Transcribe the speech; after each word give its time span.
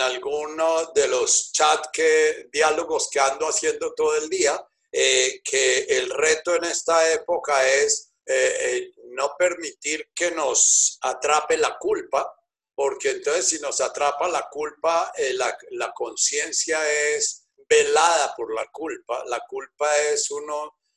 alguno 0.00 0.92
de 0.94 1.08
los 1.08 1.52
chat 1.52 1.86
que, 1.92 2.48
diálogos 2.52 3.08
que 3.10 3.20
ando 3.20 3.48
haciendo 3.48 3.94
todo 3.94 4.16
el 4.16 4.28
día, 4.28 4.62
eh, 4.92 5.40
que 5.44 5.80
el 5.88 6.10
reto 6.10 6.54
en 6.54 6.64
esta 6.64 7.12
época 7.12 7.66
es 7.68 8.12
eh, 8.26 8.56
eh, 8.60 8.92
no 9.12 9.34
permitir 9.38 10.10
que 10.14 10.30
nos 10.32 10.98
atrape 11.02 11.56
la 11.56 11.76
culpa, 11.78 12.34
porque 12.74 13.10
entonces 13.10 13.48
si 13.48 13.58
nos 13.58 13.80
atrapa 13.80 14.28
la 14.28 14.48
culpa, 14.50 15.12
la, 15.34 15.56
la 15.72 15.92
conciencia 15.92 16.78
es 17.12 17.46
velada 17.68 18.34
por 18.36 18.54
la 18.54 18.66
culpa. 18.72 19.22
La 19.26 19.40
culpa 19.48 19.86
es 20.12 20.30
un 20.30 20.44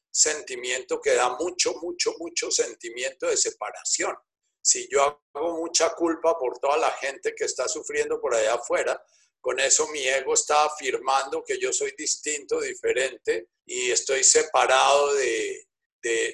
sentimiento 0.10 1.02
que 1.02 1.14
da 1.16 1.36
mucho, 1.38 1.74
mucho, 1.82 2.14
mucho 2.20 2.50
sentimiento 2.52 3.28
de 3.28 3.38
separación. 3.38 4.16
Si 4.64 4.88
yo 4.90 5.22
hago 5.34 5.58
mucha 5.58 5.94
culpa 5.94 6.38
por 6.40 6.58
toda 6.58 6.78
la 6.78 6.92
gente 6.92 7.36
que 7.36 7.46
está 7.46 7.68
sufriendo 7.68 8.22
por 8.22 8.34
allá 8.34 8.54
afuera, 8.54 9.04
con 9.42 9.60
eso 9.60 9.90
mi 9.90 10.08
ego 10.08 10.34
está 10.36 10.64
afirmando 10.64 11.44
que 11.44 11.60
yo 11.60 11.74
soy 11.74 11.94
distinto, 11.98 12.62
diferente 12.62 13.50
y 13.66 13.92
estoy 13.92 14.24
separado 14.24 15.14
de, 15.16 15.68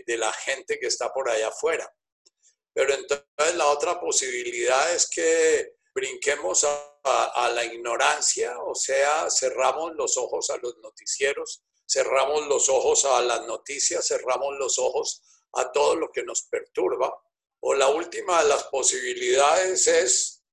la 0.06 0.32
gente 0.32 0.78
que 0.78 0.86
está 0.86 1.12
por 1.12 1.28
allá 1.28 1.48
afuera. 1.48 1.92
Pero 2.72 2.94
entonces 2.94 3.56
la 3.56 3.68
otra 3.68 4.00
posibilidad 4.00 4.94
es 4.94 5.10
que 5.10 5.78
brinquemos 5.94 6.64
a, 6.66 7.50
la 7.52 7.66
ignorancia, 7.66 8.60
o 8.62 8.76
sea, 8.76 9.28
cerramos 9.32 9.96
los 9.96 10.16
ojos 10.18 10.52
a 10.52 10.58
los 10.58 10.78
noticieros, 10.78 11.64
cerramos 11.90 12.46
los 12.46 12.70
ojos 12.70 13.06
a 13.06 13.22
las 13.22 13.48
noticias, 13.48 14.08
cerramos 14.08 14.56
los 14.60 14.78
ojos 14.78 15.24
a 15.54 15.72
todo 15.72 15.96
lo 15.96 16.12
que 16.12 16.22
nos 16.22 16.44
perturba. 16.44 17.12
O 17.62 17.74
la 17.74 17.90
última 17.90 18.42
de 18.42 18.50
las 18.50 18.64
posibilidades 18.66 19.88
es 19.88 20.44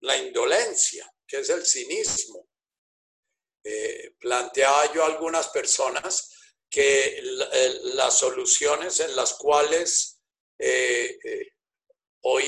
la 0.00 0.16
indolencia, 0.16 1.12
que 1.26 1.40
es 1.40 1.50
el 1.50 1.64
cinismo. 1.64 2.48
Eh, 3.64 4.14
planteaba 4.18 4.92
yo 4.92 5.02
a 5.02 5.06
algunas 5.06 5.48
personas 5.48 6.32
que 6.70 7.18
eh, 7.18 7.80
las 7.94 8.18
soluciones 8.18 9.00
en 9.00 9.16
las 9.16 9.34
cuales 9.34 10.20
eh, 10.58 11.18
hoy, 12.22 12.44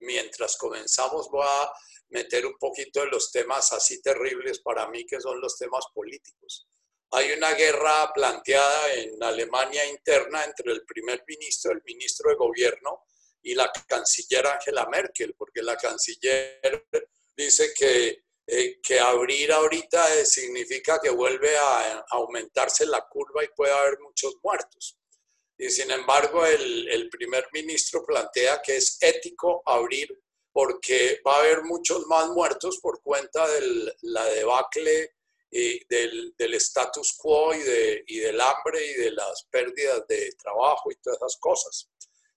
mientras 0.00 0.56
comenzamos, 0.56 1.28
voy 1.30 1.46
a 1.48 1.72
meter 2.10 2.46
un 2.46 2.56
poquito 2.58 3.00
de 3.00 3.08
los 3.08 3.30
temas 3.30 3.72
así 3.72 4.00
terribles 4.00 4.60
para 4.60 4.88
mí, 4.88 5.04
que 5.06 5.20
son 5.20 5.40
los 5.40 5.56
temas 5.56 5.84
políticos. 5.94 6.66
Hay 7.10 7.32
una 7.32 7.52
guerra 7.54 8.12
planteada 8.14 8.92
en 8.94 9.22
Alemania 9.22 9.84
interna 9.86 10.44
entre 10.44 10.72
el 10.72 10.84
primer 10.84 11.24
ministro, 11.26 11.72
el 11.72 11.82
ministro 11.84 12.30
de 12.30 12.36
gobierno 12.36 13.04
y 13.42 13.54
la 13.54 13.72
canciller 13.86 14.46
Angela 14.46 14.86
Merkel, 14.90 15.34
porque 15.34 15.62
la 15.62 15.76
canciller 15.76 16.86
dice 17.34 17.72
que, 17.74 18.24
eh, 18.46 18.78
que 18.82 19.00
abrir 19.00 19.52
ahorita 19.52 20.16
eh, 20.16 20.26
significa 20.26 21.00
que 21.00 21.08
vuelve 21.08 21.56
a, 21.56 22.04
aumentarse 22.10 22.84
la 22.84 23.06
curva 23.08 23.42
y 23.42 23.48
puede 23.56 23.72
haber 23.72 23.98
muchos 24.00 24.34
muertos. 24.42 24.98
Y 25.56 25.70
sin 25.70 25.90
embargo, 25.90 26.44
el, 26.44 26.88
el 26.88 27.08
primer 27.08 27.48
ministro 27.52 28.04
plantea 28.04 28.60
que 28.62 28.76
es 28.76 28.98
ético 29.00 29.62
abrir 29.64 30.08
porque 30.52 31.20
va 31.26 31.36
a 31.36 31.40
haber 31.40 31.62
muchos 31.62 32.06
más 32.06 32.28
muertos 32.30 32.78
por 32.82 33.00
cuenta 33.02 33.46
de 33.48 33.92
la 34.02 34.24
debacle 34.26 35.17
y 35.50 35.84
del, 35.86 36.34
del, 36.36 36.54
status 36.54 37.14
quo 37.16 37.54
y, 37.54 37.58
de, 37.58 38.04
y, 38.06 38.18
del 38.18 38.40
hambre 38.40 38.84
y 38.84 38.94
de 38.94 39.12
las 39.12 39.44
pérdidas 39.50 40.06
de 40.06 40.32
trabajo 40.32 40.90
y 40.90 40.96
todas 40.96 41.18
esas 41.18 41.36
cosas. 41.38 41.88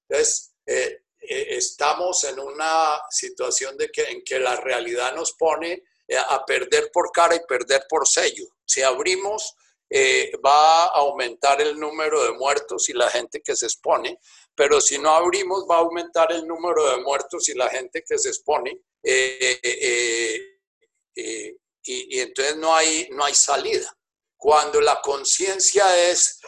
Entonces, 0.07 0.53
eh, 0.65 1.03
eh, 1.19 1.47
estamos 1.49 2.23
en 2.23 2.39
una 2.39 3.01
situación 3.09 3.77
de 3.77 3.89
que, 3.89 4.03
en 4.03 4.23
que 4.23 4.39
la 4.39 4.55
realidad 4.55 5.13
nos 5.13 5.33
pone 5.33 5.83
eh, 6.07 6.17
a 6.17 6.45
perder 6.45 6.89
por 6.93 7.11
cara 7.11 7.35
y 7.35 7.41
perder 7.47 7.85
por 7.89 8.07
sello. 8.07 8.45
Si 8.65 8.81
abrimos, 8.81 9.55
va 10.45 10.85
a 10.85 10.99
aumentar 10.99 11.61
el 11.61 11.77
número 11.77 12.23
de 12.23 12.31
muertos 12.31 12.87
y 12.87 12.93
la 12.93 13.09
gente 13.09 13.41
que 13.41 13.57
se 13.57 13.65
expone, 13.65 14.17
pero 14.55 14.79
si 14.79 14.97
no 14.97 15.09
abrimos, 15.09 15.65
va 15.69 15.75
a 15.75 15.79
aumentar 15.79 16.31
el 16.31 16.47
número 16.47 16.89
de 16.91 17.03
muertos 17.03 17.49
y 17.49 17.55
la 17.55 17.69
gente 17.69 18.01
que 18.07 18.17
se 18.17 18.29
expone 18.29 18.79
y, 21.83 22.19
entonces 22.19 22.57
no 22.57 22.75
hay, 22.75 23.07
no 23.11 23.23
hay 23.23 23.33
salida. 23.33 23.95
Cuando 24.37 24.81
la 24.81 24.99
conciencia 25.01 26.09
es 26.09 26.39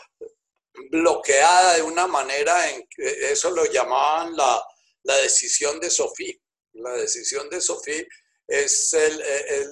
bloqueada 0.90 1.76
de 1.76 1.82
una 1.82 2.08
manera, 2.08 2.70
en, 2.72 2.88
eso 2.98 3.52
lo 3.52 3.66
llamaban 3.66 4.36
la, 4.36 4.64
la 5.04 5.18
decisión 5.18 5.80
de 5.80 5.90
Sofía. 5.90 6.34
La 6.74 6.94
decisión 6.94 7.50
de 7.50 7.62
Sofía 7.62 8.04
es 8.48 8.96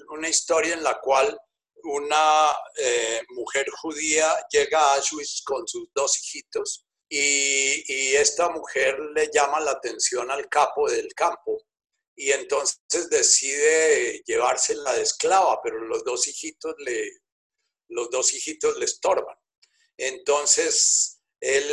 una 0.10 0.30
historia 0.30 0.74
en 0.74 0.84
la 0.84 1.00
cual 1.00 1.38
una 1.84 2.56
eh, 2.78 3.22
mujer 3.30 3.66
judía 3.82 4.46
llega 4.52 4.80
a 4.80 4.96
Auschwitz 4.96 5.42
con 5.44 5.68
sus 5.68 5.90
dos 5.96 6.18
hijitos 6.20 6.86
y, 7.10 7.84
y, 7.88 8.16
esta 8.16 8.50
mujer 8.50 8.98
le 9.16 9.30
llama 9.34 9.60
la 9.60 9.72
atención 9.72 10.30
al 10.32 10.48
capo 10.48 10.90
del 10.90 11.14
campo 11.14 11.58
y 12.22 12.32
entonces 12.32 13.10
decide 13.10 14.22
llevársela 14.28 14.94
de 14.94 15.02
esclava, 15.02 15.60
pero 15.64 15.80
los 15.80 16.04
dos 16.04 16.28
hijitos 16.28 16.76
le, 16.78 17.10
los 17.88 18.12
dos 18.12 18.32
hijitos 18.36 18.78
le 18.78 18.86
estorban. 18.86 19.36
Entonces 19.98 21.20
él 21.40 21.66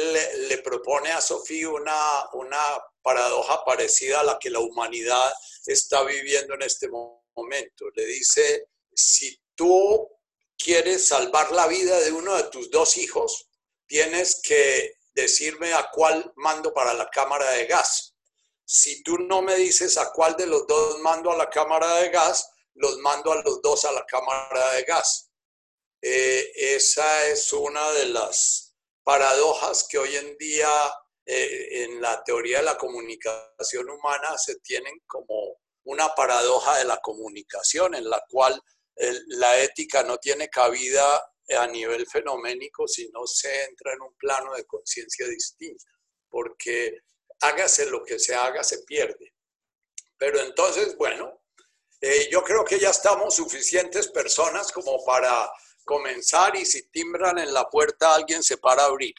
le 0.48 0.56
propone 0.58 1.10
a 1.10 1.20
Sofía 1.20 1.68
una, 1.68 2.30
una 2.32 2.62
paradoja 3.02 3.62
parecida 3.62 4.20
a 4.20 4.24
la 4.24 4.38
que 4.38 4.48
la 4.48 4.60
humanidad 4.60 5.30
está 5.66 6.02
viviendo 6.04 6.54
en 6.54 6.62
este 6.62 6.88
momento. 6.88 7.90
Le 7.94 8.06
dice, 8.06 8.68
si 8.94 9.38
tú 9.54 10.08
quieres 10.56 11.08
salvar 11.08 11.52
la 11.52 11.66
vida 11.66 12.00
de 12.00 12.10
uno 12.10 12.34
de 12.36 12.44
tus 12.44 12.70
dos 12.70 12.96
hijos, 12.96 13.50
tienes 13.86 14.40
que 14.42 14.94
decirme 15.12 15.74
a 15.74 15.90
cuál 15.92 16.32
mando 16.36 16.72
para 16.72 16.94
la 16.94 17.10
cámara 17.10 17.50
de 17.50 17.66
gas 17.66 18.07
si 18.70 19.02
tú 19.02 19.16
no 19.16 19.40
me 19.40 19.56
dices 19.56 19.96
a 19.96 20.12
cuál 20.12 20.36
de 20.36 20.46
los 20.46 20.66
dos 20.66 20.98
mando 20.98 21.32
a 21.32 21.36
la 21.36 21.48
cámara 21.48 22.00
de 22.00 22.10
gas, 22.10 22.50
los 22.74 22.98
mando 22.98 23.32
a 23.32 23.42
los 23.42 23.62
dos 23.62 23.86
a 23.86 23.92
la 23.92 24.04
cámara 24.04 24.72
de 24.74 24.82
gas. 24.82 25.30
Eh, 26.02 26.52
esa 26.54 27.28
es 27.28 27.50
una 27.54 27.90
de 27.92 28.06
las 28.10 28.76
paradojas 29.02 29.86
que 29.88 29.96
hoy 29.96 30.14
en 30.16 30.36
día 30.36 30.68
eh, 31.24 31.84
en 31.84 32.02
la 32.02 32.22
teoría 32.22 32.58
de 32.58 32.64
la 32.64 32.76
comunicación 32.76 33.88
humana 33.88 34.36
se 34.36 34.56
tienen 34.60 35.00
como 35.06 35.56
una 35.84 36.14
paradoja 36.14 36.76
de 36.76 36.84
la 36.84 36.98
comunicación 36.98 37.94
en 37.94 38.10
la 38.10 38.22
cual 38.28 38.60
la 39.28 39.62
ética 39.62 40.02
no 40.02 40.18
tiene 40.18 40.50
cabida 40.50 41.24
a 41.56 41.66
nivel 41.68 42.06
fenoménico 42.06 42.86
si 42.86 43.08
no 43.14 43.26
se 43.26 43.64
entra 43.64 43.94
en 43.94 44.02
un 44.02 44.14
plano 44.16 44.54
de 44.54 44.66
conciencia 44.66 45.26
distinta, 45.26 45.90
porque 46.28 46.98
hágase 47.40 47.86
lo 47.86 48.04
que 48.04 48.18
se 48.18 48.34
haga, 48.34 48.62
se 48.64 48.80
pierde. 48.80 49.34
Pero 50.16 50.40
entonces, 50.40 50.96
bueno, 50.96 51.40
eh, 52.00 52.28
yo 52.30 52.42
creo 52.42 52.64
que 52.64 52.78
ya 52.78 52.90
estamos 52.90 53.34
suficientes 53.34 54.08
personas 54.08 54.70
como 54.72 55.04
para 55.04 55.50
comenzar 55.84 56.54
y 56.56 56.66
si 56.66 56.88
timbran 56.90 57.38
en 57.38 57.52
la 57.52 57.68
puerta 57.68 58.14
alguien 58.14 58.42
se 58.42 58.58
para 58.58 58.82
a 58.82 58.86
abrir, 58.86 59.14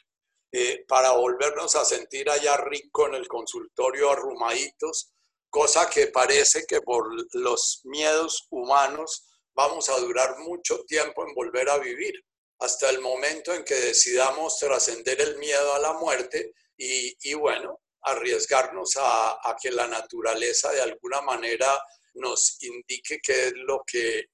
eh, 0.51 0.85
para 0.87 1.11
volvernos 1.11 1.75
a 1.75 1.83
sentir 1.83 2.29
allá 2.29 2.57
rico 2.57 3.07
en 3.07 3.15
el 3.15 3.27
consultorio 3.27 4.11
arrumaditos, 4.11 5.11
cosa 5.49 5.89
que 5.89 6.07
parece 6.07 6.65
que 6.67 6.81
por 6.81 7.07
los 7.33 7.81
miedos 7.85 8.47
humanos 8.49 9.25
vamos 9.53 9.89
a 9.89 9.97
durar 9.97 10.37
mucho 10.39 10.83
tiempo 10.85 11.25
en 11.27 11.33
volver 11.33 11.69
a 11.69 11.79
vivir, 11.79 12.13
hasta 12.59 12.89
el 12.89 13.01
momento 13.01 13.53
en 13.53 13.63
que 13.63 13.75
decidamos 13.75 14.57
trascender 14.57 15.19
el 15.21 15.37
miedo 15.37 15.73
a 15.73 15.79
la 15.79 15.93
muerte 15.93 16.53
y, 16.77 17.17
y 17.29 17.33
bueno, 17.33 17.81
arriesgarnos 18.11 18.93
a, 18.97 19.55
que 19.61 19.71
la 19.71 19.87
naturaleza 19.87 20.71
de 20.71 20.81
alguna 20.81 21.21
manera 21.21 21.81
nos 22.15 22.61
indique 22.63 23.19
qué 23.21 23.47
es 23.47 23.53
lo 23.55 23.83
que 23.85 24.25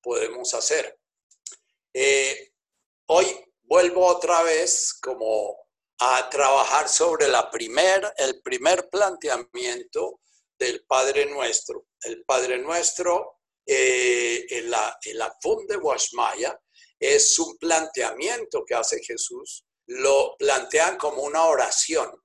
podemos 0.00 0.54
hacer. 0.54 0.98
Eh, 1.92 2.52
hoy 3.06 3.26
vuelvo 3.62 4.06
otra 4.06 4.42
vez 4.42 4.94
como 5.00 5.56
a 5.98 6.28
trabajar 6.28 6.88
sobre 6.88 7.28
la 7.28 7.50
primer, 7.50 8.12
el 8.16 8.42
primer 8.42 8.88
planteamiento 8.90 10.20
del 10.58 10.84
Padre 10.84 11.26
Nuestro. 11.26 11.86
El 12.00 12.24
Padre 12.24 12.58
Nuestro, 12.58 13.40
eh, 13.64 14.44
en 14.48 14.70
la, 14.70 14.98
en 15.04 15.18
la 15.18 15.36
de 15.68 15.76
Washmaya, 15.76 16.58
es 16.98 17.38
un 17.38 17.56
planteamiento 17.56 18.64
que 18.64 18.74
hace 18.74 19.02
Jesús. 19.02 19.64
Lo 19.86 20.36
plantean 20.38 20.96
como 20.96 21.22
una 21.22 21.44
oración. 21.44 22.21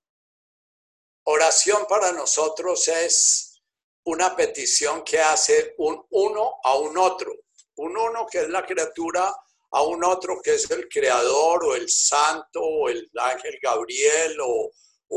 Oración 1.29 1.85
para 1.89 2.13
nosotros 2.13 2.87
es 2.87 3.61
una 4.05 4.33
petición 4.33 5.03
que 5.03 5.19
hace 5.19 5.75
un 5.77 6.01
uno 6.11 6.53
a 6.63 6.77
un 6.77 6.97
otro. 6.97 7.33
Un 7.75 7.97
uno 7.97 8.25
que 8.25 8.39
es 8.39 8.49
la 8.49 8.65
criatura 8.65 9.35
a 9.71 9.81
un 9.83 10.05
otro 10.05 10.39
que 10.41 10.53
es 10.53 10.71
el 10.71 10.87
creador 10.87 11.65
o 11.65 11.75
el 11.75 11.89
santo 11.89 12.61
o 12.61 12.87
el 12.87 13.11
ángel 13.19 13.59
Gabriel 13.61 14.37
o, 14.41 14.71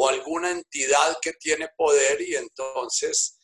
alguna 0.09 0.51
entidad 0.51 1.17
que 1.23 1.35
tiene 1.35 1.69
poder 1.77 2.21
y 2.21 2.35
entonces 2.35 3.39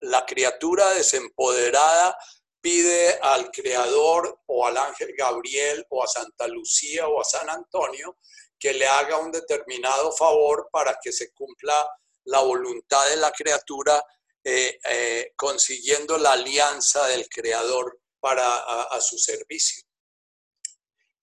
la 0.00 0.24
criatura 0.26 0.90
desempoderada 0.90 2.16
pide 2.60 3.18
al 3.20 3.50
Creador 3.50 4.42
o 4.46 4.66
al 4.66 4.76
ángel 4.76 5.12
Gabriel 5.16 5.84
o 5.90 6.04
a 6.04 6.06
Santa 6.06 6.46
Lucía 6.46 7.08
o 7.08 7.20
a 7.20 7.24
San 7.24 7.48
Antonio 7.50 8.16
que 8.58 8.72
le 8.72 8.86
haga 8.86 9.18
un 9.18 9.30
determinado 9.30 10.12
favor 10.12 10.68
para 10.72 10.98
que 11.02 11.12
se 11.12 11.32
cumpla 11.32 11.88
la 12.24 12.40
voluntad 12.40 13.08
de 13.08 13.16
la 13.16 13.32
criatura, 13.32 14.04
eh, 14.44 14.78
eh, 14.84 15.32
consiguiendo 15.36 16.18
la 16.18 16.32
alianza 16.32 17.06
del 17.06 17.28
Creador 17.28 18.00
para 18.20 18.82
a, 18.82 19.00
su 19.00 19.18
servicio. 19.18 19.84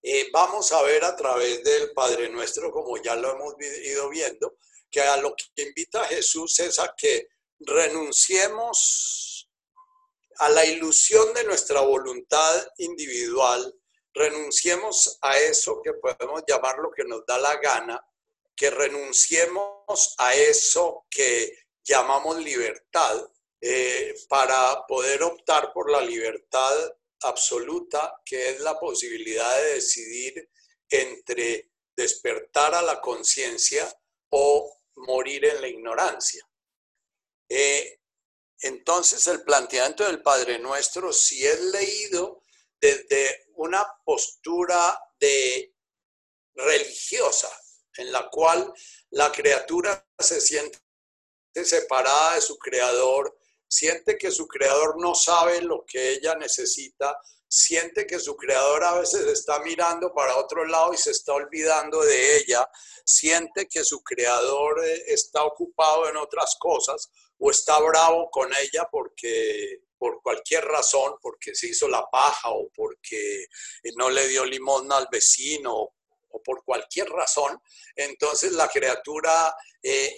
Eh, 0.02 0.30
vamos 0.32 0.72
a 0.72 0.82
ver 0.84 1.04
a 1.04 1.16
través 1.16 1.64
del 1.64 1.92
Padre 1.92 2.30
Nuestro, 2.30 2.72
como 2.72 3.02
ya 3.02 3.16
lo 3.16 3.32
hemos 3.32 3.56
ido 3.60 4.10
viendo, 4.10 4.58
que 4.90 5.02
a 5.02 5.18
lo 5.18 5.36
que 5.36 5.64
invita 5.64 6.06
Jesús 6.06 6.60
es 6.60 6.80
a 6.80 6.94
que 6.96 7.28
renunciemos 7.60 9.50
a 10.38 10.50
la 10.50 10.66
ilusión 10.66 11.34
de 11.34 11.44
nuestra 11.44 11.82
voluntad 11.82 12.68
individual, 12.78 13.74
renunciemos 14.16 15.20
a 15.22 15.38
eso 15.38 15.82
que 15.84 15.94
podemos 15.94 16.44
llamar 16.48 16.80
lo 16.80 16.90
que 16.90 17.04
nos 17.04 17.26
da 17.26 17.38
la 17.38 17.58
gana, 17.58 18.04
que 18.56 18.70
renunciemos 18.70 20.16
a 20.18 20.34
eso 20.34 21.06
que 21.10 21.68
llamamos 21.84 22.38
libertad 22.38 23.30
eh, 23.62 24.16
para 24.30 24.86
poder 24.88 25.22
optar 25.22 25.74
por 25.74 25.92
la 25.92 26.02
libertad 26.02 26.96
absoluta, 27.24 28.22
que 28.26 28.52
es 28.52 28.62
la 28.62 28.80
posibilidad 28.80 29.56
de 29.62 29.74
decidir 29.74 30.50
entre 30.90 31.72
despertar 31.96 32.74
a 32.74 32.82
la 32.82 33.02
conciencia 33.02 33.92
o 34.30 34.82
morir 34.96 35.46
en 35.46 35.62
la 35.62 35.68
ignorancia. 35.68 36.48
Eh, 37.50 38.00
entonces 38.62 39.28
el 39.28 39.44
planteamiento 39.44 40.06
del 40.06 40.22
Padre 40.22 40.58
Nuestro, 40.60 41.12
si 41.12 41.46
es 41.46 41.60
leído 41.62 42.44
desde 42.80 43.45
una 43.56 43.86
postura 44.04 45.00
de 45.20 45.74
religiosa, 46.54 47.50
en 47.98 48.12
la 48.12 48.30
cual 48.30 48.74
la 49.12 49.32
criatura 49.32 50.06
se 50.20 50.42
siente 50.42 50.80
separada 51.64 52.36
de 52.36 52.42
su 52.42 52.58
creador, 52.58 53.38
siente 53.68 54.18
que 54.18 54.32
su 54.32 54.48
creador 54.48 55.00
no 55.00 55.16
sabe 55.16 55.62
lo 55.62 55.86
que 55.86 56.14
ella 56.14 56.36
necesita, 56.36 57.18
siente 57.48 58.06
que 58.06 58.20
su 58.20 58.36
creador 58.36 58.84
a 58.84 59.00
veces 59.00 59.26
está 59.28 59.60
mirando 59.60 60.14
para 60.14 60.36
otro 60.38 60.66
lado 60.66 60.94
y 60.94 60.98
se 60.98 61.12
está 61.12 61.34
olvidando 61.34 62.02
de 62.02 62.38
ella, 62.38 62.68
siente 63.06 63.68
que 63.68 63.84
su 63.84 64.04
creador 64.04 64.84
eh, 64.84 65.04
está 65.08 65.44
ocupado 65.44 66.10
en 66.10 66.18
otras 66.18 66.56
cosas 66.60 67.10
o 67.38 67.52
está 67.52 67.80
bravo 67.80 68.30
con 68.32 68.52
ella 68.54 68.88
porque 68.92 69.82
por 70.06 70.22
cualquier 70.22 70.64
razón, 70.66 71.16
porque 71.20 71.56
se 71.56 71.66
hizo 71.66 71.88
la 71.88 72.08
paja 72.12 72.52
o 72.52 72.70
porque 72.76 73.48
no 73.96 74.12
le 74.12 74.28
dio 74.28 74.46
limosna 74.46 74.98
al 74.98 75.08
vecino 75.12 75.74
o 75.74 76.44
por 76.44 76.64
cualquier 76.64 77.10
razón, 77.10 77.60
entonces 77.96 78.52
la 78.52 78.68
criatura 78.68 79.56
eh, 79.82 80.14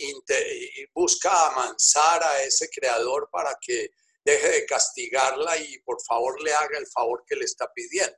busca 0.94 1.48
amansar 1.48 2.22
a 2.22 2.44
ese 2.44 2.68
creador 2.68 3.30
para 3.32 3.58
que 3.62 3.92
deje 4.26 4.50
de 4.50 4.66
castigarla 4.66 5.58
y 5.58 5.80
por 5.80 6.04
favor 6.04 6.42
le 6.44 6.52
haga 6.52 6.78
el 6.78 6.88
favor 6.88 7.24
que 7.26 7.38
le 7.38 7.46
está 7.46 7.72
pidiendo. 7.74 8.18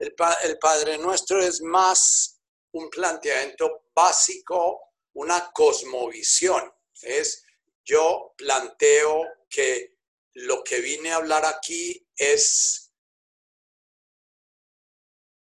El, 0.00 0.12
el 0.42 0.58
Padre 0.58 0.98
Nuestro 0.98 1.40
es 1.40 1.62
más 1.62 2.40
un 2.72 2.90
planteamiento 2.90 3.84
básico, 3.94 4.90
una 5.12 5.52
cosmovisión. 5.52 6.68
Es 7.00 7.44
yo 7.84 8.34
planteo 8.36 9.24
que 9.48 9.95
lo 10.36 10.62
que 10.62 10.80
vine 10.80 11.12
a 11.12 11.16
hablar 11.16 11.46
aquí 11.46 12.06
es 12.14 12.92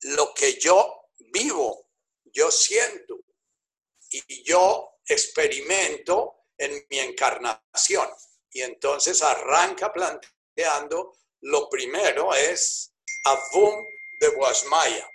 lo 0.03 0.35
que 0.35 0.59
yo 0.59 1.09
vivo, 1.33 1.91
yo 2.25 2.51
siento 2.51 3.19
y 4.11 4.45
yo 4.45 5.01
experimento 5.07 6.49
en 6.59 6.87
mi 6.91 6.99
encarnación. 6.99 8.09
Y 8.51 8.61
entonces 8.63 9.23
arranca 9.23 9.93
planteando, 9.93 11.17
lo 11.41 11.71
primero 11.71 12.35
es 12.35 12.93
Avum 13.25 13.83
de 14.21 14.29
Guasmaya. 14.29 15.09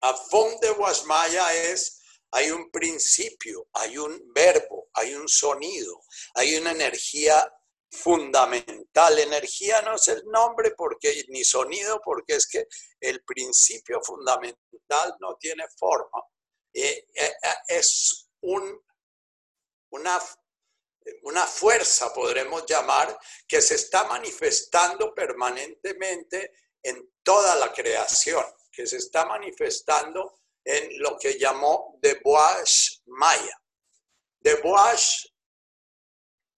Avum 0.00 0.58
de 0.60 0.70
Guasmaya 0.70 1.54
es 1.54 2.00
hay 2.30 2.50
un 2.50 2.70
principio, 2.70 3.68
hay 3.74 3.98
un 3.98 4.32
verbo, 4.32 4.88
hay 4.94 5.14
un 5.14 5.28
sonido, 5.28 6.00
hay 6.34 6.56
una 6.56 6.70
energía 6.70 7.52
fundamental. 7.90 9.18
Energía 9.18 9.82
no 9.82 9.96
es 9.96 10.08
el 10.08 10.24
nombre 10.26 10.72
porque 10.76 11.24
ni 11.28 11.44
sonido 11.44 12.00
porque 12.04 12.36
es 12.36 12.46
que 12.46 12.66
el 13.00 13.22
principio 13.24 14.00
fundamental 14.02 15.16
no 15.20 15.36
tiene 15.36 15.64
forma. 15.76 16.22
Eh, 16.72 17.06
eh, 17.14 17.34
eh, 17.42 17.54
es 17.68 18.30
un, 18.42 18.80
una, 19.90 20.20
una 21.22 21.44
fuerza, 21.46 22.12
podremos 22.14 22.64
llamar, 22.66 23.18
que 23.46 23.60
se 23.60 23.74
está 23.74 24.04
manifestando 24.04 25.12
permanentemente 25.12 26.52
en 26.82 27.12
toda 27.22 27.56
la 27.56 27.72
creación, 27.72 28.44
que 28.70 28.86
se 28.86 28.98
está 28.98 29.26
manifestando 29.26 30.40
en 30.64 31.00
lo 31.00 31.18
que 31.18 31.38
llamó 31.38 31.98
de 32.00 32.20
Bois 32.22 33.02
Maya. 33.06 33.60
De 34.38 34.54
Bois 34.56 35.28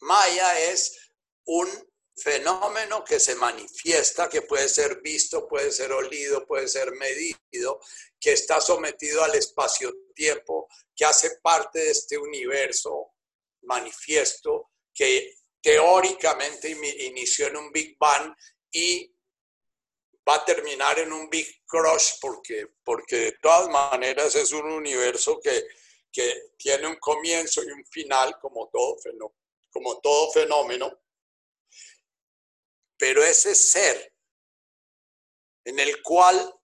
Maya 0.01 0.59
es 0.61 1.02
un 1.47 1.69
fenómeno 2.15 3.05
que 3.05 3.19
se 3.19 3.35
manifiesta, 3.35 4.29
que 4.29 4.43
puede 4.43 4.69
ser 4.69 5.01
visto, 5.01 5.49
puede 5.49 5.73
ser 5.73 5.93
olido, 5.93 6.47
puede 6.47 6.69
ser 6.69 6.93
medido, 6.93 7.81
que 8.21 8.33
está 8.33 8.61
sometido 8.61 9.25
al 9.25 9.35
espacio-tiempo, 9.35 10.69
que 10.95 11.05
hace 11.05 11.39
parte 11.43 11.81
de 11.81 11.91
este 11.91 12.19
universo 12.19 13.13
manifiesto, 13.63 14.71
que 14.95 15.35
teóricamente 15.61 16.71
inició 16.71 17.47
en 17.47 17.57
un 17.57 17.73
Big 17.73 17.97
Bang 17.99 18.35
y 18.71 19.13
va 20.29 20.37
a 20.37 20.45
terminar 20.45 20.99
en 20.99 21.13
un 21.13 21.29
Big 21.31 21.65
Crush 21.67 22.19
porque, 22.21 22.67
porque 22.85 23.17
de 23.17 23.33
todas 23.41 23.69
maneras 23.69 24.35
es 24.35 24.53
un 24.53 24.71
universo 24.71 25.41
que, 25.41 25.67
que 26.13 26.51
tiene 26.57 26.87
un 26.87 26.97
comienzo 26.97 27.63
y 27.63 27.71
un 27.71 27.85
final 27.87 28.39
como 28.41 28.69
todo, 28.69 28.97
como 29.71 30.01
todo 30.01 30.31
fenómeno. 30.33 31.02
Pero 33.03 33.25
ese 33.25 33.57
ser 33.57 34.15
en 35.65 35.81
el 35.81 36.01
cual 36.03 36.55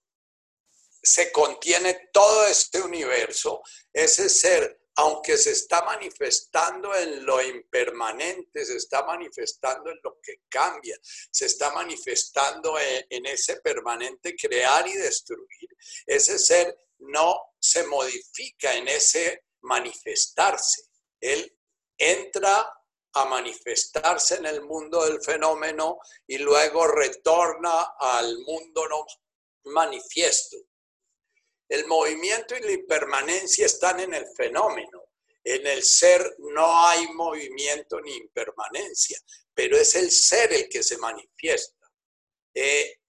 se 1.03 1.33
contiene 1.33 2.11
todo 2.13 2.47
este 2.47 2.81
universo, 2.81 3.61
ese 3.93 4.29
ser 4.29 4.81
aunque 4.95 5.37
se 5.37 5.51
está 5.51 5.83
manifestando 5.83 6.95
en 6.95 7.27
lo 7.27 7.43
impermanente, 7.43 8.65
se 8.65 8.77
está 8.77 9.05
manifestando 9.05 9.91
en 9.91 9.99
lo 10.01 10.21
que 10.23 10.43
cambia, 10.49 10.97
se 11.03 11.47
está 11.47 11.73
manifestando 11.73 12.79
en, 12.79 13.27
ese 13.27 13.57
permanente 13.57 14.37
crear 14.37 14.87
y 14.87 14.95
destruir, 14.95 15.69
ese 16.07 16.39
ser 16.39 16.73
no 16.99 17.53
se 17.59 17.85
modifica 17.89 18.75
en 18.75 18.87
ese 18.87 19.43
manifestarse. 19.63 20.83
Él 21.21 21.53
entra 21.97 22.78
a 23.15 23.25
manifestarse 23.25 24.37
en 24.37 24.47
el 24.47 24.63
mundo 24.63 25.05
del 25.05 25.23
fenómeno 25.23 25.99
y 26.27 26.39
luego 26.39 26.87
retorna 26.87 27.95
al 27.99 28.39
mundo 28.41 28.89
no 28.89 29.07
manifiesto. 29.65 30.57
El 31.69 31.87
movimiento 31.87 32.57
y 32.57 32.61
la 32.61 32.73
impermanencia 32.73 33.67
están 33.67 34.01
en 34.01 34.15
el 34.15 34.27
fenómeno. 34.37 35.05
En 35.45 35.67
el 35.67 35.83
ser 35.83 36.37
no 36.39 36.87
hay 36.87 37.07
movimiento 37.09 38.01
ni 38.01 38.15
impermanencia, 38.17 39.19
pero 39.55 39.77
es 39.77 39.95
el 39.95 40.11
ser 40.11 40.53
el 40.53 40.69
que 40.69 40.83
se 40.83 40.99
manifiesta. 40.99 41.91
Eh, 42.55 43.01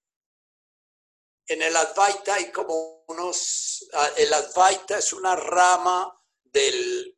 en 1.48 1.62
el 1.62 1.74
Advaita 1.74 2.34
hay 2.34 2.52
como 2.52 3.04
unos, 3.08 3.88
ah, 3.92 4.10
el 4.16 4.32
Advaita 4.32 4.98
es 4.98 5.12
una 5.12 5.34
rama 5.34 6.16
del, 6.44 7.16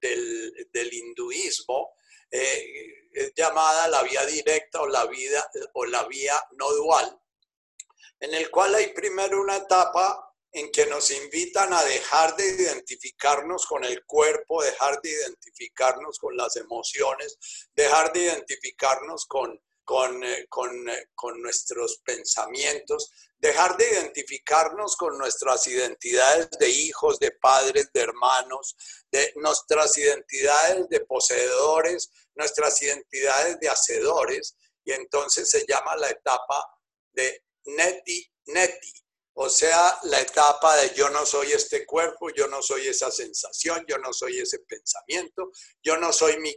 hinduismo, 0.92 1.94
eh, 2.32 3.10
es 3.12 3.32
llamada 3.34 3.88
la 3.88 4.02
vía 4.02 4.24
directa 4.24 4.80
o 4.80 4.86
la, 4.86 5.06
vida, 5.06 5.48
o 5.74 5.84
la 5.84 6.04
vía 6.04 6.34
no 6.52 6.70
dual, 6.72 7.20
en 8.20 8.34
el 8.34 8.50
cual 8.50 8.74
hay 8.74 8.88
primero 8.88 9.40
una 9.40 9.56
etapa 9.56 10.32
en 10.50 10.70
que 10.70 10.86
nos 10.86 11.10
invitan 11.10 11.72
a 11.72 11.82
dejar 11.84 12.36
de 12.36 12.46
identificarnos 12.46 13.66
con 13.66 13.84
el 13.84 14.04
cuerpo, 14.04 14.62
dejar 14.62 15.00
de 15.00 15.10
identificarnos 15.10 16.18
con 16.18 16.36
las 16.36 16.56
emociones, 16.56 17.38
dejar 17.74 18.12
de 18.12 18.20
identificarnos 18.24 19.26
con, 19.26 19.60
con, 19.92 20.24
eh, 20.24 20.38
eh, 20.38 21.06
con, 21.14 21.42
nuestros 21.42 21.98
pensamientos, 21.98 23.12
dejar 23.36 23.76
de 23.76 23.90
identificarnos 23.90 24.96
con 24.96 25.18
nuestras 25.18 25.66
identidades 25.66 26.48
de 26.58 26.70
hijos, 26.70 27.18
de 27.18 27.30
padres, 27.32 27.90
de 27.92 28.00
hermanos, 28.00 28.74
de 29.10 29.34
nuestras 29.36 29.98
identidades 29.98 30.88
de 30.88 31.00
poseedores, 31.00 32.10
nuestras 32.34 32.80
identidades 32.80 33.60
de 33.60 33.68
hacedores, 33.68 34.56
y 34.82 34.92
entonces 34.92 35.50
se 35.50 35.66
llama 35.68 35.94
la 35.96 36.08
etapa 36.08 36.64
de 37.12 37.44
neti, 37.66 38.26
neti, 38.46 38.94
o 39.34 39.50
sea, 39.50 39.98
la 40.04 40.22
etapa 40.22 40.74
de 40.76 40.94
yo 40.94 41.10
no 41.10 41.26
soy 41.26 41.52
este 41.52 41.84
cuerpo, 41.84 42.30
yo 42.30 42.48
no 42.48 42.62
soy 42.62 42.88
esa 42.88 43.10
sensación, 43.10 43.84
yo 43.86 43.98
no 43.98 44.14
soy 44.14 44.38
ese 44.38 44.60
pensamiento, 44.60 45.50
yo 45.82 45.98
no 45.98 46.14
soy 46.14 46.38
mi 46.38 46.56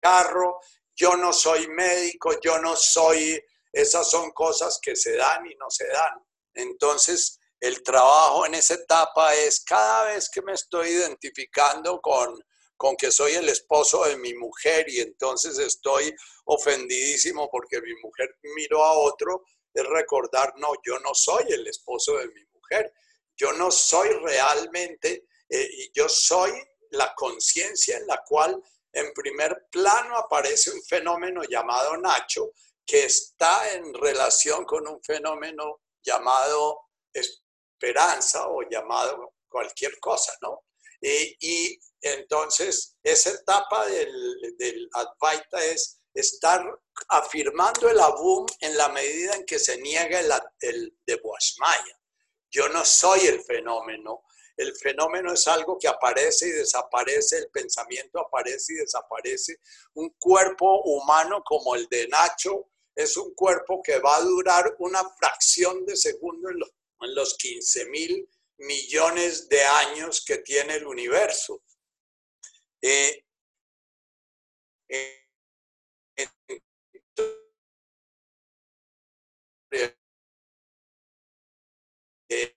carro, 0.00 0.58
yo 0.96 1.16
no 1.16 1.32
soy 1.32 1.68
médico, 1.68 2.40
yo 2.40 2.58
no 2.58 2.74
soy, 2.74 3.40
esas 3.72 4.10
son 4.10 4.30
cosas 4.32 4.78
que 4.80 4.96
se 4.96 5.16
dan 5.16 5.46
y 5.46 5.54
no 5.56 5.70
se 5.70 5.86
dan. 5.86 6.24
Entonces, 6.54 7.38
el 7.60 7.82
trabajo 7.82 8.46
en 8.46 8.54
esa 8.54 8.74
etapa 8.74 9.34
es 9.34 9.62
cada 9.64 10.04
vez 10.04 10.28
que 10.30 10.42
me 10.42 10.52
estoy 10.52 10.88
identificando 10.88 12.00
con, 12.00 12.38
con 12.76 12.96
que 12.96 13.10
soy 13.10 13.32
el 13.32 13.48
esposo 13.48 14.04
de 14.04 14.16
mi 14.16 14.34
mujer 14.34 14.88
y 14.88 15.00
entonces 15.00 15.58
estoy 15.58 16.14
ofendidísimo 16.44 17.48
porque 17.50 17.80
mi 17.80 17.94
mujer 18.02 18.36
miró 18.54 18.84
a 18.84 18.92
otro, 18.92 19.44
es 19.72 19.84
recordar, 19.86 20.54
no, 20.56 20.72
yo 20.84 20.98
no 21.00 21.14
soy 21.14 21.44
el 21.48 21.66
esposo 21.66 22.16
de 22.16 22.28
mi 22.28 22.44
mujer, 22.54 22.92
yo 23.36 23.52
no 23.52 23.70
soy 23.70 24.08
realmente, 24.08 25.26
eh, 25.48 25.90
yo 25.94 26.08
soy 26.08 26.52
la 26.90 27.14
conciencia 27.14 27.98
en 27.98 28.06
la 28.06 28.22
cual 28.26 28.62
en 28.96 29.12
primer 29.12 29.66
plano 29.70 30.16
aparece 30.16 30.70
un 30.70 30.82
fenómeno 30.82 31.42
llamado 31.44 31.98
Nacho, 31.98 32.52
que 32.86 33.04
está 33.04 33.72
en 33.74 33.92
relación 33.92 34.64
con 34.64 34.88
un 34.88 35.02
fenómeno 35.02 35.82
llamado 36.02 36.80
esperanza 37.12 38.48
o 38.48 38.62
llamado 38.62 39.34
cualquier 39.48 39.98
cosa, 40.00 40.32
¿no? 40.40 40.64
Y, 41.00 41.78
entonces 42.00 42.96
esa 43.02 43.30
etapa 43.30 43.84
del, 43.86 44.88
Advaita 44.92 45.62
es 45.64 46.00
estar 46.14 46.64
afirmando 47.08 47.90
el 47.90 47.98
Abum 47.98 48.46
en 48.60 48.76
la 48.76 48.88
medida 48.90 49.34
en 49.34 49.44
que 49.44 49.58
se 49.58 49.78
niega 49.78 50.20
el, 50.20 50.32
el 50.60 50.98
de 51.04 51.16
Boashmaya. 51.16 52.00
Yo 52.50 52.68
no 52.68 52.84
soy 52.84 53.26
el 53.26 53.42
fenómeno, 53.42 54.22
el 54.56 54.74
fenómeno 54.74 55.32
es 55.32 55.46
algo 55.48 55.78
que 55.78 55.88
aparece 55.88 56.48
y 56.48 56.52
desaparece, 56.52 57.38
el 57.38 57.48
pensamiento 57.50 58.20
aparece 58.20 58.72
y 58.72 58.76
desaparece. 58.76 59.60
Un 59.94 60.10
cuerpo 60.18 60.82
humano 60.82 61.42
como 61.44 61.74
el 61.74 61.86
de 61.88 62.08
Nacho 62.08 62.70
es 62.94 63.16
un 63.16 63.34
cuerpo 63.34 63.82
que 63.82 63.98
va 63.98 64.16
a 64.16 64.22
durar 64.22 64.74
una 64.78 65.02
fracción 65.10 65.84
de 65.84 65.96
segundo 65.96 66.48
en 66.48 66.58
los, 67.14 67.36
15 67.36 67.86
mil 67.86 68.28
millones 68.58 69.48
de 69.50 69.62
años 69.62 70.24
que 70.24 70.38
tiene 70.38 70.76
el 70.76 70.86
universo. 70.86 71.62
Eh, 72.80 73.22
eh, 82.28 82.55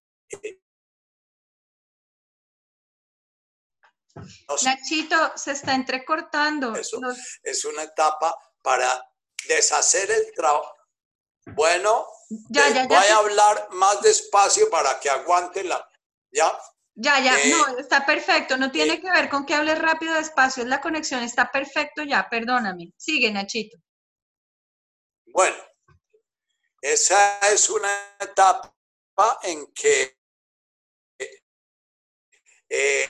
Nachito, 4.63 5.37
se 5.37 5.51
está 5.51 5.73
entrecortando. 5.73 6.75
Eso 6.75 6.99
es 7.43 7.65
una 7.65 7.83
etapa 7.83 8.35
para 8.61 9.09
deshacer 9.47 10.09
el 10.11 10.33
trabajo. 10.33 10.75
Bueno, 11.45 12.05
ya, 12.49 12.85
voy 12.87 12.97
a 12.97 13.17
hablar 13.17 13.69
más 13.71 14.01
despacio 14.01 14.69
para 14.69 14.99
que 14.99 15.09
aguante 15.09 15.63
la... 15.63 15.87
¿Ya? 16.31 16.51
Ya, 16.95 17.19
ya, 17.21 17.39
eh, 17.39 17.49
no, 17.49 17.77
está 17.77 18.05
perfecto. 18.05 18.57
No 18.57 18.71
tiene 18.71 18.95
eh, 18.95 19.01
que 19.01 19.09
ver 19.09 19.29
con 19.29 19.45
que 19.45 19.55
hables 19.55 19.79
rápido, 19.79 20.13
despacio. 20.15 20.63
Es 20.63 20.69
la 20.69 20.81
conexión, 20.81 21.23
está 21.23 21.49
perfecto 21.49 22.03
ya, 22.03 22.27
perdóname. 22.29 22.91
Sigue, 22.97 23.31
Nachito. 23.31 23.77
Bueno, 25.27 25.55
esa 26.81 27.39
es 27.51 27.69
una 27.69 28.17
etapa 28.19 28.73
en 29.43 29.71
que 29.73 30.17
eh, 32.69 33.09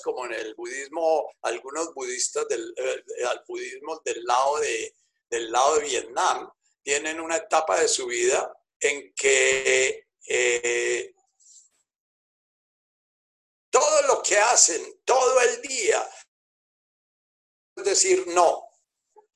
como 0.00 0.26
en 0.26 0.34
el 0.34 0.54
budismo, 0.54 1.32
algunos 1.42 1.92
budistas 1.94 2.46
del 2.48 2.72
eh, 2.76 3.04
budismo 3.46 4.00
del 4.04 4.24
lado 4.24 4.58
de, 4.58 4.94
del 5.28 5.50
lado 5.50 5.76
de 5.76 5.84
Vietnam 5.84 6.50
tienen 6.82 7.20
una 7.20 7.36
etapa 7.36 7.80
de 7.80 7.88
su 7.88 8.06
vida 8.06 8.52
en 8.78 9.12
que 9.14 10.08
eh, 10.26 11.14
todo 13.70 14.02
lo 14.08 14.22
que 14.22 14.38
hacen 14.38 15.00
todo 15.04 15.40
el 15.40 15.62
día 15.62 16.08
es 17.80 17.84
decir 17.84 18.26
no. 18.28 18.66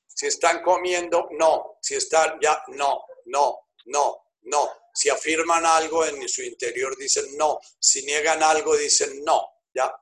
Si 0.07 0.27
están 0.27 0.61
comiendo, 0.61 1.27
no. 1.31 1.77
Si 1.81 1.95
están 1.95 2.39
ya, 2.41 2.63
no, 2.67 3.05
no, 3.25 3.69
no, 3.85 4.31
no. 4.43 4.69
Si 4.93 5.09
afirman 5.09 5.65
algo 5.65 6.05
en 6.05 6.27
su 6.29 6.41
interior, 6.41 6.95
dicen 6.97 7.25
no. 7.37 7.59
Si 7.79 8.05
niegan 8.05 8.41
algo, 8.41 8.75
dicen 8.77 9.23
no. 9.23 9.61
¿Ya? 9.73 9.93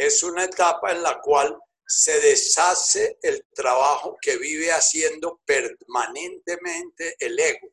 Es 0.00 0.22
una 0.22 0.44
etapa 0.44 0.92
en 0.92 1.02
la 1.02 1.20
cual 1.20 1.58
se 1.86 2.18
deshace 2.20 3.18
el 3.20 3.44
trabajo 3.52 4.16
que 4.18 4.38
vive 4.38 4.72
haciendo 4.72 5.42
permanentemente 5.44 7.16
el 7.18 7.38
ego. 7.38 7.68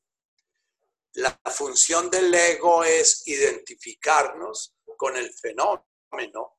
La 1.14 1.40
función 1.46 2.10
del 2.10 2.34
ego 2.34 2.84
es 2.84 3.26
identificarnos 3.28 4.76
con 4.98 5.16
el 5.16 5.34
fenómeno, 5.34 6.58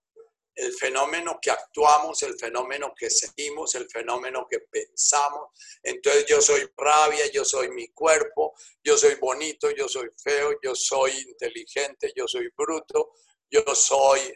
el 0.54 0.72
fenómeno 0.72 1.38
que 1.40 1.50
actuamos, 1.50 2.22
el 2.22 2.38
fenómeno 2.38 2.94
que 2.96 3.10
sentimos, 3.10 3.74
el 3.74 3.90
fenómeno 3.90 4.46
que 4.50 4.60
pensamos. 4.60 5.50
Entonces 5.82 6.24
yo 6.24 6.40
soy 6.40 6.66
rabia, 6.78 7.30
yo 7.30 7.44
soy 7.44 7.68
mi 7.72 7.88
cuerpo, 7.88 8.54
yo 8.82 8.96
soy 8.96 9.16
bonito, 9.16 9.70
yo 9.70 9.86
soy 9.86 10.08
feo, 10.16 10.58
yo 10.62 10.74
soy 10.74 11.12
inteligente, 11.28 12.10
yo 12.16 12.26
soy 12.26 12.48
bruto, 12.56 13.12
yo 13.50 13.62
soy 13.74 14.34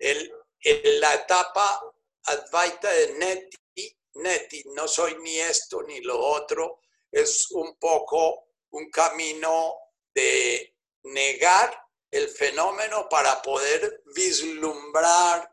el, 0.00 0.32
en 0.62 1.00
la 1.00 1.14
etapa 1.14 1.80
Advaita 2.24 2.90
de 2.90 3.14
Neti, 3.14 3.98
Neti, 4.14 4.64
no 4.74 4.88
soy 4.88 5.16
ni 5.22 5.38
esto 5.38 5.82
ni 5.82 6.00
lo 6.00 6.18
otro, 6.18 6.80
es 7.10 7.50
un 7.52 7.78
poco 7.78 8.48
un 8.70 8.90
camino 8.90 9.74
de 10.14 10.76
negar 11.04 11.76
el 12.10 12.28
fenómeno 12.28 13.08
para 13.08 13.40
poder 13.40 14.02
vislumbrar 14.14 15.48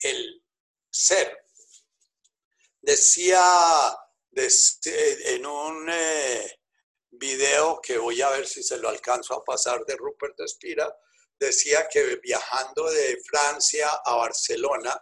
el 0.00 0.44
ser. 0.90 1.46
Decía 2.80 3.42
en 4.32 5.46
un 5.46 5.88
eh, 5.90 6.60
video 7.10 7.80
que 7.80 7.98
voy 7.98 8.22
a 8.22 8.30
ver 8.30 8.46
si 8.46 8.62
se 8.62 8.78
lo 8.78 8.88
alcanzo 8.88 9.34
a 9.34 9.44
pasar 9.44 9.84
de 9.84 9.96
Rupert 9.96 10.38
Espira, 10.40 10.92
decía 11.40 11.88
que 11.88 12.16
viajando 12.16 12.88
de 12.90 13.18
Francia 13.26 13.88
a 14.04 14.16
Barcelona, 14.16 14.94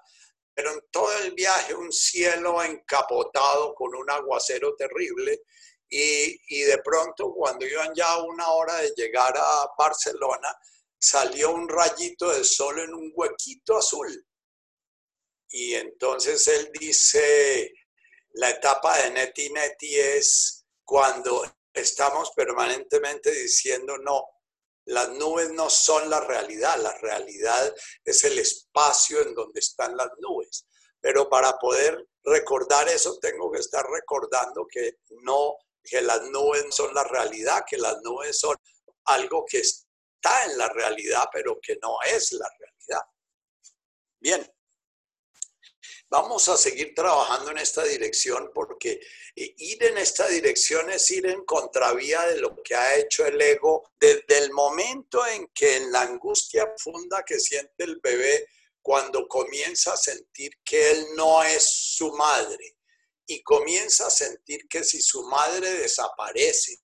pero 0.54 0.72
en 0.72 0.80
todo 0.90 1.12
el 1.18 1.32
viaje 1.32 1.74
un 1.74 1.92
cielo 1.92 2.62
encapotado 2.62 3.74
con 3.74 3.94
un 3.94 4.10
aguacero 4.10 4.74
terrible 4.76 5.42
y, 5.90 6.62
de 6.62 6.78
pronto 6.78 7.32
cuando 7.32 7.66
iban 7.66 7.94
ya 7.94 8.18
una 8.18 8.50
hora 8.50 8.76
de 8.76 8.92
llegar 8.96 9.34
a 9.36 9.70
Barcelona, 9.76 10.54
salió 10.98 11.52
un 11.52 11.68
rayito 11.68 12.30
de 12.30 12.44
sol 12.44 12.78
en 12.80 12.94
un 12.94 13.12
huequito 13.14 13.78
azul. 13.78 14.26
Y 15.50 15.74
entonces 15.74 16.46
él 16.48 16.70
dice, 16.78 17.72
la 18.32 18.50
etapa 18.50 18.98
de 18.98 19.10
Neti 19.10 19.50
Neti 19.50 19.96
es 19.96 20.66
cuando 20.84 21.42
estamos 21.72 22.32
permanentemente 22.32 23.30
diciendo, 23.30 23.96
no, 23.98 24.24
las 24.88 25.10
nubes 25.10 25.50
no 25.50 25.68
son 25.68 26.08
la 26.08 26.20
realidad, 26.20 26.78
la 26.78 26.96
realidad 26.98 27.74
es 28.04 28.24
el 28.24 28.38
espacio 28.38 29.20
en 29.20 29.34
donde 29.34 29.60
están 29.60 29.94
las 29.96 30.08
nubes. 30.18 30.66
Pero 31.00 31.28
para 31.28 31.58
poder 31.58 32.06
recordar 32.24 32.88
eso 32.88 33.18
tengo 33.18 33.50
que 33.52 33.60
estar 33.60 33.84
recordando 33.86 34.66
que 34.66 34.98
no, 35.22 35.56
que 35.84 36.00
las 36.00 36.22
nubes 36.30 36.74
son 36.74 36.94
la 36.94 37.04
realidad, 37.04 37.64
que 37.68 37.76
las 37.76 38.00
nubes 38.02 38.38
son 38.38 38.56
algo 39.04 39.44
que 39.46 39.58
está 39.58 40.44
en 40.46 40.56
la 40.56 40.68
realidad, 40.70 41.28
pero 41.32 41.58
que 41.60 41.78
no 41.82 41.98
es 42.10 42.32
la 42.32 42.48
realidad. 42.58 43.06
Bien, 44.20 44.57
Vamos 46.10 46.48
a 46.48 46.56
seguir 46.56 46.94
trabajando 46.94 47.50
en 47.50 47.58
esta 47.58 47.84
dirección 47.84 48.50
porque 48.54 48.98
eh, 49.36 49.54
ir 49.58 49.84
en 49.84 49.98
esta 49.98 50.26
dirección 50.28 50.90
es 50.90 51.10
ir 51.10 51.26
en 51.26 51.44
contravía 51.44 52.22
de 52.22 52.38
lo 52.38 52.62
que 52.62 52.74
ha 52.74 52.96
hecho 52.96 53.26
el 53.26 53.40
ego 53.40 53.92
desde 54.00 54.38
el 54.38 54.50
momento 54.52 55.26
en 55.26 55.48
que 55.48 55.76
en 55.76 55.92
la 55.92 56.02
angustia 56.02 56.64
profunda 56.64 57.22
que 57.26 57.38
siente 57.38 57.84
el 57.84 58.00
bebé 58.02 58.48
cuando 58.80 59.28
comienza 59.28 59.92
a 59.92 59.96
sentir 59.98 60.50
que 60.64 60.92
él 60.92 61.06
no 61.14 61.42
es 61.42 61.68
su 61.68 62.10
madre 62.14 62.78
y 63.26 63.42
comienza 63.42 64.06
a 64.06 64.10
sentir 64.10 64.66
que 64.66 64.84
si 64.84 65.02
su 65.02 65.22
madre 65.24 65.70
desaparece, 65.74 66.80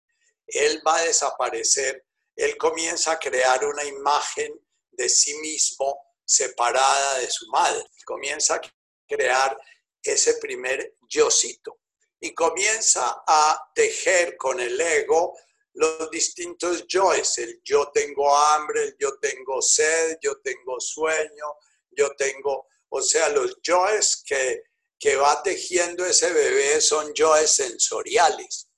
él 0.46 0.82
va 0.86 0.98
a 0.98 1.04
desaparecer, 1.04 2.04
él 2.36 2.58
comienza 2.58 3.12
a 3.12 3.18
crear 3.18 3.64
una 3.64 3.84
imagen 3.84 4.52
de 4.90 5.08
sí 5.08 5.34
mismo 5.38 5.98
separada 6.26 7.20
de 7.20 7.30
su 7.30 7.48
madre, 7.48 7.82
comienza 8.04 8.56
a 8.56 8.60
crear 9.06 9.56
ese 10.02 10.34
primer 10.34 10.96
yocito 11.08 11.80
y 12.20 12.34
comienza 12.34 13.22
a 13.26 13.70
tejer 13.74 14.36
con 14.36 14.60
el 14.60 14.80
ego 14.80 15.36
los 15.74 16.10
distintos 16.10 16.86
yoes, 16.86 17.38
el 17.38 17.60
yo 17.64 17.90
tengo 17.92 18.34
hambre, 18.34 18.84
el 18.84 18.96
yo 18.98 19.18
tengo 19.18 19.60
sed, 19.60 20.18
yo 20.22 20.40
tengo 20.40 20.78
sueño, 20.78 21.56
yo 21.90 22.14
tengo, 22.16 22.68
o 22.88 23.02
sea, 23.02 23.28
los 23.30 23.58
yoes 23.62 24.22
que, 24.24 24.62
que 24.98 25.16
va 25.16 25.42
tejiendo 25.42 26.06
ese 26.06 26.32
bebé 26.32 26.80
son 26.80 27.12
yoes 27.12 27.50
sensoriales. 27.50 28.68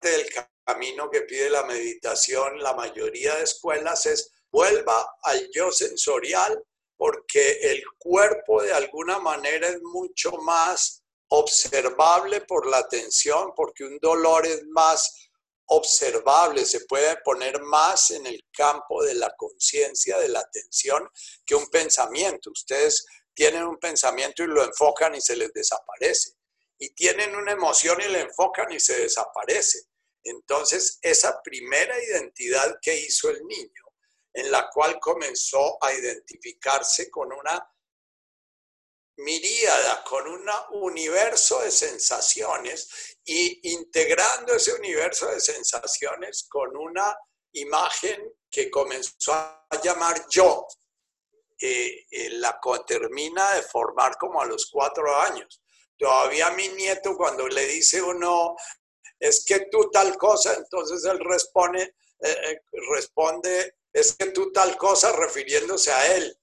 El 0.00 0.26
camino 0.64 1.10
que 1.10 1.22
pide 1.22 1.50
la 1.50 1.64
meditación, 1.64 2.62
la 2.62 2.74
mayoría 2.74 3.34
de 3.36 3.42
escuelas 3.42 4.06
es 4.06 4.32
vuelva 4.50 5.16
al 5.22 5.50
yo 5.52 5.72
sensorial 5.72 6.62
porque 7.02 7.58
el 7.62 7.82
cuerpo 7.98 8.62
de 8.62 8.72
alguna 8.72 9.18
manera 9.18 9.66
es 9.66 9.82
mucho 9.82 10.30
más 10.44 11.02
observable 11.30 12.42
por 12.42 12.70
la 12.70 12.78
atención, 12.78 13.50
porque 13.56 13.82
un 13.82 13.98
dolor 13.98 14.46
es 14.46 14.62
más 14.68 15.28
observable, 15.66 16.64
se 16.64 16.84
puede 16.84 17.16
poner 17.24 17.60
más 17.62 18.12
en 18.12 18.24
el 18.24 18.44
campo 18.52 19.02
de 19.02 19.14
la 19.14 19.34
conciencia, 19.36 20.16
de 20.20 20.28
la 20.28 20.38
atención, 20.38 21.08
que 21.44 21.56
un 21.56 21.66
pensamiento. 21.70 22.52
Ustedes 22.52 23.04
tienen 23.34 23.64
un 23.64 23.78
pensamiento 23.80 24.44
y 24.44 24.46
lo 24.46 24.62
enfocan 24.62 25.16
y 25.16 25.20
se 25.20 25.34
les 25.34 25.52
desaparece. 25.52 26.34
Y 26.78 26.90
tienen 26.90 27.34
una 27.34 27.50
emoción 27.50 28.00
y 28.00 28.12
la 28.12 28.20
enfocan 28.20 28.70
y 28.70 28.78
se 28.78 28.96
desaparece. 29.00 29.88
Entonces, 30.22 31.00
esa 31.02 31.42
primera 31.42 32.00
identidad 32.00 32.76
que 32.80 32.96
hizo 32.96 33.28
el 33.28 33.44
niño, 33.44 33.81
en 34.32 34.50
la 34.50 34.68
cual 34.70 34.98
comenzó 34.98 35.82
a 35.82 35.92
identificarse 35.92 37.10
con 37.10 37.32
una 37.32 37.68
miríada, 39.16 40.02
con 40.04 40.26
un 40.26 40.48
universo 40.70 41.60
de 41.60 41.70
sensaciones 41.70 43.18
y 43.24 43.72
integrando 43.72 44.54
ese 44.54 44.72
universo 44.74 45.26
de 45.26 45.40
sensaciones 45.40 46.46
con 46.48 46.76
una 46.76 47.16
imagen 47.52 48.32
que 48.50 48.70
comenzó 48.70 49.32
a 49.32 49.66
llamar 49.82 50.26
yo, 50.30 50.66
eh, 51.60 52.06
eh, 52.10 52.30
la 52.30 52.58
termina 52.86 53.54
de 53.54 53.62
formar 53.62 54.16
como 54.16 54.40
a 54.40 54.46
los 54.46 54.68
cuatro 54.70 55.14
años. 55.14 55.62
Todavía 55.96 56.50
mi 56.50 56.68
nieto 56.68 57.16
cuando 57.16 57.46
le 57.46 57.66
dice 57.66 58.02
uno, 58.02 58.56
es 59.20 59.44
que 59.44 59.66
tú 59.70 59.90
tal 59.90 60.16
cosa, 60.16 60.54
entonces 60.54 61.04
él 61.04 61.20
responde, 61.20 61.94
eh, 62.20 62.60
responde 62.90 63.76
es 63.92 64.14
que 64.14 64.26
tú 64.26 64.52
tal 64.52 64.76
cosa 64.76 65.12
refiriéndose 65.12 65.92
a 65.92 66.16
él 66.16 66.38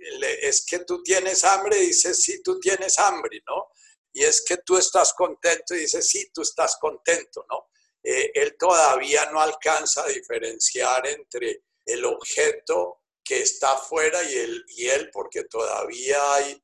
es 0.00 0.64
que 0.64 0.80
tú 0.80 1.02
tienes 1.02 1.44
hambre, 1.44 1.76
dice, 1.76 2.14
sí, 2.14 2.42
tú 2.42 2.58
tienes 2.58 2.98
hambre, 2.98 3.42
¿no? 3.46 3.68
Y 4.12 4.24
es 4.24 4.42
que 4.42 4.58
tú 4.58 4.76
estás 4.76 5.14
contento, 5.14 5.74
dice, 5.74 6.02
sí, 6.02 6.30
tú 6.32 6.42
estás 6.42 6.76
contento, 6.78 7.44
¿no? 7.48 7.68
Eh, 8.02 8.32
él 8.34 8.56
todavía 8.58 9.30
no 9.30 9.40
alcanza 9.40 10.02
a 10.02 10.08
diferenciar 10.08 11.06
entre 11.06 11.64
el 11.84 12.04
objeto 12.04 13.02
que 13.22 13.42
está 13.42 13.72
afuera 13.72 14.22
y, 14.24 14.34
el, 14.34 14.64
y 14.68 14.88
él, 14.88 15.10
porque 15.12 15.44
todavía 15.44 16.34
hay 16.34 16.62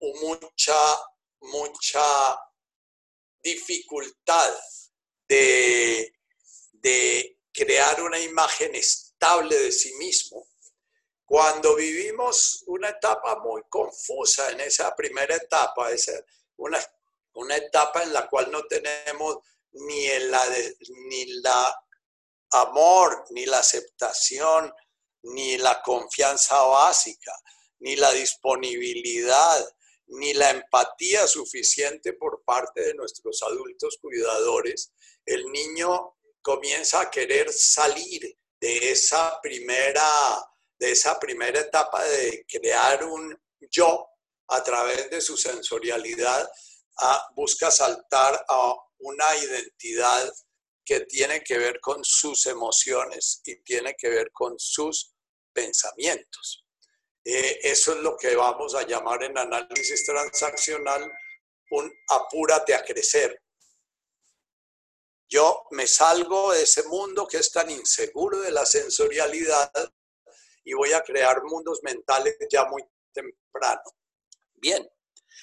mucha, 0.00 0.78
mucha 1.40 2.38
dificultad 3.42 4.54
de, 5.26 6.12
de 6.72 7.37
crear 7.58 8.00
una 8.02 8.20
imagen 8.20 8.74
estable 8.76 9.58
de 9.58 9.72
sí 9.72 9.92
mismo. 9.94 10.46
Cuando 11.24 11.74
vivimos 11.74 12.62
una 12.68 12.90
etapa 12.90 13.40
muy 13.40 13.62
confusa 13.68 14.50
en 14.50 14.60
esa 14.60 14.94
primera 14.94 15.34
etapa, 15.34 15.90
es 15.90 16.10
una, 16.56 16.78
una 17.34 17.56
etapa 17.56 18.04
en 18.04 18.12
la 18.12 18.28
cual 18.28 18.50
no 18.52 18.62
tenemos 18.66 19.38
ni 19.72 20.06
el 20.06 20.32
ni 21.10 21.26
la 21.42 21.84
amor, 22.52 23.24
ni 23.30 23.44
la 23.44 23.58
aceptación, 23.58 24.72
ni 25.22 25.58
la 25.58 25.82
confianza 25.82 26.62
básica, 26.62 27.32
ni 27.80 27.96
la 27.96 28.12
disponibilidad, 28.12 29.68
ni 30.06 30.32
la 30.32 30.50
empatía 30.50 31.26
suficiente 31.26 32.14
por 32.14 32.42
parte 32.44 32.82
de 32.82 32.94
nuestros 32.94 33.42
adultos 33.42 33.98
cuidadores, 34.00 34.92
el 35.26 35.44
niño 35.52 36.17
comienza 36.48 37.02
a 37.02 37.10
querer 37.10 37.52
salir 37.52 38.22
de 38.58 38.90
esa 38.90 39.38
primera 39.42 40.02
de 40.78 40.92
esa 40.92 41.18
primera 41.18 41.60
etapa 41.60 42.02
de 42.04 42.46
crear 42.48 43.04
un 43.04 43.36
yo 43.70 44.06
a 44.48 44.62
través 44.62 45.10
de 45.10 45.20
su 45.20 45.36
sensorialidad, 45.36 46.48
busca 47.34 47.70
saltar 47.70 48.42
a 48.48 48.74
una 49.00 49.36
identidad 49.36 50.32
que 50.86 51.00
tiene 51.00 51.42
que 51.42 51.58
ver 51.58 51.80
con 51.80 52.02
sus 52.02 52.46
emociones 52.46 53.42
y 53.44 53.62
tiene 53.62 53.94
que 53.98 54.08
ver 54.08 54.30
con 54.32 54.54
sus 54.58 55.12
pensamientos. 55.52 56.64
Eh, 57.24 57.58
eso 57.62 57.92
es 57.92 57.98
lo 57.98 58.16
que 58.16 58.34
vamos 58.36 58.74
a 58.74 58.86
llamar 58.86 59.22
en 59.22 59.36
análisis 59.36 60.06
transaccional 60.06 61.12
un 61.72 61.92
apúrate 62.08 62.74
a 62.74 62.82
crecer. 62.82 63.38
Yo 65.28 65.66
me 65.72 65.86
salgo 65.86 66.52
de 66.52 66.62
ese 66.62 66.84
mundo 66.84 67.26
que 67.26 67.38
es 67.38 67.52
tan 67.52 67.70
inseguro 67.70 68.40
de 68.40 68.50
la 68.50 68.64
sensorialidad 68.64 69.70
y 70.64 70.72
voy 70.74 70.92
a 70.92 71.02
crear 71.02 71.42
mundos 71.44 71.80
mentales 71.82 72.36
ya 72.50 72.64
muy 72.64 72.82
temprano. 73.12 73.82
Bien, 74.54 74.88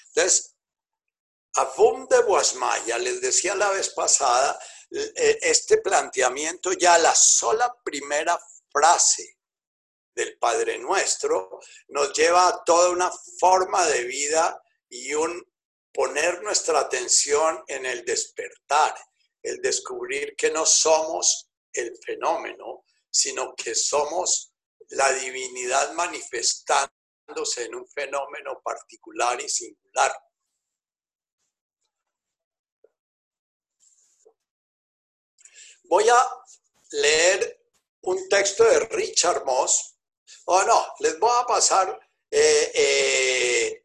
entonces, 0.08 0.56
Avum 1.56 2.08
de 2.08 2.22
Guasmaya, 2.24 2.98
les 2.98 3.22
decía 3.22 3.56
la 3.56 3.70
vez 3.72 3.90
pasada, 3.90 4.60
eh, 4.92 5.40
este 5.42 5.78
planteamiento, 5.78 6.74
ya 6.74 6.98
la 6.98 7.16
sola 7.16 7.74
primera 7.84 8.40
frase 8.72 9.38
del 10.14 10.38
Padre 10.38 10.78
Nuestro 10.80 11.60
nos 11.90 12.14
lleva 12.14 12.48
a 12.48 12.64
toda 12.64 12.90
una 12.90 13.12
forma 13.40 13.86
de 13.88 14.04
vida 14.04 14.62
y 14.90 15.14
un 15.14 15.46
poner 15.94 16.42
nuestra 16.44 16.80
atención 16.80 17.64
en 17.68 17.86
el 17.86 18.04
despertar, 18.06 18.96
el 19.46 19.62
descubrir 19.62 20.36
que 20.36 20.50
no 20.50 20.66
somos 20.66 21.50
el 21.72 21.96
fenómeno, 22.04 22.86
sino 23.10 23.54
que 23.56 23.76
somos 23.76 24.52
la 24.90 25.12
divinidad 25.14 25.94
manifestándose 25.94 27.66
en 27.66 27.76
un 27.76 27.88
fenómeno 27.88 28.60
particular 28.64 29.40
y 29.40 29.48
singular. 29.48 30.12
Voy 35.84 36.10
a 36.10 36.28
leer 36.92 37.62
un 38.02 38.28
texto 38.28 38.64
de 38.64 38.80
Richard 38.80 39.46
Moss, 39.46 39.96
o 40.46 40.64
no, 40.64 40.88
les 41.00 41.20
voy 41.20 41.32
a 41.40 41.46
pasar 41.46 42.00
eh, 42.32 42.72
eh, 42.74 43.84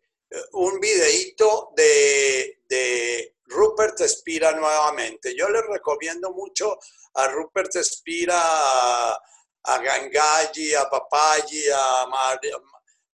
un 0.52 0.80
videíto 0.80 1.72
de, 1.76 2.62
de 2.66 3.36
Rupert 3.50 4.00
Spira 4.06 4.52
nuevamente. 4.52 5.34
Yo 5.36 5.48
les 5.48 5.66
recomiendo 5.66 6.32
mucho 6.32 6.78
a 7.14 7.26
Rupert 7.28 7.76
Spira 7.82 9.16
a 9.62 9.78
Gangaji, 9.78 10.74
a 10.74 10.88
Papaji, 10.88 11.68
a, 11.70 12.02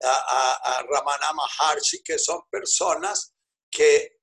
a, 0.01 0.83
Ramana 0.89 1.33
Maharshi, 1.33 2.03
que 2.03 2.19
son 2.19 2.41
personas 2.49 3.33
que 3.69 4.19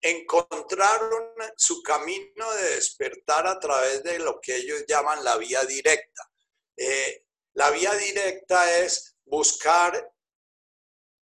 encontraron 0.00 1.34
su 1.56 1.82
camino 1.82 2.52
de 2.54 2.74
despertar 2.74 3.46
a 3.46 3.58
través 3.58 4.02
de 4.02 4.18
lo 4.18 4.40
que 4.40 4.56
ellos 4.56 4.84
llaman 4.88 5.22
la 5.24 5.36
vía 5.36 5.64
directa. 5.64 6.30
Eh, 6.76 7.24
la 7.54 7.70
vía 7.70 7.92
directa 7.94 8.78
es 8.78 9.16
buscar, 9.24 10.12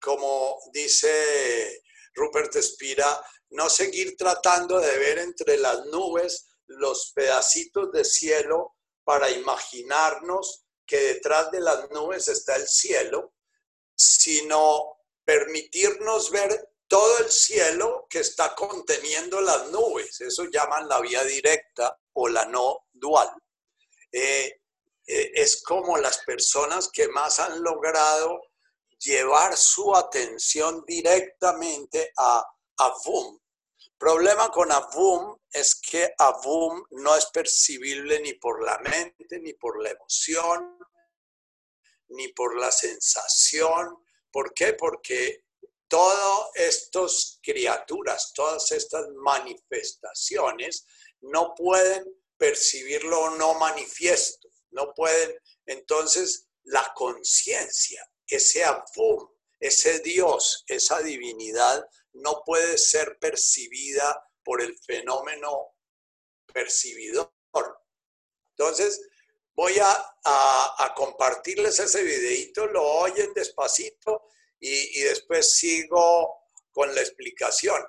como 0.00 0.59
dice 0.72 1.83
Rupert 2.14 2.55
Spira, 2.61 3.20
no 3.54 3.70
seguir 3.70 4.16
tratando 4.16 4.80
de 4.80 4.98
ver 4.98 5.18
entre 5.18 5.56
las 5.58 5.86
nubes 5.86 6.48
los 6.66 7.12
pedacitos 7.14 7.92
de 7.92 8.04
cielo 8.04 8.76
para 9.04 9.30
imaginarnos 9.30 10.64
que 10.86 10.98
detrás 10.98 11.50
de 11.50 11.60
las 11.60 11.90
nubes 11.90 12.28
está 12.28 12.56
el 12.56 12.66
cielo, 12.66 13.34
sino 13.94 14.98
permitirnos 15.24 16.30
ver 16.30 16.68
todo 16.88 17.18
el 17.18 17.30
cielo 17.30 18.06
que 18.10 18.20
está 18.20 18.54
conteniendo 18.54 19.40
las 19.40 19.70
nubes. 19.70 20.20
Eso 20.20 20.44
llaman 20.44 20.88
la 20.88 21.00
vía 21.00 21.22
directa 21.24 21.98
o 22.14 22.28
la 22.28 22.44
no 22.46 22.86
dual. 22.92 23.30
Eh, 24.10 24.60
eh, 25.06 25.32
es 25.34 25.62
como 25.62 25.96
las 25.98 26.18
personas 26.24 26.88
que 26.88 27.08
más 27.08 27.38
han 27.38 27.62
logrado 27.62 28.40
llevar 28.98 29.56
su 29.56 29.94
atención 29.94 30.82
directamente 30.86 32.12
a 32.16 32.44
Avum. 32.78 33.38
Problema 33.98 34.50
con 34.50 34.70
Avum 34.72 35.37
es 35.50 35.74
que 35.76 36.12
Avum 36.18 36.85
no 36.90 37.16
es 37.16 37.26
percibible 37.26 38.20
ni 38.20 38.35
por 38.35 38.64
la 38.64 38.78
mente, 38.78 39.38
ni 39.40 39.54
por 39.54 39.83
la 39.83 39.90
emoción, 39.90 40.78
ni 42.09 42.28
por 42.28 42.59
la 42.59 42.70
sensación. 42.70 43.96
¿Por 44.30 44.52
qué? 44.52 44.74
Porque 44.74 45.44
todas 45.88 46.48
estas 46.54 47.38
criaturas, 47.42 48.33
todas 48.35 48.72
estas 48.72 49.07
manifestaciones 49.14 50.87
no 51.20 51.54
pueden 51.54 52.04
percibirlo 52.37 53.37
no 53.37 53.54
manifiesto, 53.54 54.48
no 54.70 54.92
pueden. 54.92 55.38
Entonces, 55.66 56.48
la 56.64 56.92
conciencia, 56.94 58.07
ese 58.26 58.64
Avum, 58.64 59.28
ese 59.61 60.00
Dios, 60.00 60.64
esa 60.66 61.00
divinidad, 61.00 61.87
no 62.14 62.42
puede 62.44 62.79
ser 62.79 63.18
percibida 63.18 64.29
por 64.42 64.61
el 64.61 64.77
fenómeno 64.79 65.74
percibidor. 66.53 67.33
Entonces, 68.57 69.00
voy 69.55 69.74
a, 69.81 70.94
compartirles 70.94 71.79
ese 71.81 72.03
videito, 72.03 72.66
lo 72.66 72.83
oyen 72.83 73.33
despacito 73.35 74.29
y, 74.61 75.00
después 75.00 75.57
sigo 75.57 76.50
con 76.70 76.94
la 76.94 77.00
explicación. 77.00 77.83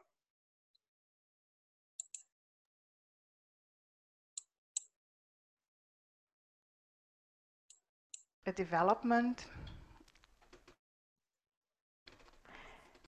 Development 8.46 9.42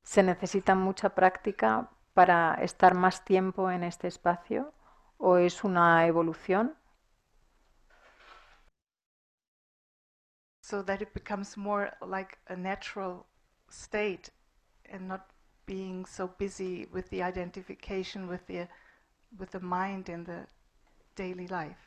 ¿Se 0.07 0.23
necesita 0.23 0.73
mucha 0.73 1.09
práctica 1.09 1.89
para 2.13 2.53
estar 2.61 2.95
más 2.95 3.25
tiempo 3.25 3.69
en 3.69 3.83
este 3.83 4.07
espacio 4.07 4.73
o 5.17 5.35
es 5.35 5.65
una 5.65 6.07
evolución? 6.07 6.77
So 10.63 10.85
that 10.85 11.01
it 11.01 11.13
becomes 11.13 11.57
more 11.57 11.91
like 11.99 12.37
a 12.47 12.55
natural 12.55 13.25
state 13.69 14.31
and 14.89 15.09
not 15.09 15.27
being 15.65 16.05
so 16.05 16.33
busy 16.39 16.87
with 16.93 17.09
the 17.09 17.21
identification 17.21 18.29
with 18.29 18.45
the 18.47 18.69
with 19.37 19.49
the 19.49 19.59
mind 19.59 20.07
in 20.07 20.23
the 20.23 20.47
daily 21.17 21.49
life. 21.49 21.77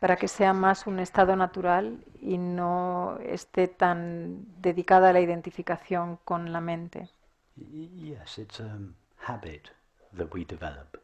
Para 0.00 0.16
que 0.16 0.28
sea 0.28 0.54
más 0.54 0.86
un 0.86 0.98
estado 0.98 1.36
natural 1.36 2.02
y 2.22 2.38
no 2.38 3.18
esté 3.18 3.68
tan 3.68 4.46
dedicada 4.62 5.10
a 5.10 5.12
la 5.12 5.20
identificación 5.20 6.16
con 6.24 6.54
la 6.54 6.62
mente. 6.62 7.10
Yes, 7.56 8.38
it's 8.38 8.60
a 8.60 8.78
habit 9.16 9.70
that 10.12 10.32
we 10.32 10.44
develop. 10.44 10.96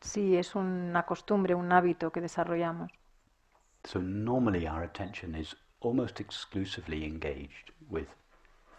Sí, 0.00 0.36
es 0.36 0.54
una 0.54 1.04
costumbre, 1.04 1.54
un 1.54 1.72
hábito 1.72 2.10
que 2.10 2.20
desarrollamos. 2.20 2.90
So 3.84 4.00
normally 4.00 4.66
our 4.66 4.82
attention 4.82 5.34
is 5.34 5.56
almost 5.80 6.20
exclusively 6.20 7.04
engaged 7.04 7.72
with 7.88 8.08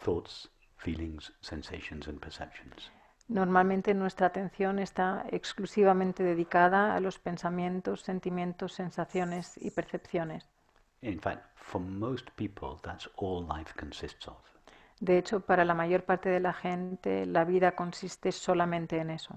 thoughts, 0.02 0.50
feelings, 0.78 1.32
sensations 1.42 2.08
and 2.08 2.20
perceptions. 2.20 2.92
Normalmente 3.30 3.94
nuestra 3.94 4.28
atención 4.28 4.80
está 4.80 5.26
exclusivamente 5.32 6.24
dedicada 6.24 6.94
a 6.96 7.00
los 7.00 7.20
pensamientos, 7.20 8.02
sentimientos, 8.02 8.74
sensaciones 8.74 9.58
y 9.58 9.72
percepciones. 9.72 10.50
In 11.02 11.20
fact, 11.20 11.46
for 11.56 11.82
most 11.82 12.30
people 12.36 12.80
that's 12.82 13.10
all 13.18 13.46
life 13.48 13.74
consists 13.78 14.28
of. 14.28 14.53
De 15.04 15.18
hecho, 15.18 15.42
para 15.42 15.66
la 15.66 15.74
mayor 15.74 16.06
parte 16.06 16.30
de 16.30 16.40
la 16.40 16.54
gente, 16.54 17.26
la 17.26 17.44
vida 17.44 17.76
consiste 17.76 18.32
solamente 18.32 19.00
en 19.00 19.10
eso. 19.10 19.36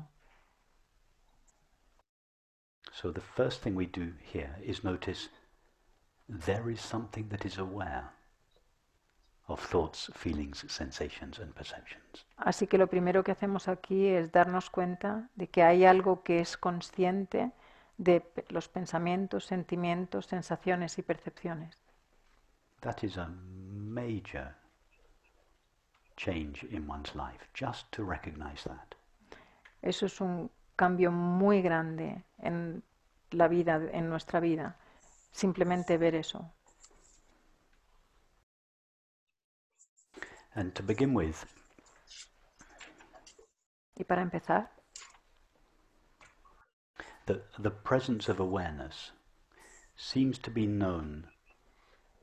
So 2.93 3.13
the 3.13 3.21
first 3.21 3.65
thing 3.65 3.75
we 3.75 3.87
do 3.87 4.13
here 4.33 4.55
is 4.63 4.85
notice 4.85 5.29
there 6.29 6.73
is 6.73 6.81
something 6.81 7.29
that 7.31 7.45
is 7.45 7.59
aware 7.59 8.13
of 9.49 9.61
thoughts, 9.61 10.13
feelings, 10.15 10.65
sensations 10.69 11.41
and 11.41 11.53
perceptions. 11.53 12.25
Así 12.37 12.69
que 12.69 12.79
lo 12.79 12.87
primero 12.87 13.25
que 13.25 13.33
hacemos 13.33 13.67
aquí 13.67 14.07
es 14.07 14.31
darnos 14.31 14.71
cuenta 14.71 15.31
de 15.35 15.49
que 15.49 15.65
hay 15.65 15.85
algo 15.85 16.23
que 16.23 16.39
es 16.39 16.57
consciente 16.57 17.51
de 17.99 18.23
los 18.51 18.69
pensamientos, 18.69 19.47
sentimientos, 19.47 20.27
sensaciones 20.27 20.97
y 20.99 21.03
percepciones. 21.03 21.83
That 22.83 23.03
is 23.03 23.19
a 23.19 23.27
major 23.27 24.55
change 26.17 26.65
in 26.65 26.87
one's 26.87 27.15
life, 27.15 27.49
just 27.55 27.91
to 27.93 28.05
recognize 28.05 28.65
that. 28.65 28.95
Eso 29.83 30.07
es 30.07 30.21
un 30.21 30.51
cambio 30.77 31.11
muy 31.11 31.63
grande 31.63 32.25
en 32.43 32.83
la 33.33 33.49
vida, 33.49 33.89
en 33.93 34.09
nuestra 34.09 34.41
vida. 34.41 34.77
Simplemente 35.33 35.99
ver 35.99 36.15
eso. 36.15 36.51
And 40.55 40.75
to 40.75 40.83
begin 40.83 41.13
with, 41.13 41.45
Y 43.99 44.05
para 44.05 44.23
empezar, 44.23 44.69
the, 47.27 47.43
the 47.59 47.71
presence 47.71 48.29
of 48.29 48.41
awareness 48.41 49.13
seems 49.97 50.39
to 50.39 50.51
be 50.51 50.67
known 50.67 51.29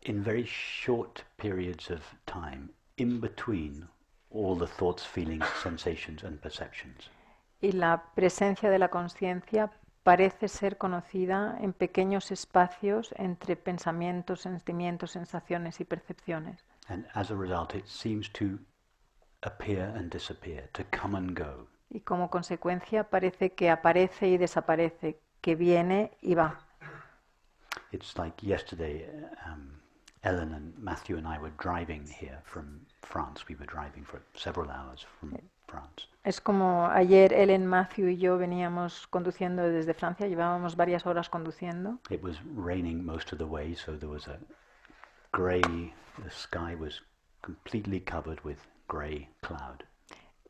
in 0.04 0.24
very 0.24 0.46
short 0.46 1.24
periods 1.38 1.90
of 1.90 2.16
time 2.26 2.70
in 2.98 3.20
between 3.20 3.88
all 4.32 4.56
the 4.56 4.68
thoughts, 4.68 5.04
feelings, 5.06 5.46
sensations 5.62 6.24
and 6.24 6.40
perceptions. 6.42 7.10
y 7.62 7.72
la 7.72 8.04
presencia 8.14 8.70
de 8.70 8.78
la 8.78 8.90
conciencia 8.90 9.72
parece 10.04 10.50
ser 10.50 10.78
conocida 10.78 11.58
en 11.62 11.72
pequeños 11.72 12.30
espacios 12.32 13.16
entre 13.18 13.56
pensamientos, 13.56 14.42
sentimientos, 14.42 15.12
sensaciones 15.12 15.80
y 15.80 15.86
percepciones. 15.86 16.66
And 16.90 17.06
as 17.14 17.32
a 17.32 17.36
result, 17.36 17.74
it 17.74 17.86
seems 17.88 18.30
to 18.34 18.60
appear 19.44 19.94
and 19.96 20.12
disappear, 20.12 20.70
to 20.74 20.84
come 20.92 21.18
and 21.18 21.38
go. 21.40 21.68
Y 21.90 22.02
como 22.02 22.30
consecuencia 22.30 23.10
parece 23.10 23.54
que 23.54 23.70
aparece 23.70 24.28
y 24.28 24.38
desaparece, 24.38 25.22
que 25.40 25.56
viene 25.56 26.12
y 26.22 26.36
va. 26.36 26.60
It's 27.94 28.18
like 28.18 28.46
yesterday, 28.46 29.08
um, 29.46 29.80
Ellen 30.24 30.54
and 30.54 30.74
Matthew 30.80 31.18
and 31.18 31.28
I 31.28 31.38
were 31.38 31.52
driving 31.58 32.08
here 32.08 32.40
from 32.46 32.86
France. 33.02 33.46
We 33.50 33.56
were 33.56 33.66
driving 33.66 34.06
for 34.06 34.22
several 34.36 34.70
hours 34.72 35.06
from 35.20 35.38
France. 35.68 36.08
Es 36.24 36.40
como 36.40 36.88
ayer 36.88 37.34
Ellen, 37.34 37.68
Matthew 37.68 38.08
y 38.08 38.18
yo 38.18 38.38
veníamos 38.38 39.08
conduciendo 39.08 39.64
desde 39.64 39.94
Francia, 39.94 40.28
llevábamos 40.28 40.78
varias 40.78 41.06
horas 41.06 41.30
conduciendo. 41.30 42.00
It 42.10 42.24
was 42.24 42.38
raining 42.56 43.06
most 43.06 43.34
of 43.34 43.38
the 43.38 43.46
way, 43.46 43.76
so 43.76 43.98
there 43.98 44.10
was 44.10 44.28
a 44.30 44.40
grey, 45.34 45.62
the 46.24 46.32
sky 46.32 46.74
was 46.74 47.02
completely 47.42 48.00
covered 48.00 48.40
with 48.46 48.60
grey 48.88 49.28
cloud. 49.42 49.84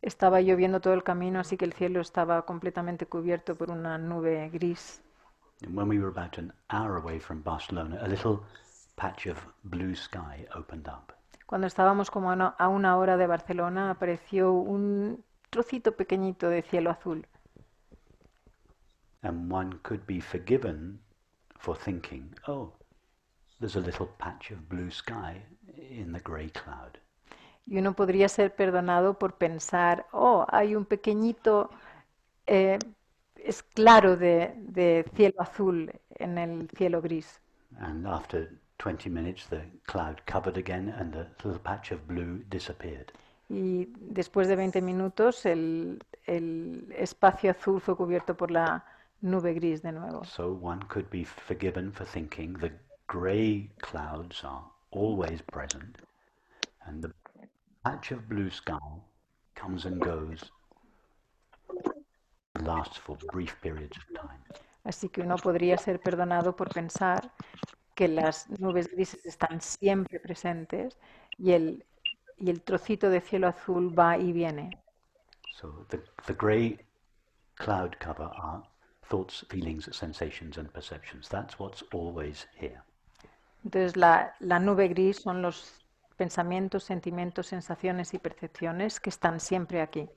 Estaba 0.03 0.41
lloviendo 0.41 0.81
todo 0.81 0.93
el 0.93 1.03
camino, 1.03 1.39
así 1.39 1.57
que 1.57 1.65
el 1.65 1.73
cielo 1.73 2.01
estaba 2.01 2.45
completamente 2.45 3.07
cubierto 3.07 3.55
por 3.55 3.71
una 3.71 3.97
nube 3.97 4.49
gris. 4.51 5.01
And 5.63 5.75
when 5.75 5.88
we 5.88 5.97
were 5.97 6.09
about 6.09 6.38
an 6.38 6.53
hour 6.69 6.97
away 6.97 7.19
from 7.19 7.41
Barcelona, 7.41 7.97
a 8.01 8.07
little 8.07 8.43
patch 8.95 9.27
of 9.27 9.38
blue 9.63 9.95
sky 9.95 10.45
opened 10.56 10.88
up. 10.88 11.13
Cuando 11.45 11.67
estábamos 11.67 12.10
como 12.10 12.32
a 12.32 12.67
una, 12.67 12.97
hora 12.97 13.17
de 13.17 13.27
Barcelona, 13.27 13.91
apareció 13.91 14.53
un 14.53 15.23
trocito 15.49 15.95
pequeñito 15.95 16.49
de 16.49 16.62
cielo 16.63 16.89
azul. 16.89 17.27
And 19.21 19.51
one 19.51 19.77
could 19.84 20.06
be 20.06 20.19
forgiven 20.19 20.99
for 21.58 21.77
thinking, 21.77 22.34
oh, 22.47 22.73
there's 23.60 23.75
a 23.75 23.79
little 23.79 24.08
patch 24.17 24.51
of 24.51 24.67
blue 24.67 24.89
sky 24.89 25.41
in 25.77 26.12
the 26.12 26.19
grey 26.19 26.49
cloud. 26.49 26.97
Y 27.65 27.77
uno 27.77 27.93
podría 27.93 28.27
ser 28.27 28.53
perdonado 28.56 29.17
por 29.17 29.36
pensar, 29.36 30.08
oh, 30.12 30.45
hay 30.49 30.75
un 30.75 30.86
pequeñito 30.86 31.69
eh, 32.47 32.79
es 33.36 33.63
claro 33.63 34.17
de, 34.17 34.53
de 34.58 35.06
cielo 35.15 35.41
azul 35.41 35.91
en 36.15 36.38
el 36.38 36.69
cielo 36.69 37.01
gris. 37.01 37.41
And 37.79 38.06
after 38.08 38.60
20 38.84 39.10
minutes, 39.10 39.46
the 39.48 39.62
cloud 39.88 40.22
covered 40.26 40.58
again 40.58 40.93
and 41.00 41.13
the 41.13 41.26
little 41.41 41.58
patch 41.58 41.91
of 41.91 42.06
blue 42.06 42.43
disappeared. 42.50 43.13
Y 43.50 43.88
después 44.13 44.50
de 44.50 44.58
20 44.58 44.82
minutos 44.82 45.46
el, 45.46 46.04
el 46.26 46.91
espacio 46.98 47.52
azul 47.52 47.80
fue 47.80 47.96
cubierto 47.96 48.36
por 48.36 48.52
la 48.52 48.84
nube 49.22 49.54
gris 49.54 49.82
de 49.82 49.93
nuevo. 49.93 50.26
So 50.26 50.52
one 50.62 50.82
could 50.89 51.10
be 51.10 51.24
forgiven 51.24 51.93
for 51.93 52.06
thinking 52.06 52.58
the 52.60 52.74
grey 53.08 53.69
clouds 53.80 54.43
are 54.43 54.65
always 54.91 55.41
present 55.41 56.00
and 56.86 57.02
the 57.02 57.12
patch 57.86 58.12
of 58.12 58.28
blue 58.28 58.50
sky 58.50 58.78
comes 59.56 59.86
and 59.86 60.02
goes, 60.02 60.52
lasts 62.62 62.98
for 62.98 63.17
brief 63.32 63.56
periods 63.62 63.96
of 63.98 64.04
time. 64.13 64.43
Así 64.84 65.08
que 65.08 65.22
uno 65.22 65.38
podría 65.38 65.78
ser 65.78 66.02
perdonado 66.02 66.54
por 66.58 66.67
pensar 66.67 67.32
que 67.95 68.08
las 68.08 68.49
nubes 68.60 68.89
grises 68.91 69.25
están 69.25 69.62
siempre 69.62 70.19
presentes 70.19 70.97
y 71.38 71.51
el, 71.51 71.86
y 72.38 72.49
el 72.49 72.62
trocito 72.62 73.10
de 73.10 73.21
cielo 73.21 73.47
azul 73.47 73.97
va 73.97 74.17
y 74.17 74.32
viene. 74.32 74.82
So 75.51 75.86
the, 75.89 75.99
the 76.25 76.34
grey 76.34 76.79
cloud 77.56 77.97
cover 77.99 78.29
are 78.36 78.63
thoughts, 79.10 79.45
feelings, 79.49 79.89
sensations, 79.95 80.58
and 80.58 80.71
perceptions. 80.71 81.29
That's 81.29 81.60
what's 81.60 81.84
always 81.93 82.47
here. 82.56 82.82
Entonces 83.63 83.95
la, 83.95 84.36
la 84.39 84.60
nube 84.60 84.89
gris 84.89 85.21
son 85.21 85.41
los 85.41 85.86
pensamientos, 86.17 86.84
sentimientos, 86.84 87.47
sensaciones 87.47 88.13
y 88.13 88.19
percepciones 88.19 88.99
que 88.99 89.10
están 89.10 89.39
siempre 89.39 89.82
aquí. 89.82 90.10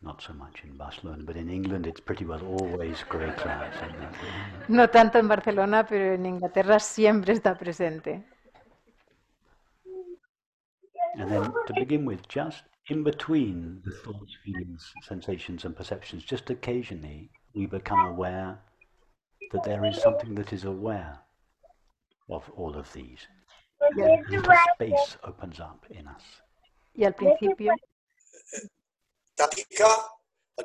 Not 0.00 0.22
so 0.22 0.32
much 0.32 0.62
in 0.64 0.76
Barcelona, 0.76 1.24
but 1.24 1.36
in 1.36 1.50
England 1.50 1.86
it's 1.86 2.00
pretty 2.00 2.24
well 2.24 2.44
always 2.46 3.02
grey 3.08 3.32
clouds. 3.32 3.76
No 4.68 4.88
tanto 4.88 5.18
en 5.18 5.26
Barcelona, 5.26 5.84
pero 5.84 6.14
en 6.14 6.24
Inglaterra 6.24 6.78
siempre 6.78 7.32
está 7.32 7.58
presente. 7.58 8.24
And 11.16 11.28
then 11.30 11.52
to 11.66 11.74
begin 11.74 12.04
with, 12.04 12.28
just 12.28 12.62
in 12.86 13.02
between 13.02 13.82
the 13.84 13.90
thoughts, 13.90 14.36
feelings, 14.44 14.92
sensations, 15.02 15.64
and 15.64 15.74
perceptions, 15.74 16.22
just 16.22 16.48
occasionally 16.48 17.30
we 17.54 17.66
become 17.66 17.98
aware 17.98 18.56
that 19.50 19.64
there 19.64 19.84
is 19.84 20.00
something 20.00 20.34
that 20.36 20.52
is 20.52 20.64
aware 20.64 21.18
of 22.30 22.48
all 22.56 22.76
of 22.76 22.92
these. 22.92 23.26
And 23.80 24.46
a 24.46 24.56
space 24.74 25.16
opens 25.24 25.58
up 25.58 25.84
in 25.90 26.06
us. 26.06 26.22
Y 26.94 27.04
al 27.04 27.14
principio, 27.14 27.74
Tática, 29.38 29.86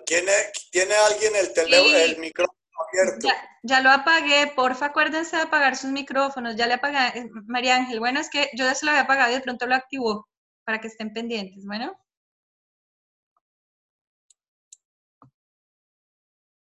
¿tiene, 0.06 0.32
¿tiene 0.72 0.96
alguien 0.96 1.34
el, 1.36 1.46
Sí. 1.54 1.94
el 1.96 2.18
micrófono 2.18 2.58
abierto? 2.90 3.28
Ya, 3.28 3.36
ya 3.62 3.82
lo 3.82 3.92
apagué, 3.92 4.52
porfa, 4.56 4.88
acuérdense 4.88 5.36
de 5.36 5.44
apagar 5.44 5.76
sus 5.76 5.92
micrófonos. 5.92 6.56
Ya 6.56 6.66
le 6.66 6.74
apagué, 6.74 6.98
eh, 7.20 7.30
María 7.46 7.76
Ángel. 7.76 8.00
Bueno, 8.00 8.20
es 8.20 8.30
que 8.32 8.50
yo 8.58 8.66
ya 8.66 8.74
se 8.74 8.86
lo 8.86 8.92
había 8.92 9.04
apagado 9.04 9.32
y 9.32 9.36
de 9.36 9.42
pronto 9.42 9.68
lo 9.68 9.76
activó 9.76 10.28
para 10.66 10.82
que 10.82 10.88
estén 10.88 11.14
pendientes. 11.14 11.64
Bueno, 11.66 11.96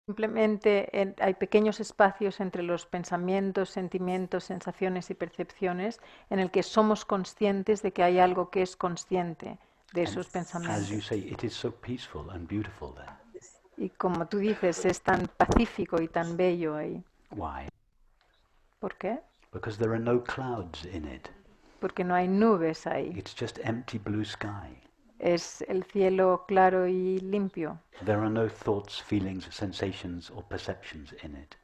simplemente 0.06 1.02
en- 1.02 1.16
hay 1.20 1.34
pequeños 1.34 1.80
espacios 1.80 2.40
entre 2.40 2.64
los 2.64 2.86
pensamientos, 2.86 3.70
sentimientos, 3.70 4.46
sensaciones 4.46 5.10
y 5.10 5.16
percepciones 5.16 6.00
en 6.30 6.40
el 6.40 6.50
que 6.52 6.64
somos 6.64 7.04
conscientes 7.06 7.82
de 7.82 7.92
que 7.92 8.04
hay 8.04 8.20
algo 8.20 8.50
que 8.50 8.62
es 8.62 8.76
consciente 8.78 9.58
de 9.94 10.06
you 10.06 10.24
pensamientos. 10.24 11.06
say, 11.06 11.20
it 11.20 11.44
is 11.44 11.54
so 11.54 11.72
peaceful 11.72 12.30
and 12.32 12.48
beautiful 12.48 12.94
there. 12.94 13.16
Y 13.78 13.90
como 13.90 14.28
tú 14.28 14.40
dices, 14.40 14.86
es 14.86 15.02
tan 15.02 15.28
pacífico 15.38 16.02
y 16.02 16.08
tan 16.08 16.36
bello 16.36 16.76
ahí. 16.76 17.04
Why? 17.32 17.68
¿Por 18.80 18.96
qué? 18.96 19.20
Because 19.54 19.78
there 19.78 19.92
are 19.92 20.00
no 20.00 20.24
clouds 20.24 20.86
in 20.86 21.06
it. 21.06 21.30
Porque 21.80 22.04
no 22.04 22.16
hay 22.16 22.28
nubes 22.28 22.88
ahí. 22.88 23.14
It's 23.16 23.36
just 23.36 23.60
empty 23.64 24.00
blue 24.00 24.26
sky. 24.26 24.82
Es 25.20 25.64
el 25.68 25.84
cielo 25.84 26.46
claro 26.48 26.88
y 26.88 27.20
limpio. 27.20 27.80
There 28.06 28.20
are 28.20 28.30
no 28.30 28.48
thoughts, 28.50 29.02
feelings, 29.02 29.48
sensations, 29.52 30.30
or 30.30 30.44
perceptions 30.44 31.14
in 31.24 31.36
it. 31.36 31.56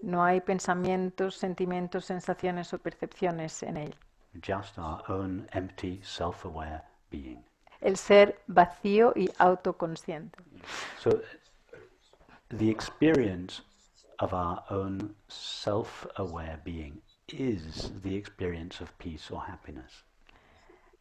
No 0.00 0.24
hay 0.24 0.40
pensamientos, 0.40 1.34
sentimientos, 1.36 2.04
sensaciones 2.04 2.72
o 2.72 2.78
percepciones 2.78 3.62
en 3.64 3.76
él. 3.76 3.94
Just 4.40 4.78
our 4.78 5.02
own 5.08 5.48
empty, 5.52 6.00
self 6.02 6.44
aware 6.44 6.82
being. 7.10 7.44
El 7.80 7.96
ser 7.96 8.40
vacío 8.46 9.12
y 9.14 9.30
autoconsciente. 9.38 10.38
So, 10.98 11.20
the 12.48 12.70
experience 12.70 13.62
of 14.18 14.32
our 14.32 14.64
own 14.70 15.14
self 15.28 16.06
aware 16.16 16.60
being 16.64 17.00
is 17.28 17.92
the 18.02 18.16
experience 18.16 18.80
of 18.80 18.90
peace 18.98 19.30
or 19.30 19.40
happiness. 19.40 20.04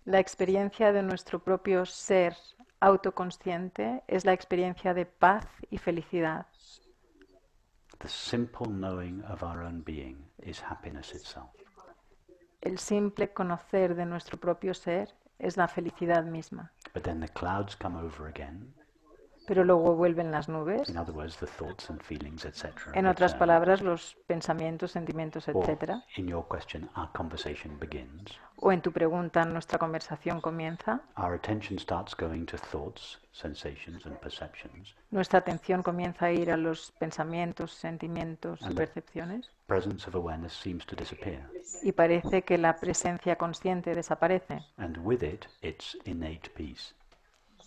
La 0.05 0.19
experiencia 0.19 0.93
de 0.93 1.03
nuestro 1.03 1.39
propio 1.39 1.85
ser 1.85 2.35
autoconsciente 2.79 4.03
es 4.07 4.25
la 4.25 4.33
experiencia 4.33 4.93
de 4.93 5.05
paz 5.05 5.45
y 5.69 5.77
felicidad. 5.77 6.45
The 7.99 8.07
simple 8.07 8.67
knowing 8.67 9.23
of 9.23 9.41
our 9.41 9.63
own 9.63 9.81
being 9.81 10.29
is 10.43 10.61
happiness 10.61 11.13
itself. 11.13 11.49
El 12.61 12.77
simple 12.77 13.33
conocer 13.33 13.95
de 13.95 14.05
nuestro 14.05 14.37
propio 14.37 14.73
ser 14.73 15.13
es 15.39 15.57
la 15.57 15.67
felicidad 15.67 16.25
misma. 16.25 16.71
But 16.93 17.03
then 17.03 17.19
the 17.19 17.27
clouds 17.27 17.75
come 17.75 17.95
over 17.95 18.27
again. 18.27 18.73
Pero 19.47 19.63
luego 19.63 19.95
vuelven 19.95 20.29
las 20.29 20.49
nubes. 20.49 20.89
In 20.89 20.97
other 20.97 21.15
words, 21.15 21.37
the 21.37 21.47
thoughts 21.47 21.89
and 21.89 22.01
feelings, 22.03 22.43
etc. 22.43 22.65
En 22.93 23.07
otras 23.07 23.31
return. 23.31 23.39
palabras, 23.39 23.81
los 23.81 24.17
pensamientos, 24.27 24.91
sentimientos, 24.91 25.47
etc. 25.47 26.03
in 26.17 26.27
your 26.27 26.45
question, 26.49 26.89
our 26.97 27.09
conversation 27.13 27.79
begins. 27.79 28.37
O 28.57 28.73
en 28.73 28.81
tu 28.81 28.91
pregunta, 28.91 29.45
nuestra 29.45 29.79
conversación 29.79 30.41
comienza. 30.41 30.99
Our 31.15 31.33
attention 31.35 31.79
starts 31.79 32.13
going 32.13 32.45
to 32.47 32.57
thoughts, 32.57 33.19
sensations, 33.31 34.05
and 34.05 34.17
perceptions. 34.19 34.93
Nuestra 35.11 35.39
atención 35.39 35.81
comienza 35.81 36.25
a 36.25 36.31
ir 36.33 36.51
a 36.51 36.57
los 36.57 36.91
pensamientos, 36.99 37.71
sentimientos 37.71 38.59
y 38.61 38.65
And- 38.65 38.75
percepciones. 38.75 39.49
Presence 39.67 40.09
of 40.09 40.15
awareness 40.15 40.51
seems 40.53 40.85
to 40.87 40.95
disappear. 40.97 41.49
Y 41.83 41.93
parece 41.93 42.41
que 42.41 42.57
la 42.57 42.75
presencia 42.75 43.37
consciente 43.37 43.95
desaparece. 43.95 44.59
And 44.75 44.97
with 45.05 45.23
it, 45.23 45.45
its 45.61 45.97
innate 46.03 46.49
peace. 46.49 46.93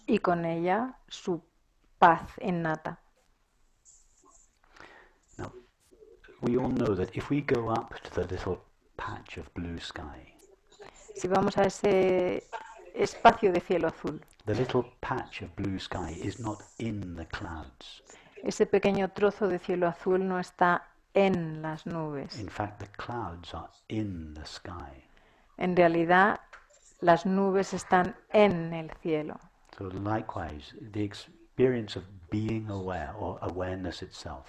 Y 0.07 0.19
con 0.19 0.45
ella 0.45 0.99
su 1.09 1.41
paz 2.01 2.31
innata. 2.41 2.97
Now, 5.39 5.53
we 6.41 6.57
all 6.57 6.71
know 6.71 6.95
that 6.95 7.15
if 7.17 7.29
we 7.31 7.43
go 7.43 7.69
up 7.69 7.95
to 8.03 8.11
the 8.15 8.27
little 8.27 8.59
patch 8.97 9.37
of 9.39 9.53
blue 9.55 9.79
sky, 9.79 10.35
Si 11.15 11.29
vamos 11.29 11.57
a 11.59 11.63
ese 11.65 12.45
espacio 12.95 13.53
de 13.53 13.61
cielo 13.61 13.89
azul, 13.89 14.21
the 14.47 14.55
little 14.55 14.85
patch 15.01 15.43
of 15.43 15.55
blue 15.57 15.79
sky 15.79 16.17
is 16.25 16.39
not 16.41 16.63
in 16.79 17.17
the 17.17 17.27
clouds. 17.27 18.03
ese 18.43 18.65
pequeño 18.67 19.11
trozo 19.13 19.47
de 19.49 19.59
cielo 19.59 19.87
azul 19.87 20.27
no 20.27 20.39
está 20.39 20.89
en 21.13 21.61
las 21.61 21.85
nubes. 21.87 22.39
In 22.41 22.49
fact, 22.49 22.79
the 22.81 22.89
clouds 22.97 23.53
are 23.53 23.69
in 23.89 24.33
the 24.35 24.47
sky. 24.47 25.05
En 25.59 25.77
realidad, 25.77 26.41
las 27.01 27.27
nubes 27.27 27.75
están 27.75 28.17
en 28.33 28.73
el 28.73 28.91
cielo. 29.03 29.39
So, 29.77 29.91
likewise, 29.91 30.75
the 30.93 31.11
experience 31.55 31.97
of 31.97 32.05
being 32.31 32.69
aware 32.71 33.13
or 33.19 33.39
awareness 33.43 34.03
itself 34.03 34.47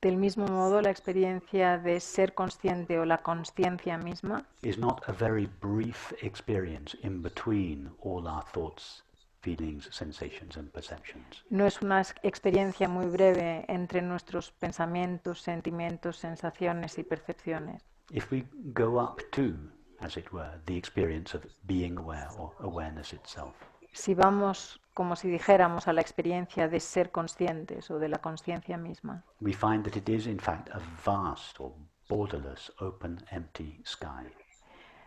Del 0.00 0.16
mismo 0.18 0.46
modo, 0.46 0.82
la 0.82 0.90
experiencia 0.90 1.78
de 1.78 1.98
ser 1.98 2.34
consciente 2.34 2.98
o 2.98 3.06
la 3.06 3.22
conciencia 3.22 3.96
misma 3.96 4.44
is 4.62 4.76
not 4.76 5.00
a 5.08 5.12
very 5.12 5.46
brief 5.62 6.12
experience 6.22 6.94
in 7.02 7.22
between 7.22 7.90
all 8.02 8.28
our 8.28 8.44
thoughts, 8.52 9.02
feelings, 9.40 9.88
sensations, 9.90 10.58
and 10.58 10.70
perceptions. 10.72 11.42
no 11.48 11.64
es 11.64 11.80
una 11.80 12.00
ex- 12.02 12.14
experiencia 12.22 12.86
muy 12.86 13.06
breve 13.06 13.64
entre 13.68 14.02
nuestros 14.02 14.50
pensamientos, 14.52 15.40
sentimientos, 15.40 16.18
sensaciones 16.18 16.98
y 16.98 17.02
percepciones. 17.04 17.82
If 18.10 18.30
we 18.30 18.44
go 18.74 18.98
up 19.00 19.22
to, 19.32 19.54
as 20.00 20.18
it 20.18 20.30
were, 20.32 20.60
the 20.66 20.76
experience 20.76 21.34
of 21.34 21.46
being 21.66 21.96
aware 21.96 22.28
or 22.36 22.52
awareness 22.60 23.14
itself, 23.14 23.54
Si 23.94 24.12
vamos, 24.12 24.80
como 24.94 25.16
si 25.16 25.28
dijéramos, 25.28 25.88
a 25.88 25.92
la 25.92 26.00
experiencia 26.00 26.68
de 26.68 26.80
ser 26.80 27.10
conscientes 27.10 27.90
o 27.90 27.98
de 27.98 28.08
la 28.08 28.18
conciencia 28.18 28.78
misma, 28.78 29.24
we 29.40 29.52
find 29.52 29.84
that 29.84 29.96
it 29.96 30.08
is, 30.08 30.26
in 30.26 30.38
fact, 30.38 30.70
a 30.70 30.80
vast 31.04 31.60
or 31.60 31.72
borderless, 32.08 32.72
open, 32.80 33.18
empty 33.30 33.82
sky. 33.84 34.30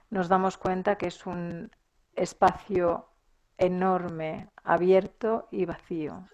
nos 0.09 0.27
damos 0.27 0.57
cuenta 0.57 0.97
que 0.97 1.07
es 1.07 1.25
un 1.25 1.71
espacio 2.15 3.09
enorme, 3.57 4.49
abierto 4.63 5.47
y 5.51 5.65
vacío, 5.65 6.27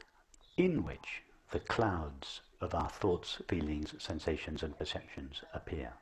in 0.58 0.80
which 0.84 1.24
the 1.52 1.62
clouds 1.62 2.44
of 2.60 2.74
our 2.74 2.90
thoughts, 2.90 3.44
feelings, 3.48 3.96
sensations, 4.00 4.64
and 4.64 4.76
perceptions 4.76 5.46
appear. 5.54 5.94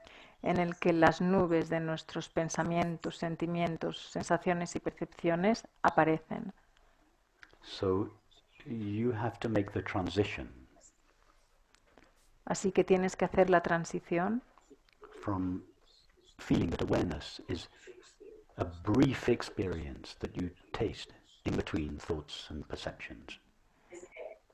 en 0.44 0.58
el 0.58 0.76
que 0.78 0.94
las 0.94 1.22
nubes 1.22 1.70
de 1.70 1.80
nuestros 1.80 2.30
pensamientos, 2.30 3.18
sentimientos, 3.18 4.10
sensaciones 4.10 4.76
y 4.76 4.80
percepciones 4.80 5.68
aparecen. 5.84 6.54
So 7.64 8.10
you 8.66 9.12
have 9.12 9.40
to 9.40 9.50
make 9.50 9.72
the 9.72 9.82
transition 9.82 10.50
Así 12.46 12.72
que 12.72 12.84
tienes 12.84 13.16
que 13.16 13.26
hacer 13.26 13.50
la 13.50 13.62
transición 13.62 14.42
from 15.22 15.64
feeling 16.38 16.70
that 16.72 16.82
awareness 16.82 17.42
is 17.48 17.70
a 18.58 18.66
brief 18.66 19.30
experience 19.30 20.16
that 20.20 20.36
you 20.36 20.50
taste 20.74 21.14
in 21.46 21.56
between 21.56 21.98
thoughts 21.98 22.48
and 22.50 22.68
perceptions. 22.68 23.40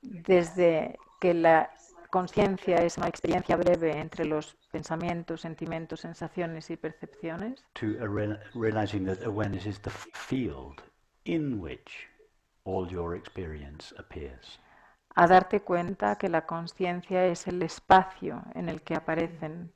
Desde 0.02 0.98
que 1.20 1.34
la 1.34 1.72
conciencia 2.12 2.78
es 2.78 2.98
una 2.98 3.08
experiencia 3.08 3.56
breve 3.56 3.98
entre 3.98 4.26
los 4.26 4.56
pensamientos, 4.72 5.42
sentimientos, 5.42 6.02
sensaciones 6.02 6.70
y 6.70 6.78
percepciones, 6.78 7.64
to 7.74 7.98
realizing 8.54 9.06
that 9.06 9.24
awareness 9.26 9.66
is 9.66 9.80
the 9.80 9.90
field 9.90 10.84
in 11.26 11.60
which 11.60 12.08
all 12.68 12.88
your 12.92 13.16
experience 13.16 13.96
appears. 13.98 14.60
a 15.18 15.26
darte 15.26 15.62
cuenta 15.62 16.16
que 16.16 16.30
la 16.30 16.46
conciencia 16.46 17.26
es 17.26 17.48
el 17.48 17.64
espacio 17.64 18.44
en 18.54 18.70
el 18.70 18.84
que 18.84 18.94
aparecen. 18.94 19.74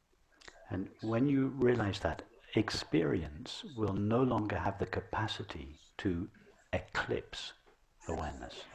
And 0.69 0.89
when 1.01 1.27
you 1.27 1.51
realize 1.59 1.99
that, 2.01 2.21
experience 2.53 3.65
will 3.75 3.95
no 3.95 4.23
longer 4.23 4.55
have 4.55 4.77
the 4.77 4.85
capacity 4.85 5.79
to 5.97 6.27
eclipse 6.71 7.53
awareness. 8.07 8.67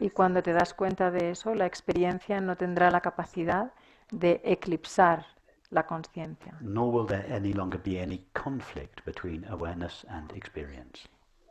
Y 0.00 0.08
cuando 0.08 0.42
te 0.42 0.54
das 0.54 0.72
cuenta 0.72 1.10
de 1.10 1.30
eso, 1.30 1.54
la 1.54 1.66
experiencia 1.66 2.40
no 2.40 2.56
tendrá 2.56 2.90
la 2.90 3.02
capacidad 3.02 3.72
de 4.10 4.40
eclipsar 4.42 5.26
la 5.68 5.86
conciencia. 5.86 6.56
Nor 6.60 6.94
will 6.94 7.06
there 7.06 7.26
any 7.30 7.52
longer 7.52 7.78
be 7.78 8.00
any 8.00 8.26
conflict 8.32 9.04
between 9.04 9.44
awareness 9.48 10.06
and 10.08 10.32
experience. 10.32 11.06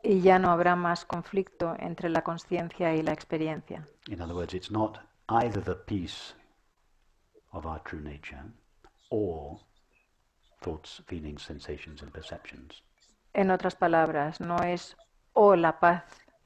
Y 0.08 0.22
ya 0.22 0.38
no 0.38 0.52
habrá 0.52 0.76
más 0.76 1.04
conflicto 1.04 1.76
entre 1.80 2.10
la 2.10 2.22
conciencia 2.22 2.94
y 2.94 3.02
la 3.02 3.12
experiencia. 3.12 3.88
In 4.08 4.22
other 4.22 4.36
words, 4.36 4.54
it's 4.54 4.70
not 4.70 5.00
either 5.30 5.64
the 5.64 5.74
peace 5.74 6.36
of 7.52 7.66
our 7.66 7.82
true 7.82 8.02
nature 8.02 8.44
or 9.10 9.60
thoughts, 10.62 11.02
feelings, 11.08 11.42
sensations, 11.42 12.04
and 12.04 12.12
perceptions. 12.12 12.84
En 13.34 13.50
otras 13.50 13.76
palabras, 13.76 14.40
no 14.40 14.58
es 14.58 14.96
o 15.34 15.56
la 15.56 15.80
paz 15.80 16.04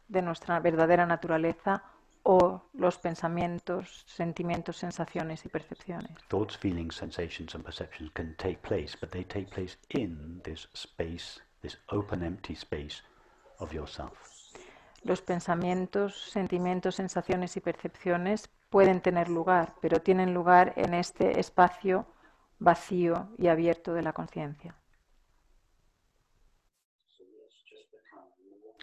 de 0.08 0.22
nuestra 0.22 0.62
verdadera 0.62 1.06
naturaleza 1.06 1.84
o 2.24 2.62
los 2.74 2.98
pensamientos, 2.98 4.06
sentimientos, 4.08 4.78
sensaciones 4.78 5.46
y 5.46 5.50
percepciones. 5.50 6.18
Thoughts, 6.30 6.58
feelings, 6.58 6.96
sensations, 6.96 7.54
and 7.56 7.66
perceptions 7.66 8.10
can 8.14 8.38
take 8.38 8.62
place, 8.62 8.96
but 8.98 9.12
they 9.12 9.26
take 9.26 9.50
place 9.50 9.78
in 9.90 10.42
this 10.46 10.70
space, 10.74 11.42
this 11.62 11.78
open, 11.90 12.24
empty 12.24 12.56
space 12.56 13.04
of 13.60 13.74
yourself. 13.74 14.14
Los 15.04 15.22
pensamientos, 15.22 16.30
sentimientos, 16.32 16.96
sensaciones 16.96 17.56
y 17.56 17.62
percepciones 17.62 18.50
pueden 18.70 19.02
tener 19.02 19.30
lugar, 19.30 19.76
pero 19.82 20.02
tienen 20.02 20.34
lugar 20.34 20.74
en 20.76 20.94
este 20.94 21.40
espacio 21.40 22.06
vacío 22.60 23.30
y 23.38 23.48
abierto 23.48 23.94
de 23.94 24.02
la 24.02 24.14
conciencia. 24.14 24.76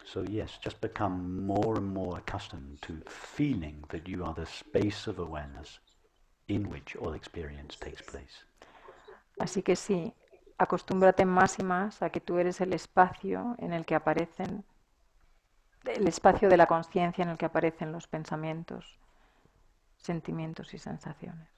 So, 0.04 0.22
yes, 0.22 0.58
just 0.62 0.80
become 0.80 1.44
more 1.44 1.76
and 1.76 1.92
more 1.92 2.16
accustomed 2.18 2.80
to 2.82 2.94
feeling 3.10 3.84
that 3.88 4.06
you 4.06 4.24
are 4.24 4.34
the 4.34 4.46
space 4.46 5.08
of 5.08 5.18
awareness 5.18 5.80
in 6.46 6.70
which 6.70 6.96
all 6.96 7.14
experience 7.14 7.76
takes 7.76 8.02
place. 8.02 8.46
Así 9.38 9.62
que 9.62 9.74
sí, 9.74 10.14
acostúmbrate 10.58 11.24
más 11.24 11.58
y 11.58 11.62
más 11.62 12.02
a 12.02 12.10
que 12.10 12.20
tú 12.20 12.38
eres 12.38 12.60
el 12.60 12.72
espacio 12.72 13.56
en 13.58 13.72
el 13.72 13.84
que 13.84 13.94
aparecen, 13.94 14.64
el 15.84 16.08
espacio 16.08 16.48
de 16.48 16.56
la 16.56 16.66
conciencia 16.66 17.22
en 17.22 17.30
el 17.30 17.38
que 17.38 17.46
aparecen 17.46 17.92
los 17.92 18.06
pensamientos, 18.06 18.98
sentimientos 19.98 20.72
y 20.74 20.78
sensaciones. 20.78 21.48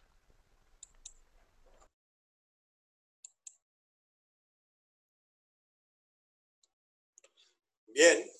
Bien. 7.86 8.30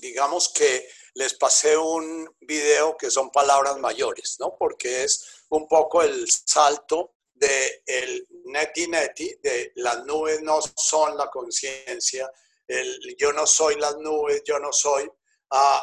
Digamos 0.00 0.52
que 0.52 0.86
les 1.14 1.34
pasé 1.34 1.76
un 1.76 2.28
video 2.40 2.96
que 2.96 3.10
son 3.10 3.30
palabras 3.30 3.78
mayores, 3.78 4.36
¿no? 4.38 4.54
Porque 4.56 5.04
es 5.04 5.44
un 5.48 5.66
poco 5.66 6.02
el 6.02 6.28
salto 6.30 7.17
de 7.38 7.82
el 7.86 8.26
neti 8.46 8.86
neti, 8.88 9.34
de 9.42 9.72
las 9.76 10.04
nubes 10.04 10.42
no 10.42 10.60
son 10.76 11.16
la 11.16 11.30
conciencia, 11.30 12.30
el 12.66 13.16
yo 13.18 13.32
no 13.32 13.46
soy 13.46 13.76
las 13.76 13.96
nubes, 13.96 14.42
yo 14.44 14.58
no 14.58 14.72
soy, 14.72 15.10
a 15.50 15.82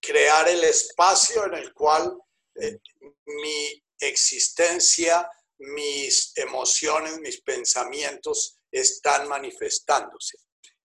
crear 0.00 0.48
el 0.48 0.64
espacio 0.64 1.46
en 1.46 1.54
el 1.54 1.72
cual 1.72 2.16
eh, 2.54 2.78
mi 3.26 3.82
existencia, 3.98 5.28
mis 5.58 6.32
emociones, 6.36 7.18
mis 7.20 7.40
pensamientos 7.40 8.58
están 8.70 9.28
manifestándose. 9.28 10.38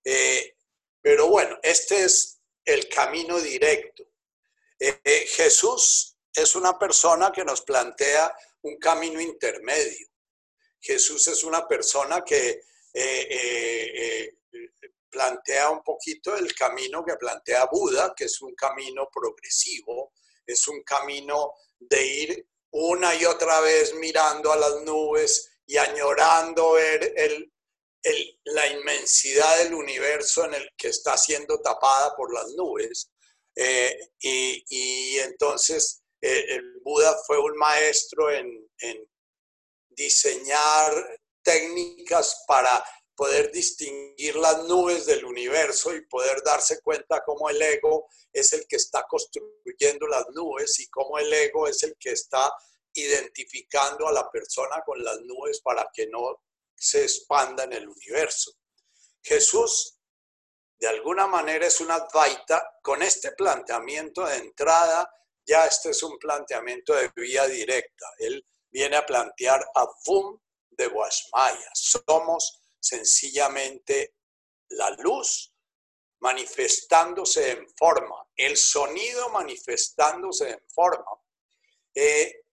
Eh, 0.04 0.56
pero 1.02 1.28
bueno, 1.28 1.58
este 1.62 2.04
es 2.04 2.40
el 2.66 2.88
camino 2.88 3.40
directo. 3.40 4.04
Eh, 4.80 5.26
Jesús 5.28 6.18
es 6.34 6.56
una 6.56 6.78
persona 6.78 7.32
que 7.32 7.44
nos 7.44 7.62
plantea 7.62 8.34
un 8.62 8.78
camino 8.78 9.20
intermedio. 9.20 10.08
Jesús 10.80 11.28
es 11.28 11.44
una 11.44 11.68
persona 11.68 12.24
que 12.24 12.62
plantea 15.10 15.70
un 15.70 15.84
poquito 15.84 16.36
el 16.36 16.54
camino 16.54 17.04
que 17.04 17.16
plantea 17.16 17.66
Buda, 17.66 18.14
que 18.16 18.26
es 18.26 18.42
un 18.42 18.54
camino 18.56 19.10
progresivo, 19.12 20.14
es 20.46 20.68
un 20.68 20.84
camino 20.84 21.54
de 21.80 22.06
ir 22.06 22.48
una 22.72 23.16
y 23.16 23.26
otra 23.26 23.62
vez 23.62 23.94
mirando 23.96 24.52
a 24.52 24.58
las 24.58 24.82
nubes 24.84 25.50
y 25.66 25.78
añorando 25.78 26.74
ver 26.74 27.14
el, 27.16 27.52
la 28.46 28.68
inmensidad 28.68 29.60
del 29.60 29.74
universo 29.74 30.46
en 30.46 30.56
el 30.56 30.70
que 30.78 30.90
está 30.90 31.18
siendo 31.18 31.60
tapada 31.62 32.16
por 32.16 32.34
las 32.34 32.48
nubes. 32.54 33.12
Eh, 33.56 34.12
y, 34.20 35.18
entonces 35.20 35.99
eh, 36.22 36.46
el 36.50 36.80
Buda 36.84 37.18
fue 37.26 37.40
un 37.40 37.58
maestro 37.58 38.32
en, 38.32 38.68
diseñar 39.90 41.20
técnicas 41.44 42.46
para 42.48 42.84
poder 43.14 43.52
distinguir 43.52 44.38
las 44.38 44.64
nubes 44.64 45.06
del 45.06 45.26
universo 45.26 45.94
y 45.94 46.06
poder 46.06 46.42
darse 46.42 46.82
cuenta 46.82 47.22
cómo 47.26 47.50
el 47.50 47.62
ego 47.62 48.08
es 48.32 48.54
el 48.54 48.66
que 48.66 48.78
está 48.78 49.06
construyendo 49.10 50.08
las 50.08 50.26
nubes 50.30 50.80
y 50.80 50.88
cómo 50.88 51.18
el 51.18 51.34
ego 51.34 51.68
es 51.68 51.84
el 51.84 51.98
que 52.00 52.12
está 52.12 52.50
identificando 52.94 54.08
a 54.08 54.14
la 54.14 54.30
persona 54.32 54.82
con 54.86 55.04
las 55.04 55.20
nubes 55.22 55.60
para 55.60 55.90
que 55.94 56.08
no 56.08 56.44
se 56.76 57.04
expanda 57.04 57.66
en 57.66 57.74
el 57.74 57.90
universo. 57.90 58.54
Jesús, 59.22 60.00
de 60.80 60.88
alguna 60.88 61.28
manera, 61.28 61.68
es 61.68 61.82
una 61.82 61.96
advaita 61.96 62.78
con 62.82 63.02
este 63.04 63.34
planteamiento 63.34 64.26
de 64.26 64.38
entrada. 64.38 65.12
Ya 65.50 65.66
este 65.66 65.90
es 65.90 66.04
un 66.04 66.20
planteamiento 66.20 66.94
de 66.94 67.12
vía 67.16 67.48
directa. 67.48 68.06
Él 68.20 68.46
viene 68.70 68.98
a 68.98 69.06
plantear 69.06 69.66
a 69.74 69.88
Vum 70.06 70.40
de 70.70 70.86
Guasmaya. 70.86 71.72
Somos 71.74 72.62
sencillamente 72.80 74.14
la 74.70 74.92
luz 74.92 75.52
manifestándose 76.20 77.50
en 77.50 77.68
forma, 77.76 78.28
el 78.36 78.58
sonido 78.58 79.30
manifestándose 79.30 80.52
en 80.52 80.62
forma. 80.68 81.20
Eh, 81.96 82.44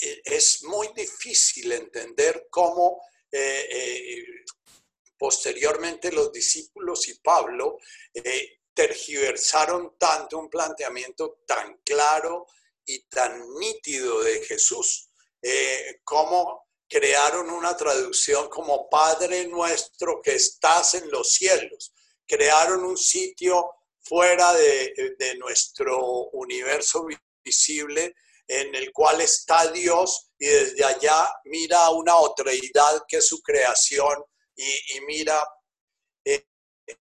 eh, 0.00 0.22
es 0.24 0.62
muy 0.62 0.88
difícil 0.96 1.70
entender 1.70 2.46
cómo 2.48 3.02
eh, 3.30 4.24
posteriormente 5.18 6.10
los 6.12 6.32
discípulos 6.32 7.08
y 7.08 7.18
Pablo 7.18 7.76
tergiversaron 8.78 9.96
tanto 9.98 10.38
un 10.38 10.48
planteamiento 10.48 11.40
tan 11.44 11.80
claro 11.84 12.46
y 12.86 13.00
tan 13.08 13.42
nítido 13.58 14.22
de 14.22 14.44
Jesús, 14.44 15.10
como 16.04 16.68
crearon 16.88 17.50
una 17.50 17.76
traducción 17.76 18.48
como 18.48 18.88
Padre 18.88 19.48
nuestro 19.48 20.22
que 20.22 20.36
estás 20.36 20.94
en 20.94 21.10
los 21.10 21.32
cielos. 21.32 21.92
Crearon 22.24 22.84
un 22.84 22.96
sitio 22.96 23.68
fuera 24.00 24.54
de, 24.54 25.16
de 25.18 25.36
nuestro 25.38 26.28
universo 26.34 27.04
visible 27.44 28.14
en 28.46 28.72
el 28.76 28.92
cual 28.92 29.20
está 29.20 29.72
Dios 29.72 30.30
y 30.38 30.46
desde 30.46 30.84
allá 30.84 31.28
mira 31.46 31.84
a 31.84 31.90
una 31.90 32.14
otreidad 32.14 33.02
que 33.08 33.16
es 33.16 33.26
su 33.26 33.42
creación 33.42 34.22
y, 34.54 35.00
mira, 35.06 35.44
eh, 36.24 36.46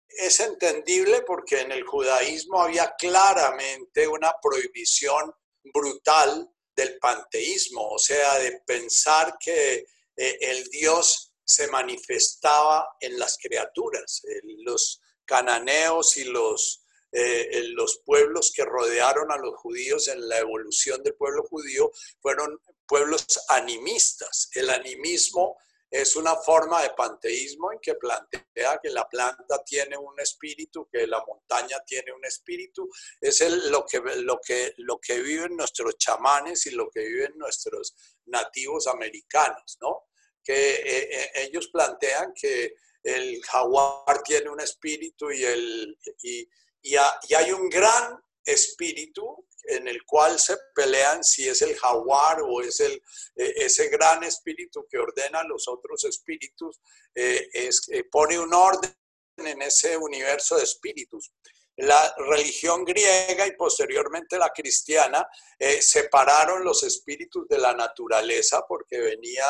es 0.09 0.41
entendible 0.41 1.23
porque 1.23 1.61
en 1.61 1.73
el 1.73 1.85
judaísmo 1.85 2.63
había 2.63 2.95
claramente 2.97 4.09
una 4.09 4.33
prohibición 4.43 5.33
brutal 5.65 6.49
del 6.75 6.99
panteísmo, 6.99 7.89
o 7.89 7.99
sea, 7.99 8.39
de 8.39 8.61
pensar 8.67 9.37
que 9.39 9.87
eh, 10.17 10.39
el 10.41 10.65
Dios 10.71 11.33
se 11.45 11.69
manifestaba 11.69 12.97
en 13.01 13.19
las 13.19 13.37
criaturas. 13.39 14.23
los 14.65 15.01
cananeos 15.25 16.17
y 16.17 16.25
los 16.25 16.83
eh, 17.11 17.63
los 17.71 18.03
pueblos 18.05 18.53
que 18.55 18.65
rodearon 18.65 19.33
a 19.33 19.39
los 19.39 19.57
judíos 19.57 20.09
en 20.09 20.29
la 20.29 20.39
evolución 20.39 21.03
del 21.03 21.15
pueblo 21.15 21.43
judío 21.45 21.91
fueron 22.21 22.61
pueblos 22.87 23.27
animistas. 23.49 24.51
El 24.53 24.69
animismo 24.69 25.57
es 25.91 26.17
una 26.17 26.37
forma 26.37 26.83
de 26.83 26.91
panteísmo 26.91 27.73
en 27.73 27.79
que 27.81 27.95
plantea 27.95 28.79
que 28.83 28.91
la 28.91 29.09
planta 29.09 29.63
tiene 29.65 29.97
un 29.97 30.19
espíritu, 30.21 30.89
que 30.93 31.07
la 31.07 31.25
montaña 31.27 31.79
tiene 31.87 32.13
un 32.13 32.25
espíritu. 32.25 32.89
Es 33.21 33.41
lo, 33.71 33.87
que, 33.87 34.01
lo, 34.17 34.39
que, 34.45 34.75
lo 34.79 34.99
que 35.01 35.21
viven 35.21 35.57
nuestros 35.57 35.97
chamanes 35.97 36.67
y 36.67 36.73
lo 36.73 36.91
que 36.91 37.01
viven 37.01 37.33
nuestros 37.37 37.95
nativos 38.27 38.87
americanos, 38.87 39.79
¿no? 39.81 40.09
Que 40.45 40.75
eh, 40.75 41.09
eh, 41.11 41.31
ellos 41.35 41.69
plantean 41.69 42.33
que 42.35 42.75
el 43.03 43.43
jaguar 43.45 44.23
tiene 44.23 44.51
un 44.51 44.61
espíritu 44.61 45.31
y, 45.31 45.45
el, 45.45 45.99
y, 46.23 46.49
hay 46.97 47.53
un 47.53 47.69
gran 47.69 48.19
espíritu 48.45 49.48
en 49.65 49.89
el 49.89 50.05
cual 50.05 50.39
se 50.39 50.57
pelean 50.75 51.23
si 51.23 51.49
es 51.49 51.63
el 51.63 51.77
jaguar 51.77 52.43
o 52.43 52.61
es 52.63 52.81
el, 52.81 53.03
e, 53.37 53.53
ese 53.57 53.89
gran 53.89 54.23
espíritu 54.25 54.87
que 54.89 54.99
ordena 54.99 55.41
a 55.41 55.45
los 55.45 55.69
otros 55.69 56.05
espíritus, 56.05 56.81
eh, 57.15 57.49
es, 57.53 57.89
pone 58.11 58.39
un 58.39 58.53
orden 58.55 58.95
en 59.37 59.63
ese 59.63 59.97
universo 59.97 60.57
de 60.57 60.65
espíritus. 60.65 61.33
la 61.77 62.13
religión 62.31 62.85
griega 62.85 63.47
y 63.47 63.53
posteriormente 63.53 64.37
la 64.37 64.51
cristiana 64.51 65.25
eh, 65.59 65.81
separaron 65.81 66.65
los 66.65 66.83
espíritus 66.83 67.47
de 67.49 67.59
la 67.59 67.73
naturaleza 67.73 68.65
porque 68.67 68.99
venía 68.99 69.45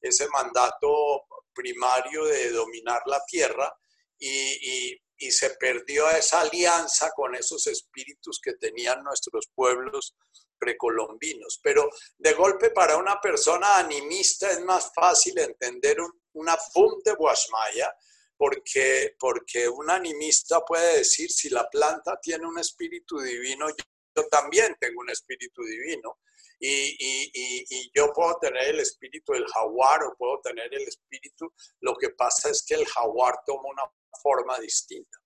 ese 0.00 0.28
mandato 0.28 1.26
primario 1.54 2.24
de 2.24 2.50
dominar 2.50 3.02
la 3.06 3.22
tierra 3.26 3.74
y, 4.18 4.96
se 5.18 5.50
perdió 5.50 6.08
esa 6.10 6.40
alianza 6.40 7.10
con 7.12 7.34
esos 7.34 7.66
espíritus 7.66 8.40
que 8.42 8.54
tenían 8.54 9.02
nuestros 9.02 9.48
pueblos 9.54 10.14
precolombinos. 10.58 11.60
Pero 11.62 11.90
de 12.18 12.32
golpe 12.32 12.70
para 12.70 12.96
una 12.96 13.20
persona 13.20 13.78
animista 13.78 14.50
es 14.50 14.60
más 14.60 14.90
fácil 14.94 15.38
entender 15.38 15.98
una 16.32 16.56
fum 16.56 17.00
de 17.04 17.14
Guasmaya, 17.14 17.94
porque, 18.36 19.14
porque 19.18 19.68
un 19.68 19.90
animista 19.90 20.60
puede 20.64 20.98
decir, 20.98 21.30
si 21.30 21.48
la 21.50 21.68
planta 21.68 22.18
tiene 22.20 22.46
un 22.46 22.58
espíritu 22.58 23.18
divino, 23.18 23.68
yo 24.16 24.28
también 24.28 24.76
tengo 24.80 25.00
un 25.00 25.10
espíritu 25.10 25.62
divino. 25.62 26.18
Y, 26.58 27.90
yo 27.94 28.12
puedo 28.12 28.38
tener 28.40 28.68
el 28.68 28.80
espíritu 28.80 29.32
del 29.32 29.46
jaguar 29.46 30.02
o 30.04 30.16
puedo 30.16 30.40
tener 30.40 30.72
el 30.72 30.82
espíritu, 30.82 31.52
lo 31.80 31.94
que 31.96 32.10
pasa 32.10 32.48
es 32.50 32.64
que 32.66 32.74
el 32.74 32.86
jaguar 32.86 33.34
toma 33.44 33.68
una 33.68 33.82
forma 34.22 34.58
distinta. 34.58 35.18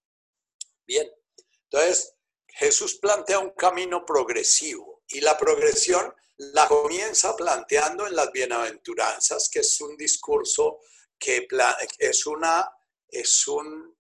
Bien, 0.87 1.11
entonces 1.65 2.15
Jesús 2.49 2.99
plantea 2.99 3.39
un 3.39 3.51
camino 3.51 4.05
progresivo 4.05 5.03
y 5.09 5.21
la 5.21 5.37
progresión 5.37 6.15
la 6.37 6.69
comienza 6.69 7.37
planteando 7.37 8.07
en 8.07 8.15
las 8.15 8.31
bienaventuranzas, 8.31 9.49
que 9.49 9.61
es 9.61 9.81
un 9.81 9.97
discurso 9.97 10.81
que 11.19 11.49
es 11.99 12.27
una 12.27 12.71
es 13.11 13.49
un, 13.49 13.97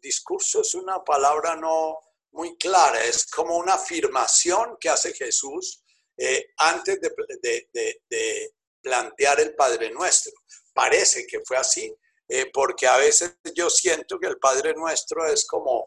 discurso, 0.00 0.62
es 0.62 0.74
una 0.74 1.04
palabra 1.04 1.56
no 1.56 1.98
muy 2.32 2.56
clara, 2.56 3.04
es 3.04 3.26
como 3.26 3.56
una 3.56 3.74
afirmación 3.74 4.76
que 4.80 4.88
hace 4.88 5.12
Jesús 5.12 5.84
eh, 6.16 6.52
antes 6.56 6.98
de, 7.00 8.54
plantear 8.80 9.40
el 9.40 9.54
Padre 9.54 9.90
Nuestro. 9.90 10.32
Parece 10.72 11.26
que 11.26 11.40
fue 11.44 11.56
así, 11.56 11.94
eh, 12.34 12.50
porque 12.50 12.86
a 12.86 12.96
veces 12.96 13.36
yo 13.54 13.68
siento 13.68 14.18
que 14.18 14.26
el 14.26 14.38
Padre 14.38 14.72
Nuestro 14.72 15.26
es 15.26 15.46
como, 15.46 15.86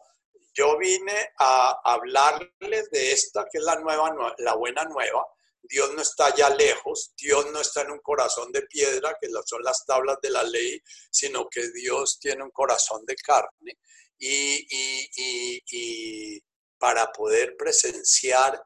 yo 0.54 0.78
vine 0.78 1.30
a 1.40 1.80
hablarles 1.84 2.88
de 2.92 3.12
esta 3.12 3.44
que 3.50 3.58
es 3.58 3.64
la 3.64 3.74
nueva, 3.80 4.14
la 4.38 4.54
buena 4.54 4.84
nueva, 4.84 5.26
Dios 5.62 5.92
no 5.92 6.02
está 6.02 6.26
allá 6.26 6.50
lejos, 6.50 7.12
Dios 7.16 7.50
no 7.50 7.60
está 7.60 7.82
en 7.82 7.90
un 7.90 7.98
corazón 7.98 8.52
de 8.52 8.62
piedra, 8.62 9.16
que 9.20 9.28
son 9.44 9.64
las 9.64 9.84
tablas 9.84 10.18
de 10.22 10.30
la 10.30 10.44
ley, 10.44 10.80
sino 11.10 11.48
que 11.48 11.68
Dios 11.72 12.20
tiene 12.20 12.44
un 12.44 12.52
corazón 12.52 13.04
de 13.06 13.16
carne. 13.16 13.80
Y, 14.16 16.40
para 16.78 17.10
poder 17.10 17.56
presenciar, 17.56 18.62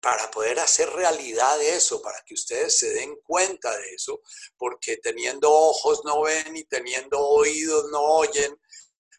para 0.00 0.30
poder 0.30 0.60
hacer 0.60 0.88
realidad 0.90 1.60
eso, 1.60 2.00
para 2.00 2.22
que 2.24 2.34
ustedes 2.34 2.78
se 2.78 2.90
den 2.90 3.16
cuenta 3.22 3.76
de 3.76 3.94
eso, 3.94 4.20
porque 4.56 4.98
teniendo 4.98 5.52
ojos 5.52 6.02
no 6.04 6.22
ven 6.22 6.56
y 6.56 6.64
teniendo 6.64 7.18
oídos 7.20 7.90
no 7.90 8.00
oyen, 8.00 8.56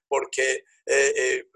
porque 0.07 0.63
eh, 0.85 1.13
eh, 1.15 1.49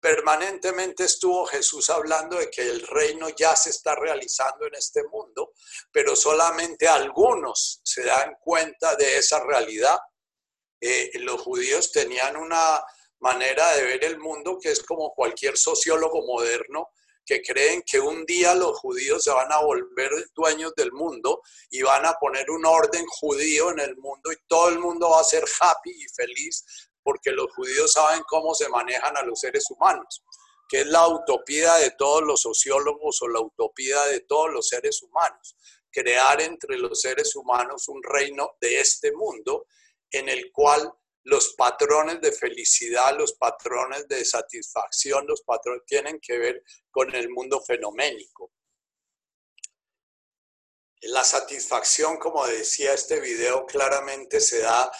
permanentemente 0.00 1.04
estuvo 1.04 1.46
Jesús 1.46 1.90
hablando 1.90 2.38
de 2.38 2.50
que 2.50 2.62
el 2.62 2.86
reino 2.86 3.28
ya 3.30 3.54
se 3.54 3.70
está 3.70 3.94
realizando 3.94 4.66
en 4.66 4.74
este 4.74 5.02
mundo, 5.04 5.52
pero 5.92 6.16
solamente 6.16 6.88
algunos 6.88 7.80
se 7.84 8.04
dan 8.04 8.36
cuenta 8.40 8.96
de 8.96 9.18
esa 9.18 9.42
realidad. 9.44 9.98
Eh, 10.80 11.10
los 11.20 11.40
judíos 11.40 11.92
tenían 11.92 12.36
una 12.36 12.82
manera 13.18 13.74
de 13.74 13.84
ver 13.84 14.04
el 14.04 14.18
mundo 14.18 14.58
que 14.60 14.70
es 14.70 14.82
como 14.82 15.12
cualquier 15.14 15.56
sociólogo 15.56 16.24
moderno 16.26 16.90
que 17.26 17.42
creen 17.42 17.82
que 17.84 17.98
un 17.98 18.24
día 18.24 18.54
los 18.54 18.78
judíos 18.78 19.24
se 19.24 19.32
van 19.32 19.52
a 19.52 19.60
volver 19.60 20.10
dueños 20.34 20.72
del 20.76 20.92
mundo 20.92 21.42
y 21.70 21.82
van 21.82 22.06
a 22.06 22.14
poner 22.14 22.48
un 22.50 22.64
orden 22.64 23.04
judío 23.06 23.72
en 23.72 23.80
el 23.80 23.96
mundo 23.96 24.30
y 24.30 24.36
todo 24.46 24.68
el 24.68 24.78
mundo 24.78 25.10
va 25.10 25.20
a 25.20 25.24
ser 25.24 25.44
happy 25.60 25.90
y 25.90 26.08
feliz 26.14 26.64
porque 27.02 27.32
los 27.32 27.52
judíos 27.52 27.92
saben 27.92 28.22
cómo 28.28 28.54
se 28.54 28.68
manejan 28.68 29.16
a 29.16 29.22
los 29.22 29.40
seres 29.40 29.68
humanos, 29.70 30.24
que 30.68 30.80
es 30.80 30.86
la 30.86 31.06
utopía 31.08 31.74
de 31.74 31.90
todos 31.92 32.22
los 32.22 32.40
sociólogos 32.40 33.20
o 33.22 33.28
la 33.28 33.40
utopía 33.40 34.02
de 34.04 34.20
todos 34.20 34.52
los 34.52 34.68
seres 34.68 35.02
humanos, 35.02 35.56
crear 35.90 36.40
entre 36.40 36.78
los 36.78 37.00
seres 37.00 37.34
humanos 37.34 37.88
un 37.88 38.02
reino 38.02 38.56
de 38.60 38.80
este 38.80 39.12
mundo 39.12 39.66
en 40.10 40.28
el 40.28 40.52
cual 40.52 40.92
los 41.26 41.54
patrones 41.54 42.20
de 42.20 42.30
felicidad, 42.30 43.16
los 43.18 43.32
patrones 43.32 44.06
de 44.06 44.24
satisfacción, 44.24 45.26
los 45.26 45.42
patrones 45.42 45.82
tienen 45.84 46.20
que 46.20 46.38
ver 46.38 46.62
con 46.88 47.12
el 47.16 47.28
mundo 47.30 47.60
fenoménico. 47.60 48.52
La 51.02 51.24
satisfacción, 51.24 52.18
como 52.18 52.46
decía 52.46 52.94
este 52.94 53.18
video, 53.18 53.66
claramente 53.66 54.38
se 54.38 54.60
da 54.60 54.90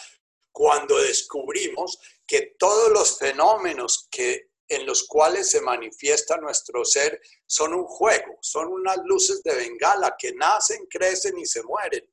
cuando 0.51 0.97
descubrimos 0.97 1.97
que 2.25 2.55
todos 2.59 2.91
los 2.91 3.17
fenómenos 3.17 4.09
que, 4.11 4.51
en 4.67 4.85
los 4.85 5.07
cuales 5.07 5.49
se 5.49 5.61
manifiesta 5.61 6.35
nuestro 6.35 6.83
ser 6.83 7.21
son 7.45 7.73
un 7.73 7.85
juego, 7.85 8.37
son 8.41 8.67
unas 8.67 8.97
luces 9.05 9.41
de 9.43 9.55
bengala 9.55 10.17
que 10.19 10.33
nacen, 10.33 10.87
crecen 10.87 11.37
y 11.37 11.45
se 11.45 11.63
mueren. 11.63 12.05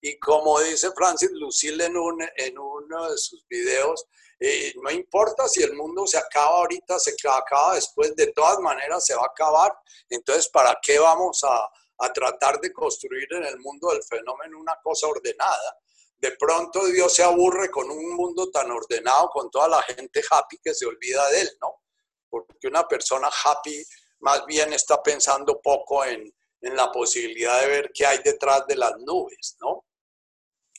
Y 0.00 0.18
como 0.18 0.60
dice 0.60 0.90
Francis 0.92 1.30
Lucille 1.32 1.84
en, 1.84 1.94
en 2.36 2.58
uno 2.58 3.10
de 3.10 3.18
sus 3.18 3.46
videos, 3.48 4.06
eh, 4.38 4.72
no 4.82 4.90
importa 4.90 5.46
si 5.48 5.62
el 5.62 5.74
mundo 5.74 6.06
se 6.06 6.16
acaba 6.16 6.58
ahorita, 6.58 6.98
se 6.98 7.14
acaba 7.28 7.74
después, 7.74 8.16
de 8.16 8.32
todas 8.32 8.58
maneras 8.60 9.04
se 9.04 9.14
va 9.14 9.22
a 9.22 9.26
acabar. 9.26 9.76
Entonces, 10.08 10.48
¿para 10.48 10.78
qué 10.82 10.98
vamos 10.98 11.44
a, 11.44 11.68
a 11.98 12.12
tratar 12.12 12.58
de 12.60 12.72
construir 12.72 13.28
en 13.32 13.44
el 13.44 13.58
mundo 13.58 13.90
del 13.90 14.02
fenómeno 14.02 14.58
una 14.58 14.76
cosa 14.82 15.06
ordenada? 15.06 15.76
de 16.20 16.32
pronto 16.32 16.86
Dios 16.86 17.14
se 17.14 17.22
aburre 17.22 17.70
con 17.70 17.90
un 17.90 18.14
mundo 18.14 18.50
tan 18.50 18.70
ordenado, 18.70 19.30
con 19.30 19.50
toda 19.50 19.68
la 19.68 19.82
gente 19.82 20.22
happy 20.30 20.58
que 20.62 20.74
se 20.74 20.86
olvida 20.86 21.26
de 21.30 21.40
él, 21.42 21.50
¿no? 21.62 21.80
Porque 22.28 22.68
una 22.68 22.86
persona 22.86 23.28
happy 23.28 23.82
más 24.20 24.44
bien 24.44 24.72
está 24.72 25.02
pensando 25.02 25.60
poco 25.60 26.04
en, 26.04 26.32
la 26.62 26.92
posibilidad 26.92 27.58
de 27.62 27.68
ver 27.68 27.90
qué 27.94 28.04
hay 28.04 28.18
detrás 28.22 28.66
de 28.66 28.76
las 28.76 28.92
nubes, 28.98 29.56
¿no? 29.60 29.86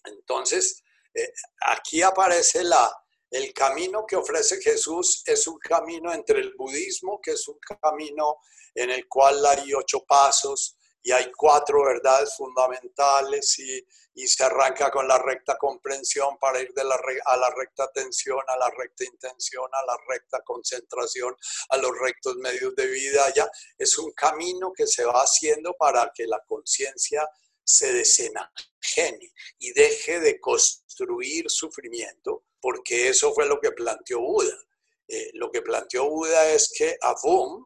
Entonces, 0.04 0.84
eh, 1.14 1.32
aquí 1.62 2.02
aparece 2.02 2.64
la, 2.64 2.92
el 3.30 3.54
camino 3.54 4.06
que 4.06 4.16
ofrece 4.16 4.62
Jesús 4.62 5.24
es 5.26 5.48
un 5.48 5.60
camino 5.60 6.14
entre 6.14 6.40
el 6.40 6.54
budismo, 6.56 7.20
que 7.22 7.32
es 7.32 7.48
un 7.48 7.60
camino 7.82 8.38
en 8.76 8.90
el 8.90 9.08
cual 9.08 9.46
hay 9.46 9.74
ocho 9.74 10.04
pasos, 10.06 10.78
y 11.04 11.12
hay 11.12 11.32
cuatro 11.36 11.84
verdades 11.84 12.36
fundamentales 12.36 13.58
y, 13.60 13.86
se 14.28 14.44
arranca 14.44 14.92
con 14.92 15.08
la 15.08 15.18
recta 15.18 15.58
comprensión 15.58 16.38
para 16.38 16.62
ir 16.62 16.72
de 16.74 16.84
la, 16.84 17.00
a 17.26 17.38
la 17.38 17.50
recta 17.50 17.86
atención, 17.86 18.40
a 18.48 18.56
la 18.56 18.70
recta 18.70 19.04
intención, 19.04 19.68
a 19.72 19.84
la 19.84 19.98
recta 20.08 20.42
concentración, 20.44 21.36
a 21.70 21.78
los 21.78 21.98
rectos 21.98 22.36
medios 22.36 22.76
de 22.76 22.86
vida. 22.86 23.34
Ya 23.34 23.50
es 23.80 23.98
un 23.98 24.12
camino 24.12 24.74
que 24.74 24.86
se 24.86 25.06
va 25.06 25.22
haciendo 25.22 25.74
para 25.74 26.12
que 26.14 26.28
la 26.28 26.40
conciencia 26.46 27.28
se 27.64 27.94
desenajene 27.94 29.34
y 29.60 29.72
deje 29.74 30.20
de 30.20 30.40
construir 30.40 31.50
sufrimiento, 31.50 32.46
porque 32.60 33.10
eso 33.10 33.34
fue 33.34 33.46
lo 33.46 33.60
que 33.60 33.72
planteó 33.72 34.20
Buda. 34.20 34.58
Eh, 35.08 35.32
lo 35.34 35.52
que 35.52 35.62
planteó 35.62 36.10
Buda 36.10 36.52
es 36.52 36.72
que 36.76 36.98
Avum, 37.02 37.66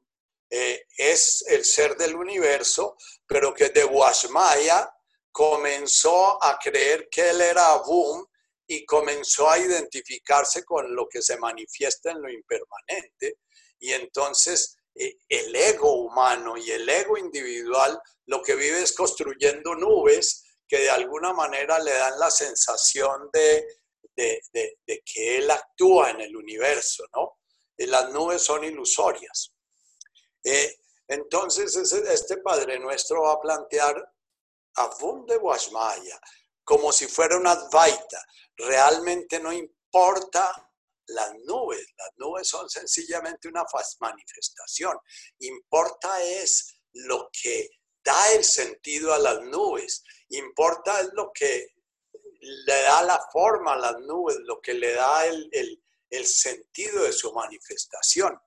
eh, 0.50 0.86
es 0.98 1.44
el 1.48 1.66
ser 1.66 1.98
del 1.98 2.16
universo, 2.16 2.98
pero 3.28 3.54
que 3.54 3.70
de 3.70 3.84
Guasmaya 3.84 4.90
comenzó 5.32 6.42
a 6.44 6.58
creer 6.58 7.10
que 7.10 7.30
él 7.30 7.42
era 7.42 7.72
Abum 7.72 8.26
y 8.68 8.86
comenzó 8.86 9.50
a 9.50 9.60
identificarse 9.60 10.64
con 10.64 10.96
lo 10.96 11.08
que 11.08 11.22
se 11.22 11.38
manifiesta 11.38 12.12
en 12.12 12.22
lo 12.22 12.32
impermanente. 12.32 13.40
Y 13.80 13.92
entonces 13.92 14.78
el 14.96 15.56
ego 15.56 15.94
humano 15.94 16.58
y 16.58 16.72
el 16.72 16.88
ego 16.88 17.18
individual 17.18 18.02
lo 18.28 18.42
que 18.42 18.56
vive 18.56 18.82
es 18.82 18.94
construyendo 18.94 19.76
nubes 19.76 20.44
que 20.68 20.80
de 20.80 20.90
alguna 20.90 21.34
manera 21.34 21.78
le 21.80 21.92
dan 21.92 22.18
la 22.18 22.32
sensación 22.32 23.30
de, 23.32 23.68
de, 24.16 25.04
que 25.06 25.38
él 25.38 25.52
actúa 25.52 26.12
en 26.12 26.22
el 26.22 26.36
universo, 26.36 27.04
¿no? 27.14 27.40
Y 27.78 27.86
las 27.86 28.10
nubes 28.12 28.42
son 28.42 28.64
ilusorias. 28.64 29.54
Eh, 30.44 30.78
entonces, 31.08 31.76
este 31.76 32.38
Padre 32.38 32.80
Nuestro 32.80 33.24
va 33.24 33.34
a 33.34 33.42
plantear 33.42 33.96
a 34.78 34.90
de 35.28 35.38
Guasmaya 35.38 36.20
como 36.64 36.92
si 36.92 37.08
fuera 37.08 37.38
una 37.38 37.52
advaita. 37.52 38.26
Realmente 38.58 39.40
no 39.40 39.54
importa 39.54 40.65
las 41.08 41.34
nubes, 41.46 41.86
las 41.98 42.10
nubes 42.18 42.48
son 42.48 42.70
sencillamente 42.70 43.48
una 43.48 43.64
manifestación. 44.00 44.98
Importa 45.40 46.24
es 46.24 46.80
lo 46.94 47.30
que 47.32 47.70
da 48.04 48.34
el 48.34 48.44
sentido 48.44 49.14
a 49.14 49.20
las 49.20 49.42
nubes. 49.42 50.04
Importa 50.30 51.00
es 51.02 51.10
lo 51.14 51.32
que 51.34 51.68
le 52.40 52.82
da 52.84 53.04
la 53.04 53.20
forma 53.32 53.74
a 53.74 53.78
las 53.78 54.00
nubes, 54.00 54.38
lo 54.42 54.60
que 54.62 54.74
le 54.74 54.94
da 54.94 55.26
el, 55.26 55.50
el 56.10 56.26
sentido 56.26 57.04
de 57.04 57.14
su 57.14 57.34
manifestación. 57.34 58.40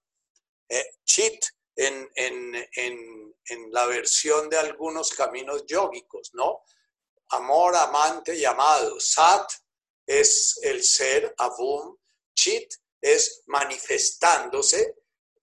Eh, 0.68 0.90
chit 1.04 1.44
en, 1.76 2.10
en, 2.14 3.34
la 3.70 3.86
versión 3.86 4.48
de 4.48 4.58
algunos 4.58 5.10
caminos 5.12 5.64
yógicos, 5.66 6.30
¿no? 6.34 6.62
Amor, 7.30 7.76
amante 7.76 8.36
y 8.36 8.44
amado. 8.44 8.98
Sat 8.98 9.50
es 10.06 10.58
el 10.62 10.82
ser, 10.82 11.34
Avum. 11.38 11.96
Chit 12.38 12.72
es 13.00 13.42
manifestándose, 13.46 14.94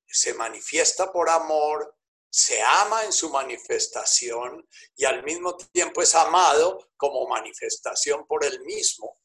se 0.08 0.34
manifiesta 0.34 1.12
por 1.12 1.30
amor, 1.30 1.93
se 2.30 2.62
ama 2.62 3.04
en 3.04 3.12
su 3.12 3.30
manifestación 3.30 4.66
y 4.96 5.04
al 5.04 5.22
mismo 5.24 5.58
tiempo 5.58 6.02
es 6.02 6.16
amado 6.16 6.91
como 6.96 7.28
manifestación 7.28 8.26
por 8.26 8.46
él 8.46 8.62
mismo. 8.62 9.20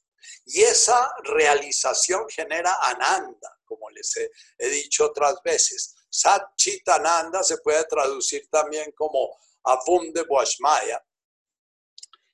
Y 0.46 0.62
esa 0.62 1.14
realización 1.22 2.28
genera 2.28 2.76
ananda, 2.82 3.56
como 3.64 3.88
les 3.90 4.16
he, 4.16 4.68
dicho 4.68 5.06
otras 5.06 5.40
veces. 5.44 5.94
Sat 6.10 6.42
Chitananda 6.56 7.44
se 7.44 7.58
puede 7.58 7.84
traducir 7.84 8.48
también 8.50 8.90
como 8.96 9.38
Avum 9.62 10.12
de 10.12 10.24
Boashmaya. 10.24 11.00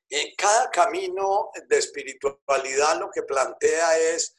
En 0.09 0.35
cada 0.35 0.71
camino 0.71 1.51
de 1.69 1.77
espiritualidad 1.77 2.99
lo 3.01 3.11
que 3.11 3.23
plantea 3.23 3.99
es 3.99 4.36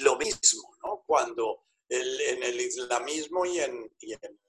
lo 0.00 0.16
mismo, 0.16 0.76
¿no? 0.82 1.02
Cuando 1.06 1.64
en 1.88 2.42
el 2.42 2.60
islamismo 2.60 3.44
y 3.46 3.60
en, 3.60 3.92
el, 4.00 4.40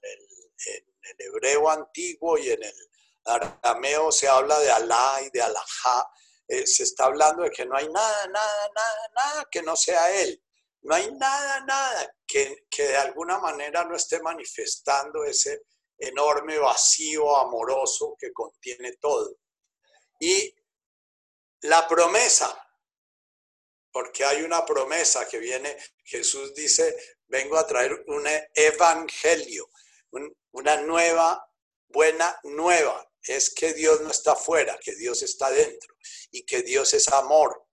hebreo 1.18 1.68
antiguo 1.68 2.36
y 2.38 2.50
en 2.50 2.62
el 2.62 2.74
arameo 3.24 4.10
se 4.10 4.28
habla 4.28 4.58
de 4.58 4.70
Alá 4.70 5.20
y 5.24 5.30
de 5.30 5.42
Alajá, 5.42 6.10
eh, 6.48 6.66
se 6.66 6.84
está 6.84 7.06
hablando 7.06 7.42
de 7.42 7.50
que 7.50 7.66
no 7.66 7.76
hay 7.76 7.88
nada, 7.88 8.26
nada, 8.28 8.70
nada, 8.74 9.10
nada 9.14 9.48
que 9.50 9.62
no 9.62 9.76
sea 9.76 10.10
Él. 10.20 10.42
No 10.82 10.94
hay 10.94 11.12
nada, 11.12 11.60
nada 11.60 12.14
que, 12.26 12.66
que 12.70 12.84
de 12.84 12.96
alguna 12.96 13.38
manera 13.38 13.84
no 13.84 13.96
esté 13.96 14.20
manifestando 14.20 15.24
ese 15.24 15.62
enorme 15.98 16.58
vacío 16.58 17.36
amoroso 17.36 18.16
que 18.18 18.32
contiene 18.32 18.96
todo. 19.00 19.36
Y 20.20 20.54
la 21.62 21.88
promesa, 21.88 22.65
porque 23.96 24.26
hay 24.26 24.42
una 24.42 24.62
promesa 24.66 25.26
que 25.26 25.38
viene, 25.38 25.74
Jesús 26.04 26.52
dice, 26.52 26.94
vengo 27.28 27.56
a 27.56 27.66
traer 27.66 28.04
un 28.08 28.26
evangelio, 28.52 29.70
una 30.50 30.76
nueva, 30.82 31.50
buena 31.88 32.38
nueva. 32.44 33.10
Es 33.22 33.48
que 33.54 33.72
Dios 33.72 34.02
no 34.02 34.10
está 34.10 34.36
fuera, 34.36 34.78
que 34.78 34.94
Dios 34.96 35.22
está 35.22 35.50
dentro 35.50 35.94
y 36.30 36.44
que 36.44 36.60
Dios 36.60 36.92
es 36.92 37.08
amor 37.08 37.66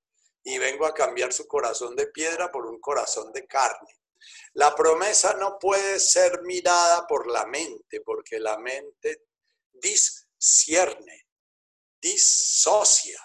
y 0.45 0.57
vengo 0.59 0.86
a 0.86 0.93
cambiar 0.93 1.34
su 1.34 1.45
corazón 1.45 1.93
de 1.93 2.07
piedra 2.07 2.49
por 2.49 2.67
un 2.67 2.80
corazón 2.80 3.34
de 3.34 3.45
carne. 3.45 3.99
La 4.53 4.74
promesa 4.74 5.34
no 5.34 5.59
puede 5.59 5.99
ser 5.99 6.41
mirada 6.43 7.05
por 7.05 7.30
la 7.30 7.45
mente, 7.47 7.99
porque 7.99 8.39
la 8.39 8.57
mente 8.57 9.26
discierne, 9.74 11.28
disocia. 11.99 13.19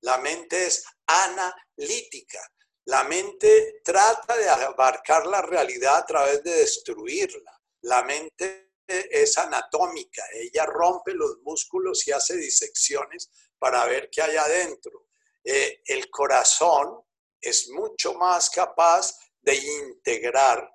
La 0.00 0.18
mente 0.18 0.66
es 0.66 0.84
analítica. 1.08 2.40
La 2.86 3.04
mente 3.04 3.80
trata 3.84 4.36
de 4.36 4.48
abarcar 4.48 5.26
la 5.26 5.42
realidad 5.42 5.96
a 5.96 6.06
través 6.06 6.42
de 6.42 6.52
destruirla. 6.52 7.52
La 7.82 8.02
mente 8.02 8.72
es 8.86 9.36
anatómica. 9.36 10.22
Ella 10.32 10.64
rompe 10.66 11.12
los 11.12 11.38
músculos 11.42 12.06
y 12.06 12.12
hace 12.12 12.36
disecciones 12.36 13.30
para 13.58 13.84
ver 13.86 14.08
qué 14.10 14.22
hay 14.22 14.36
adentro. 14.36 15.08
Eh, 15.44 15.82
el 15.86 16.08
corazón 16.10 17.02
es 17.40 17.68
mucho 17.70 18.14
más 18.14 18.50
capaz 18.50 19.18
de 19.40 19.54
integrar 19.54 20.70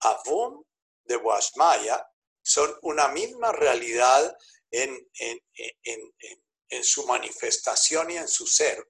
Avum 0.00 0.62
de 1.04 1.16
Guasmaya, 1.16 2.06
son 2.42 2.76
una 2.82 3.08
misma 3.08 3.52
realidad 3.52 4.36
en, 4.70 5.10
en, 5.18 6.84
su 6.84 7.06
manifestación 7.06 8.10
y 8.10 8.16
en 8.16 8.28
su 8.28 8.46
ser. 8.46 8.86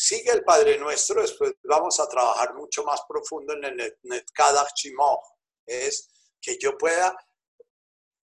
Sigue 0.00 0.30
el 0.30 0.44
Padre 0.44 0.78
Nuestro, 0.78 1.20
después 1.20 1.54
vamos 1.64 1.98
a 1.98 2.08
trabajar 2.08 2.54
mucho 2.54 2.84
más 2.84 3.00
profundo 3.08 3.52
en 3.54 3.64
el 3.64 3.98
Netkadach 4.04 4.70
es 5.66 6.08
que 6.40 6.56
yo 6.56 6.78
pueda 6.78 7.16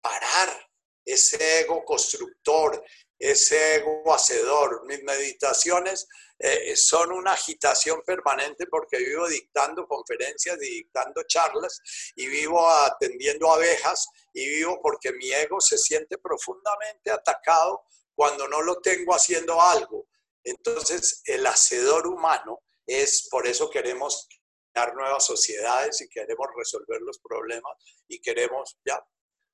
parar 0.00 0.70
ese 1.04 1.62
ego 1.62 1.84
constructor, 1.84 2.80
ese 3.18 3.74
ego 3.74 4.04
hacedor. 4.14 4.86
Mis 4.86 5.02
meditaciones 5.02 6.06
eh, 6.38 6.76
son 6.76 7.10
una 7.10 7.32
agitación 7.32 8.02
permanente 8.06 8.66
porque 8.68 8.98
vivo 8.98 9.26
dictando 9.26 9.84
conferencias 9.88 10.56
y 10.62 10.76
dictando 10.76 11.24
charlas 11.24 11.80
y 12.14 12.28
vivo 12.28 12.70
atendiendo 12.70 13.50
abejas 13.50 14.06
y 14.32 14.48
vivo 14.48 14.78
porque 14.80 15.12
mi 15.14 15.32
ego 15.32 15.60
se 15.60 15.76
siente 15.76 16.18
profundamente 16.18 17.10
atacado 17.10 17.82
cuando 18.14 18.46
no 18.46 18.62
lo 18.62 18.80
tengo 18.80 19.12
haciendo 19.12 19.60
algo. 19.60 20.06
Entonces, 20.44 21.22
el 21.24 21.46
hacedor 21.46 22.06
humano 22.06 22.60
es, 22.86 23.28
por 23.30 23.46
eso 23.46 23.70
queremos 23.70 24.28
crear 24.72 24.94
nuevas 24.94 25.24
sociedades 25.24 26.00
y 26.02 26.08
queremos 26.08 26.48
resolver 26.56 27.00
los 27.00 27.18
problemas 27.18 27.72
y 28.06 28.20
queremos, 28.20 28.76
ya, 28.84 29.02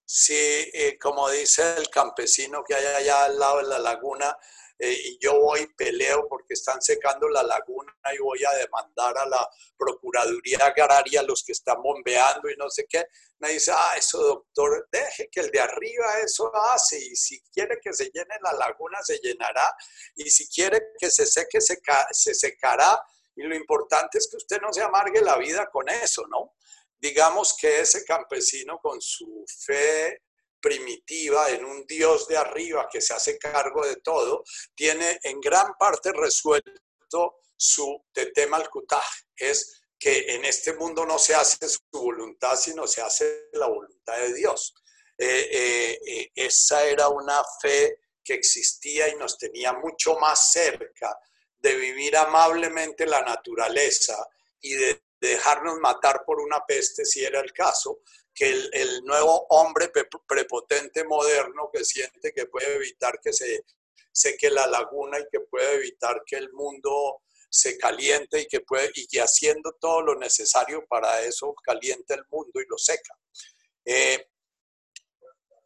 si 0.04 0.34
eh, 0.34 0.98
como 1.00 1.30
dice 1.30 1.76
el 1.76 1.88
campesino 1.88 2.64
que 2.64 2.74
hay 2.74 2.84
allá 2.84 3.26
al 3.26 3.38
lado 3.38 3.58
de 3.58 3.68
la 3.68 3.78
laguna, 3.78 4.36
eh, 4.82 4.98
y 5.04 5.18
yo 5.20 5.38
voy 5.38 5.66
peleo 5.76 6.26
porque 6.26 6.54
están 6.54 6.80
secando 6.80 7.28
la 7.28 7.42
laguna 7.42 7.92
y 8.14 8.18
voy 8.18 8.42
a 8.44 8.52
demandar 8.52 9.18
a 9.18 9.26
la 9.26 9.46
Procuraduría 9.76 10.58
Agraria 10.64 11.22
los 11.22 11.44
que 11.44 11.52
están 11.52 11.82
bombeando 11.82 12.48
y 12.48 12.56
no 12.56 12.70
sé 12.70 12.86
qué. 12.88 13.04
Me 13.40 13.50
dice, 13.50 13.72
ah, 13.74 13.92
eso 13.98 14.18
doctor, 14.18 14.88
deje 14.90 15.28
que 15.30 15.40
el 15.40 15.50
de 15.50 15.60
arriba 15.60 16.20
eso 16.24 16.50
hace 16.72 16.98
y 16.98 17.14
si 17.14 17.42
quiere 17.52 17.78
que 17.78 17.92
se 17.92 18.06
llene 18.06 18.36
la 18.42 18.54
laguna 18.54 19.02
se 19.02 19.18
llenará 19.18 19.70
y 20.16 20.30
si 20.30 20.48
quiere 20.48 20.80
que 20.98 21.10
se 21.10 21.26
seque 21.26 21.60
se, 21.60 21.78
se 22.12 22.34
secará 22.34 23.02
y 23.36 23.42
lo 23.42 23.54
importante 23.54 24.16
es 24.16 24.28
que 24.30 24.38
usted 24.38 24.62
no 24.62 24.72
se 24.72 24.82
amargue 24.82 25.20
la 25.20 25.36
vida 25.36 25.68
con 25.70 25.90
eso, 25.90 26.26
¿no? 26.26 26.54
Digamos 26.98 27.54
que 27.60 27.80
ese 27.80 28.02
campesino 28.04 28.78
con 28.78 28.98
su 29.00 29.44
fe 29.66 30.22
primitiva 30.60 31.50
en 31.50 31.64
un 31.64 31.86
Dios 31.86 32.28
de 32.28 32.36
arriba 32.36 32.88
que 32.90 33.00
se 33.00 33.14
hace 33.14 33.38
cargo 33.38 33.86
de 33.86 33.96
todo, 33.96 34.44
tiene 34.74 35.18
en 35.22 35.40
gran 35.40 35.74
parte 35.78 36.12
resuelto 36.12 37.36
su 37.56 38.04
tema 38.34 38.56
al 38.56 38.68
es 39.36 39.82
que 39.98 40.34
en 40.34 40.44
este 40.46 40.72
mundo 40.72 41.04
no 41.04 41.18
se 41.18 41.34
hace 41.34 41.68
su 41.68 41.80
voluntad, 41.92 42.56
sino 42.56 42.86
se 42.86 43.02
hace 43.02 43.48
la 43.52 43.66
voluntad 43.66 44.16
de 44.18 44.32
Dios. 44.32 44.74
Eh, 45.18 45.48
eh, 45.52 46.00
eh, 46.06 46.30
esa 46.34 46.82
era 46.84 47.08
una 47.08 47.42
fe 47.60 47.98
que 48.24 48.32
existía 48.32 49.08
y 49.08 49.16
nos 49.16 49.36
tenía 49.36 49.74
mucho 49.74 50.18
más 50.18 50.52
cerca 50.52 51.18
de 51.58 51.76
vivir 51.76 52.16
amablemente 52.16 53.04
la 53.04 53.20
naturaleza 53.20 54.16
y 54.62 54.72
de 54.72 55.02
dejarnos 55.20 55.78
matar 55.78 56.24
por 56.24 56.40
una 56.40 56.64
peste 56.66 57.04
si 57.04 57.24
era 57.24 57.40
el 57.40 57.52
caso, 57.52 58.00
que 58.34 58.50
el, 58.72 59.04
nuevo 59.04 59.46
hombre 59.50 59.92
prepotente 60.26 61.04
moderno 61.04 61.70
que 61.72 61.84
siente 61.84 62.32
que 62.32 62.46
puede 62.46 62.74
evitar 62.76 63.20
que 63.20 63.32
se 63.32 63.64
seque 64.12 64.50
la 64.50 64.66
laguna 64.66 65.18
y 65.18 65.26
que 65.30 65.40
puede 65.40 65.74
evitar 65.74 66.22
que 66.24 66.36
el 66.36 66.50
mundo 66.52 67.22
se 67.48 67.76
caliente 67.76 68.40
y 68.40 68.46
que 68.46 68.60
puede 68.60 68.90
y 68.94 69.06
que 69.06 69.20
haciendo 69.20 69.72
todo 69.80 70.02
lo 70.02 70.14
necesario 70.14 70.86
para 70.86 71.20
eso 71.22 71.54
caliente 71.54 72.14
el 72.14 72.24
mundo 72.30 72.60
y 72.60 72.66
lo 72.66 72.78
seca. 72.78 73.14
Eh, 73.84 74.28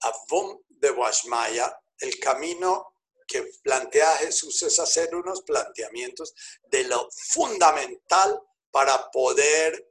Avum 0.01 0.61
de 0.69 0.91
Washmaya, 0.91 1.79
el 1.99 2.19
camino 2.19 2.95
que 3.27 3.43
plantea 3.63 4.17
Jesús 4.17 4.63
es 4.63 4.79
hacer 4.79 5.15
unos 5.15 5.43
planteamientos 5.43 6.35
de 6.71 6.85
lo 6.85 7.09
fundamental 7.11 8.41
para 8.75 9.09
poder 9.13 9.89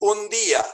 un 0.00 0.28
día 0.28 0.66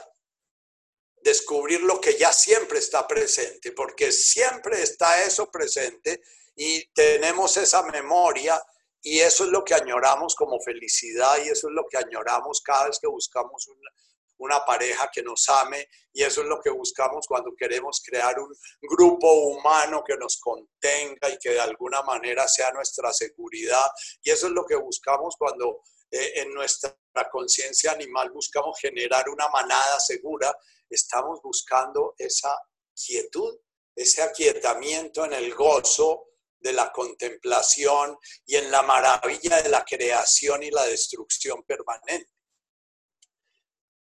descubrir 1.21 1.81
lo 1.81 2.01
que 2.01 2.17
ya 2.17 2.33
siempre 2.33 2.79
está 2.79 3.07
presente, 3.07 3.71
porque 3.71 4.11
siempre 4.11 4.81
está 4.81 5.21
eso 5.21 5.51
presente 5.51 6.23
y 6.55 6.91
tenemos 6.91 7.55
esa 7.57 7.83
memoria 7.83 8.59
y 8.99 9.19
eso 9.19 9.43
es 9.43 9.51
lo 9.51 9.63
que 9.63 9.75
añoramos 9.75 10.33
como 10.33 10.59
felicidad 10.59 11.37
y 11.37 11.49
eso 11.49 11.67
es 11.67 11.73
lo 11.75 11.85
que 11.87 11.97
añoramos 11.97 12.61
cada 12.61 12.87
vez 12.87 12.97
que 12.99 13.07
buscamos 13.07 13.67
una, 13.67 14.65
pareja 14.65 15.09
que 15.13 15.21
nos 15.21 15.47
ame 15.49 15.87
y 16.11 16.23
eso 16.23 16.41
es 16.41 16.47
lo 16.47 16.59
que 16.59 16.71
buscamos 16.71 17.27
cuando 17.27 17.53
queremos 17.55 18.01
crear 18.03 18.39
un 18.39 18.51
grupo 18.81 19.31
humano 19.31 20.03
que 20.03 20.17
nos 20.17 20.37
contenga 20.37 21.29
y 21.29 21.37
que 21.37 21.51
de 21.51 21.61
alguna 21.61 22.01
manera 22.01 22.45
sea 22.47 22.71
nuestra 22.71 23.13
seguridad. 23.13 23.85
Y 24.21 24.31
eso 24.31 24.47
es 24.47 24.51
lo 24.51 24.65
que 24.65 24.75
buscamos 24.75 25.35
cuando 25.37 25.81
eh, 26.13 26.41
en 26.41 26.53
nuestra 26.53 26.95
conciencia 27.31 27.91
animal 27.91 28.29
buscamos 28.31 28.79
generar 28.79 29.27
una 29.29 29.49
manada 29.49 29.99
segura 29.99 30.55
estamos 30.87 31.41
buscando 31.41 32.13
esa 32.19 32.55
quietud, 32.93 33.57
ese 33.95 34.21
aquietamiento 34.21 35.25
en 35.25 35.33
el 35.33 35.55
gozo 35.55 36.27
de 36.59 36.71
la 36.71 36.91
contemplación 36.91 38.15
y 38.45 38.57
en 38.57 38.69
la 38.69 38.83
maravilla 38.83 39.59
de 39.63 39.69
la 39.69 39.83
creación 39.83 40.61
y 40.61 40.69
la 40.69 40.85
destrucción 40.85 41.63
permanente. 41.63 42.31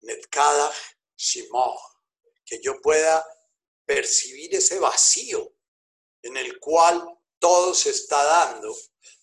Netkadach 0.02 0.76
Shimoh, 1.16 1.80
que 2.44 2.60
yo 2.62 2.78
pueda 2.82 3.24
percibir 3.86 4.54
ese 4.54 4.78
vacío 4.78 5.54
en 6.22 6.36
el 6.36 6.60
cual 6.60 7.02
todo 7.38 7.72
se 7.74 7.90
está 7.90 8.22
dando, 8.22 8.76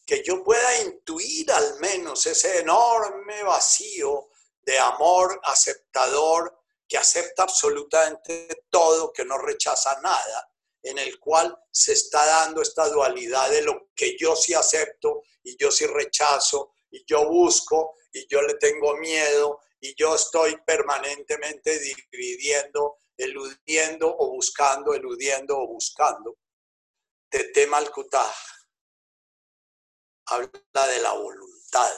que 0.09 0.23
yo 0.23 0.43
pueda 0.43 0.81
intuir 0.81 1.51
al 1.51 1.79
menos 1.79 2.25
ese 2.25 2.61
enorme 2.61 3.43
vacío 3.43 4.29
de 4.63 4.79
amor 4.79 5.39
aceptador 5.43 6.63
que 6.87 6.97
acepta 6.97 7.43
absolutamente 7.43 8.63
todo, 8.71 9.13
que 9.13 9.23
no 9.23 9.37
rechaza 9.37 10.01
nada, 10.01 10.51
en 10.81 10.97
el 10.97 11.19
cual 11.19 11.55
se 11.69 11.93
está 11.93 12.25
dando 12.25 12.63
esta 12.63 12.89
dualidad 12.89 13.51
de 13.51 13.61
lo 13.61 13.91
que 13.95 14.17
yo 14.17 14.35
sí 14.35 14.55
acepto 14.55 15.21
y 15.43 15.55
yo 15.57 15.69
sí 15.69 15.85
rechazo 15.85 16.71
y 16.89 17.05
yo 17.05 17.29
busco 17.29 17.93
y 18.11 18.25
yo 18.27 18.41
le 18.41 18.55
tengo 18.55 18.95
miedo 18.97 19.59
y 19.79 19.93
yo 19.93 20.15
estoy 20.15 20.57
permanentemente 20.65 21.77
dividiendo, 22.11 22.97
eludiendo 23.15 24.07
o 24.17 24.31
buscando, 24.31 24.91
eludiendo 24.91 25.55
o 25.55 25.67
buscando. 25.67 26.35
tema 27.53 27.77
al 27.77 27.91
habla 30.29 30.87
de 30.87 31.01
la 31.01 31.13
voluntad. 31.13 31.97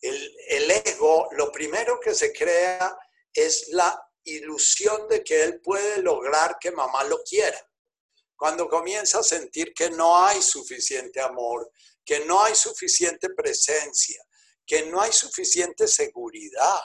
El, 0.00 0.36
el 0.48 0.70
ego, 0.70 1.28
lo 1.32 1.50
primero 1.50 1.98
que 2.00 2.14
se 2.14 2.32
crea 2.32 2.96
es 3.32 3.68
la 3.68 4.00
ilusión 4.24 5.08
de 5.08 5.24
que 5.24 5.42
él 5.42 5.60
puede 5.60 6.02
lograr 6.02 6.58
que 6.60 6.70
mamá 6.70 7.04
lo 7.04 7.22
quiera. 7.22 7.58
Cuando 8.36 8.68
comienza 8.68 9.18
a 9.18 9.24
sentir 9.24 9.74
que 9.74 9.90
no 9.90 10.24
hay 10.24 10.40
suficiente 10.42 11.20
amor, 11.20 11.70
que 12.04 12.24
no 12.24 12.42
hay 12.42 12.54
suficiente 12.54 13.30
presencia, 13.30 14.22
que 14.64 14.86
no 14.86 15.00
hay 15.00 15.12
suficiente 15.12 15.88
seguridad, 15.88 16.80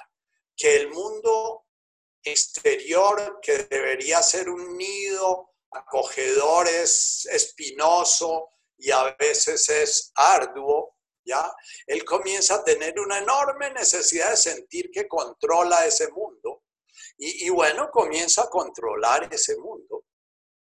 que 0.55 0.76
el 0.76 0.89
mundo 0.89 1.66
exterior, 2.24 3.39
que 3.41 3.66
debería 3.70 4.24
ser 4.24 4.49
un 4.49 4.78
nido 4.78 5.51
acogedor, 5.72 6.68
es 6.68 7.26
espinoso 7.26 8.49
y 8.84 8.92
a 8.92 9.16
veces 9.18 9.70
es 9.70 10.12
arduo, 10.14 10.98
¿ya? 11.26 11.50
Él 11.88 12.04
comienza 12.04 12.56
a 12.56 12.64
tener 12.66 13.00
una 13.00 13.20
enorme 13.20 13.72
necesidad 13.72 14.32
de 14.32 14.38
sentir 14.38 14.92
que 14.92 15.08
controla 15.08 15.86
ese 15.86 16.12
mundo. 16.12 16.64
Y, 17.18 17.46
y 17.46 17.50
bueno, 17.50 17.90
comienza 17.90 18.42
a 18.42 18.50
controlar 18.50 19.34
ese 19.34 19.56
mundo. 19.56 20.04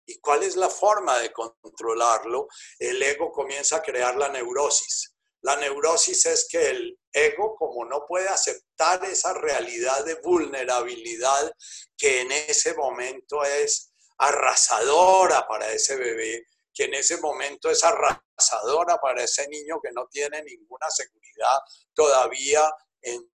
¿Y 0.07 0.21
cuál 0.21 0.45
es 0.45 0.55
la 0.55 0.71
forma 0.71 1.19
de 1.19 1.33
controlarlo? 1.33 2.47
El 2.79 3.03
ego 3.03 3.33
comienza 3.33 3.79
a 3.79 3.83
crear 3.83 4.17
la 4.17 4.29
neurosis. 4.29 5.13
La 5.43 5.57
neurosis 5.57 6.27
es 6.27 6.47
que 6.49 6.71
el 6.71 7.01
ego, 7.13 7.57
como 7.57 7.85
no 7.87 8.07
puede 8.07 8.29
aceptar 8.29 9.05
esa 9.05 9.35
realidad 9.35 10.05
de 10.05 10.15
vulnerabilidad 10.15 11.53
que 11.99 12.21
en 12.21 12.31
ese 12.31 12.75
momento 12.75 13.43
es 13.43 13.93
arrasadora 14.19 15.45
para 15.49 15.73
ese 15.73 15.97
bebé, 15.97 16.47
que 16.77 16.85
en 16.85 16.95
ese 16.95 17.17
momento 17.17 17.71
es 17.71 17.83
arrasadora 17.83 18.99
para 19.01 19.25
ese 19.25 19.49
niño 19.49 19.81
que 19.83 19.91
no 19.93 20.07
tiene 20.09 20.43
ninguna 20.43 20.91
seguridad 20.91 21.59
todavía 21.95 22.71
en, 23.01 23.27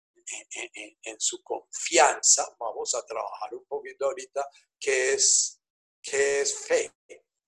en, 1.02 1.20
su 1.20 1.42
confianza. 1.42 2.46
Vamos 2.56 2.94
a 2.94 3.04
trabajar 3.04 3.52
un 3.52 3.64
poquito 3.64 4.06
ahorita, 4.06 4.46
que 4.78 5.14
es, 5.14 5.60
es 6.04 6.54
fe, 6.56 6.92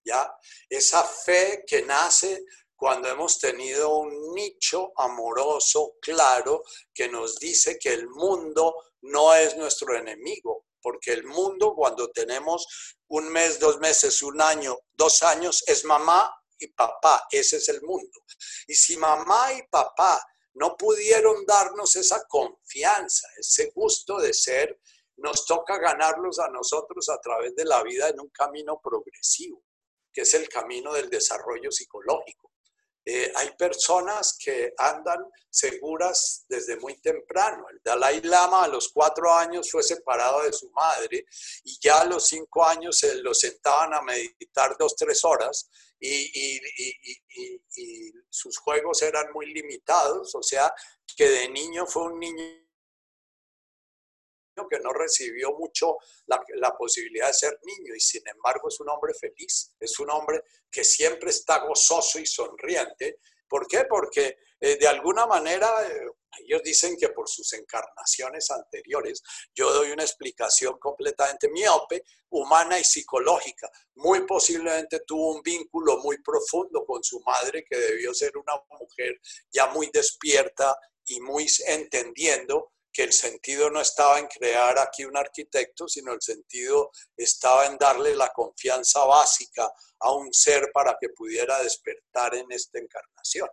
¿ya? 0.04 0.36
Esa 0.68 1.04
fe 1.04 1.64
que 1.64 1.82
nace 1.82 2.44
cuando 2.74 3.08
hemos 3.08 3.38
tenido 3.38 3.96
un 3.98 4.34
nicho 4.34 4.92
amoroso 4.96 5.96
claro 6.00 6.64
que 6.92 7.08
nos 7.08 7.38
dice 7.38 7.78
que 7.78 7.92
el 7.92 8.08
mundo 8.08 8.74
no 9.02 9.32
es 9.32 9.56
nuestro 9.56 9.96
enemigo, 9.96 10.66
porque 10.84 11.14
el 11.14 11.24
mundo 11.24 11.74
cuando 11.74 12.10
tenemos 12.10 12.66
un 13.08 13.32
mes, 13.32 13.58
dos 13.58 13.80
meses, 13.80 14.20
un 14.20 14.38
año, 14.42 14.76
dos 14.92 15.22
años, 15.22 15.64
es 15.66 15.82
mamá 15.86 16.30
y 16.58 16.68
papá, 16.68 17.26
ese 17.30 17.56
es 17.56 17.70
el 17.70 17.80
mundo. 17.80 18.20
Y 18.68 18.74
si 18.74 18.98
mamá 18.98 19.54
y 19.54 19.66
papá 19.68 20.22
no 20.52 20.76
pudieron 20.76 21.46
darnos 21.46 21.96
esa 21.96 22.22
confianza, 22.26 23.26
ese 23.38 23.72
gusto 23.74 24.18
de 24.18 24.34
ser, 24.34 24.78
nos 25.16 25.46
toca 25.46 25.78
ganarlos 25.78 26.38
a 26.38 26.48
nosotros 26.48 27.08
a 27.08 27.18
través 27.18 27.54
de 27.54 27.64
la 27.64 27.82
vida 27.82 28.10
en 28.10 28.20
un 28.20 28.28
camino 28.28 28.78
progresivo, 28.82 29.64
que 30.12 30.20
es 30.20 30.34
el 30.34 30.50
camino 30.50 30.92
del 30.92 31.08
desarrollo 31.08 31.72
psicológico. 31.72 32.52
Eh, 33.06 33.30
hay 33.34 33.50
personas 33.58 34.36
que 34.38 34.72
andan 34.78 35.26
seguras 35.50 36.44
desde 36.48 36.78
muy 36.78 36.96
temprano. 37.00 37.66
El 37.70 37.80
Dalai 37.84 38.22
Lama 38.22 38.64
a 38.64 38.68
los 38.68 38.88
cuatro 38.88 39.32
años 39.32 39.70
fue 39.70 39.82
separado 39.82 40.42
de 40.42 40.52
su 40.52 40.70
madre 40.70 41.26
y 41.64 41.78
ya 41.80 42.00
a 42.00 42.04
los 42.06 42.26
cinco 42.26 42.64
años 42.64 42.98
se 42.98 43.16
lo 43.16 43.34
sentaban 43.34 43.92
a 43.92 44.02
meditar 44.02 44.76
dos, 44.78 44.96
tres 44.96 45.24
horas 45.24 45.68
y, 46.00 46.58
y 47.76 48.12
sus 48.30 48.58
juegos 48.58 49.02
eran 49.02 49.32
muy 49.32 49.52
limitados, 49.52 50.34
o 50.34 50.42
sea 50.42 50.72
que 51.16 51.28
de 51.28 51.48
niño 51.50 51.86
fue 51.86 52.04
un 52.04 52.18
niño 52.18 52.63
que 54.62 54.78
no 54.78 54.92
recibió 54.92 55.52
mucho 55.52 55.96
la, 56.26 56.76
posibilidad 56.76 57.26
de 57.26 57.34
ser 57.34 57.58
niño 57.64 57.94
y 57.94 58.00
sin 58.00 58.26
embargo 58.28 58.68
es 58.68 58.78
un 58.80 58.88
hombre 58.88 59.12
feliz, 59.14 59.74
es 59.80 59.98
un 59.98 60.10
hombre 60.10 60.42
que 60.70 60.84
siempre 60.84 61.30
está 61.30 61.58
gozoso 61.66 62.18
y 62.18 62.26
sonriente. 62.26 63.18
¿Por 63.48 63.66
qué? 63.66 63.84
Porque 63.88 64.38
eh, 64.60 64.76
de 64.76 64.88
alguna 64.88 65.26
manera 65.26 65.68
eh, 65.86 66.08
ellos 66.40 66.62
dicen 66.62 66.96
que 66.96 67.10
por 67.10 67.28
sus 67.28 67.52
encarnaciones 67.52 68.50
anteriores, 68.50 69.22
yo 69.54 69.72
doy 69.72 69.90
una 69.90 70.02
explicación 70.02 70.78
completamente 70.78 71.48
miope, 71.48 72.04
humana 72.30 72.78
y 72.78 72.84
psicológica. 72.84 73.70
Muy 73.96 74.26
posiblemente 74.26 75.00
tuvo 75.00 75.36
un 75.36 75.42
vínculo 75.42 75.98
muy 75.98 76.18
profundo 76.22 76.84
con 76.84 77.02
su 77.04 77.20
madre, 77.20 77.64
que 77.64 77.76
debió 77.76 78.14
ser 78.14 78.36
una 78.36 78.54
mujer 78.80 79.20
ya 79.52 79.66
muy 79.68 79.90
despierta 79.92 80.76
y 81.06 81.20
muy 81.20 81.46
entendiendo 81.66 82.72
que 82.94 83.02
el 83.02 83.12
sentido 83.12 83.70
no 83.70 83.80
estaba 83.80 84.20
en 84.20 84.28
crear 84.28 84.78
aquí 84.78 85.04
un 85.04 85.16
arquitecto, 85.16 85.88
sino 85.88 86.12
el 86.12 86.22
sentido 86.22 86.92
estaba 87.16 87.66
en 87.66 87.76
darle 87.76 88.14
la 88.14 88.32
confianza 88.32 89.04
básica 89.04 89.70
a 89.98 90.12
un 90.12 90.32
ser 90.32 90.70
para 90.72 90.96
que 91.00 91.08
pudiera 91.08 91.60
despertar 91.62 92.36
en 92.36 92.50
esta 92.52 92.78
encarnación. 92.78 93.50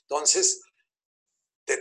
Entonces, 0.00 0.62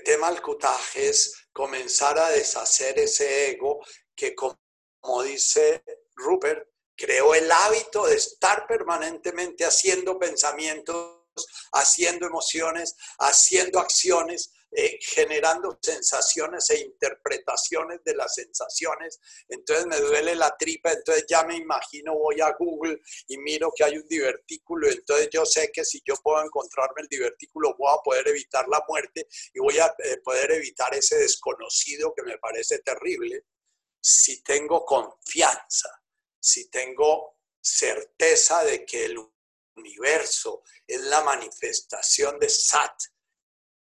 tema 0.03 0.27
al 0.27 0.41
cutaje 0.41 1.09
es 1.09 1.47
comenzar 1.51 2.17
a 2.17 2.29
deshacer 2.29 2.99
ese 2.99 3.51
ego 3.51 3.79
que, 4.15 4.35
como 4.35 5.23
dice 5.23 5.83
Rupert, 6.15 6.67
creó 6.95 7.33
el 7.33 7.51
hábito 7.51 8.05
de 8.05 8.15
estar 8.15 8.67
permanentemente 8.67 9.65
haciendo 9.65 10.19
pensamientos, 10.19 11.17
haciendo 11.71 12.27
emociones, 12.27 12.95
haciendo 13.19 13.79
acciones, 13.79 14.51
eh, 14.71 14.99
generando 15.01 15.77
sensaciones 15.81 16.69
e 16.69 16.79
interpretaciones 16.79 18.03
de 18.03 18.15
las 18.15 18.33
sensaciones. 18.33 19.19
Entonces 19.49 19.85
me 19.85 19.99
duele 19.99 20.35
la 20.35 20.55
tripa, 20.57 20.91
entonces 20.91 21.25
ya 21.27 21.43
me 21.43 21.57
imagino, 21.57 22.13
voy 22.17 22.39
a 22.41 22.55
Google 22.57 23.01
y 23.27 23.37
miro 23.37 23.71
que 23.75 23.83
hay 23.83 23.97
un 23.97 24.07
divertículo, 24.07 24.89
entonces 24.89 25.29
yo 25.31 25.45
sé 25.45 25.71
que 25.73 25.83
si 25.83 26.01
yo 26.05 26.15
puedo 26.23 26.43
encontrarme 26.43 27.01
el 27.01 27.07
divertículo 27.07 27.75
voy 27.77 27.93
a 27.93 28.01
poder 28.03 28.27
evitar 28.27 28.67
la 28.67 28.83
muerte 28.87 29.27
y 29.53 29.59
voy 29.59 29.77
a 29.79 29.93
eh, 29.99 30.17
poder 30.23 30.51
evitar 30.51 30.93
ese 30.95 31.17
desconocido 31.17 32.13
que 32.15 32.23
me 32.23 32.37
parece 32.37 32.79
terrible 32.79 33.45
si 34.01 34.41
tengo 34.41 34.83
confianza, 34.85 35.89
si 36.39 36.69
tengo 36.69 37.37
certeza 37.61 38.63
de 38.63 38.85
que 38.85 39.05
el 39.05 39.17
universo 39.75 40.63
es 40.87 41.01
la 41.01 41.21
manifestación 41.23 42.39
de 42.39 42.49
Sat, 42.49 42.95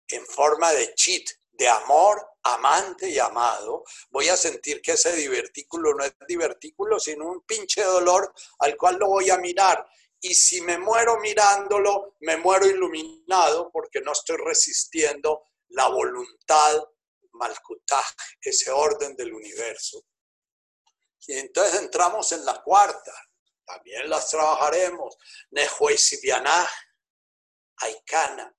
en 0.07 0.25
forma 0.25 0.71
de 0.71 0.93
cheat, 0.95 1.23
de 1.51 1.67
amor, 1.67 2.21
amante 2.43 3.09
y 3.09 3.17
amado, 3.17 3.83
voy 4.09 4.29
a 4.29 4.37
sentir 4.37 4.81
que 4.81 4.93
ese 4.93 5.15
divertículo 5.15 5.93
no 5.93 6.03
es 6.03 6.13
divertículo, 6.27 6.99
sino 6.99 7.25
un 7.25 7.41
pinche 7.41 7.83
dolor 7.83 8.33
al 8.59 8.75
cual 8.77 8.97
lo 8.97 9.07
voy 9.07 9.29
a 9.29 9.37
mirar. 9.37 9.85
Y 10.19 10.33
si 10.33 10.61
me 10.61 10.77
muero 10.77 11.17
mirándolo, 11.19 12.15
me 12.21 12.37
muero 12.37 12.67
iluminado 12.67 13.71
porque 13.71 14.01
no 14.01 14.11
estoy 14.11 14.37
resistiendo 14.37 15.43
la 15.69 15.87
voluntad 15.87 16.83
malkutaj, 17.33 18.05
ese 18.41 18.71
orden 18.71 19.15
del 19.15 19.33
universo. 19.33 20.05
Y 21.27 21.33
entonces 21.33 21.81
entramos 21.81 22.31
en 22.31 22.45
la 22.45 22.61
cuarta, 22.61 23.13
también 23.65 24.09
las 24.09 24.29
trabajaremos. 24.29 25.17
Nehuesibianaj, 25.51 26.69
Aikana, 27.77 28.55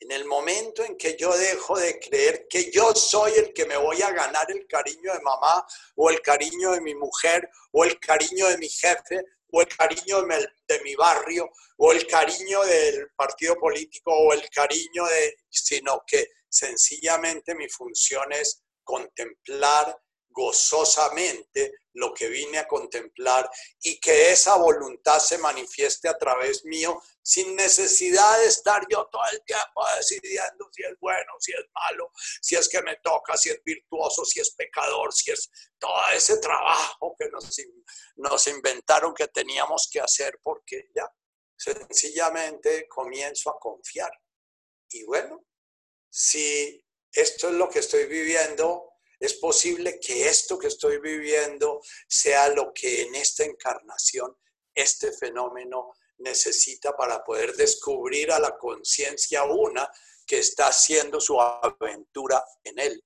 en 0.00 0.12
el 0.12 0.24
momento 0.24 0.84
en 0.84 0.96
que 0.96 1.16
yo 1.16 1.36
dejo 1.36 1.78
de 1.78 1.98
creer 1.98 2.46
que 2.48 2.70
yo 2.70 2.94
soy 2.94 3.32
el 3.32 3.52
que 3.52 3.66
me 3.66 3.76
voy 3.76 4.00
a 4.02 4.12
ganar 4.12 4.50
el 4.50 4.66
cariño 4.66 5.12
de 5.12 5.20
mamá 5.20 5.66
o 5.96 6.10
el 6.10 6.20
cariño 6.22 6.72
de 6.72 6.80
mi 6.80 6.94
mujer 6.94 7.48
o 7.72 7.84
el 7.84 7.98
cariño 7.98 8.46
de 8.48 8.58
mi 8.58 8.68
jefe 8.68 9.24
o 9.50 9.60
el 9.60 9.68
cariño 9.68 10.22
de 10.22 10.80
mi, 10.82 10.94
barrio 10.94 11.50
o 11.78 11.92
el 11.92 12.06
cariño 12.06 12.62
del 12.64 13.10
partido 13.16 13.56
político 13.56 14.12
o 14.12 14.32
el 14.32 14.48
cariño 14.50 15.06
de, 15.06 15.36
sino 15.48 16.02
que 16.06 16.28
sencillamente 16.48 17.54
mi 17.54 17.68
función 17.68 18.32
es 18.32 18.62
contemplar 18.84 19.96
gozosamente 20.30 21.72
lo 21.94 22.14
que 22.14 22.28
vine 22.28 22.58
a 22.58 22.68
contemplar 22.68 23.50
y 23.80 23.98
que 23.98 24.30
esa 24.30 24.56
voluntad 24.56 25.18
se 25.18 25.38
manifieste 25.38 26.08
a 26.08 26.16
través 26.16 26.64
mío 26.64 27.02
sin 27.22 27.56
necesidad 27.56 28.38
de 28.40 28.46
estar 28.46 28.86
yo 28.88 29.06
todo 29.10 29.22
el 29.32 29.42
tiempo 29.44 29.84
decidiendo 29.96 30.68
si 30.72 30.82
es 30.84 30.98
bueno, 31.00 31.32
si 31.40 31.52
es 31.52 31.64
malo, 31.74 32.12
si 32.40 32.54
es 32.56 32.68
que 32.68 32.82
me 32.82 32.96
toca, 32.96 33.36
si 33.36 33.50
es 33.50 33.62
virtuoso, 33.64 34.24
si 34.24 34.40
es 34.40 34.54
pecador, 34.54 35.12
si 35.12 35.32
es 35.32 35.50
todo 35.78 36.00
ese 36.14 36.38
trabajo 36.38 37.14
que 37.18 37.28
nos, 37.30 37.56
nos 38.16 38.46
inventaron 38.46 39.12
que 39.12 39.28
teníamos 39.28 39.88
que 39.92 40.00
hacer 40.00 40.38
porque 40.42 40.88
ya 40.94 41.10
sencillamente 41.56 42.86
comienzo 42.88 43.50
a 43.50 43.58
confiar. 43.58 44.12
Y 44.90 45.04
bueno, 45.04 45.44
si 46.08 46.82
esto 47.12 47.48
es 47.48 47.54
lo 47.54 47.68
que 47.68 47.80
estoy 47.80 48.06
viviendo, 48.06 48.87
es 49.20 49.34
posible 49.34 49.98
que 49.98 50.28
esto 50.28 50.58
que 50.58 50.68
estoy 50.68 50.98
viviendo 50.98 51.80
sea 52.06 52.48
lo 52.50 52.72
que 52.72 53.02
en 53.02 53.14
esta 53.14 53.44
encarnación, 53.44 54.36
este 54.74 55.12
fenómeno 55.12 55.94
necesita 56.18 56.96
para 56.96 57.24
poder 57.24 57.54
descubrir 57.56 58.30
a 58.32 58.38
la 58.38 58.56
conciencia 58.56 59.44
una 59.44 59.90
que 60.26 60.38
está 60.38 60.68
haciendo 60.68 61.20
su 61.20 61.40
aventura 61.40 62.44
en 62.62 62.78
él. 62.78 63.04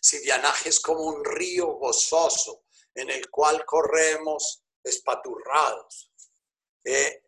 Sivianaj 0.00 0.66
es 0.66 0.80
como 0.80 1.02
un 1.02 1.24
río 1.24 1.66
gozoso 1.74 2.64
en 2.94 3.10
el 3.10 3.30
cual 3.30 3.64
corremos 3.64 4.64
espaturrados. 4.82 6.12
Eh, 6.84 7.21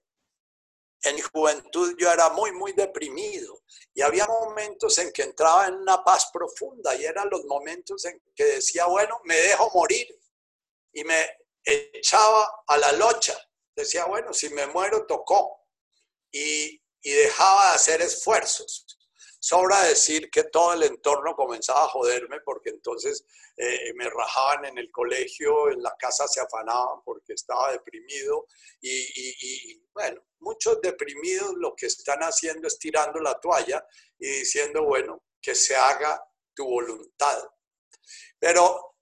en 1.04 1.14
mi 1.16 1.20
juventud 1.20 1.94
yo 1.98 2.10
era 2.10 2.30
muy, 2.30 2.52
muy 2.52 2.72
deprimido 2.72 3.62
y 3.92 4.02
había 4.02 4.26
momentos 4.26 4.98
en 4.98 5.12
que 5.12 5.22
entraba 5.22 5.66
en 5.66 5.74
una 5.74 6.02
paz 6.02 6.30
profunda 6.32 6.94
y 6.94 7.04
eran 7.04 7.28
los 7.30 7.44
momentos 7.44 8.04
en 8.06 8.20
que 8.34 8.44
decía, 8.44 8.86
bueno, 8.86 9.20
me 9.24 9.36
dejo 9.36 9.70
morir 9.74 10.06
y 10.92 11.04
me 11.04 11.28
echaba 11.64 12.62
a 12.66 12.78
la 12.78 12.92
locha. 12.92 13.36
Decía, 13.76 14.04
bueno, 14.06 14.32
si 14.32 14.48
me 14.50 14.66
muero, 14.68 15.06
tocó. 15.06 15.60
Y, 16.30 16.82
y 17.02 17.12
dejaba 17.12 17.68
de 17.68 17.74
hacer 17.74 18.02
esfuerzos. 18.02 18.86
Sobra 19.38 19.82
decir 19.82 20.30
que 20.30 20.44
todo 20.44 20.72
el 20.72 20.84
entorno 20.84 21.36
comenzaba 21.36 21.84
a 21.84 21.88
joderme 21.88 22.40
porque 22.40 22.70
entonces 22.70 23.24
eh, 23.58 23.92
me 23.94 24.08
rajaban 24.08 24.64
en 24.64 24.78
el 24.78 24.90
colegio, 24.90 25.70
en 25.70 25.82
la 25.82 25.94
casa 25.98 26.26
se 26.26 26.40
afanaban 26.40 27.02
porque 27.04 27.34
estaba 27.34 27.72
deprimido 27.72 28.46
y, 28.80 29.82
bueno, 29.92 30.22
muchos 30.44 30.80
deprimidos 30.80 31.54
lo 31.56 31.74
que 31.74 31.86
están 31.86 32.20
haciendo 32.20 32.68
es 32.68 32.78
tirando 32.78 33.18
la 33.18 33.38
toalla 33.40 33.84
y 34.18 34.26
diciendo, 34.26 34.84
bueno, 34.84 35.24
que 35.40 35.54
se 35.54 35.74
haga 35.74 36.22
tu 36.54 36.64
voluntad. 36.64 37.42
Pero 38.38 38.96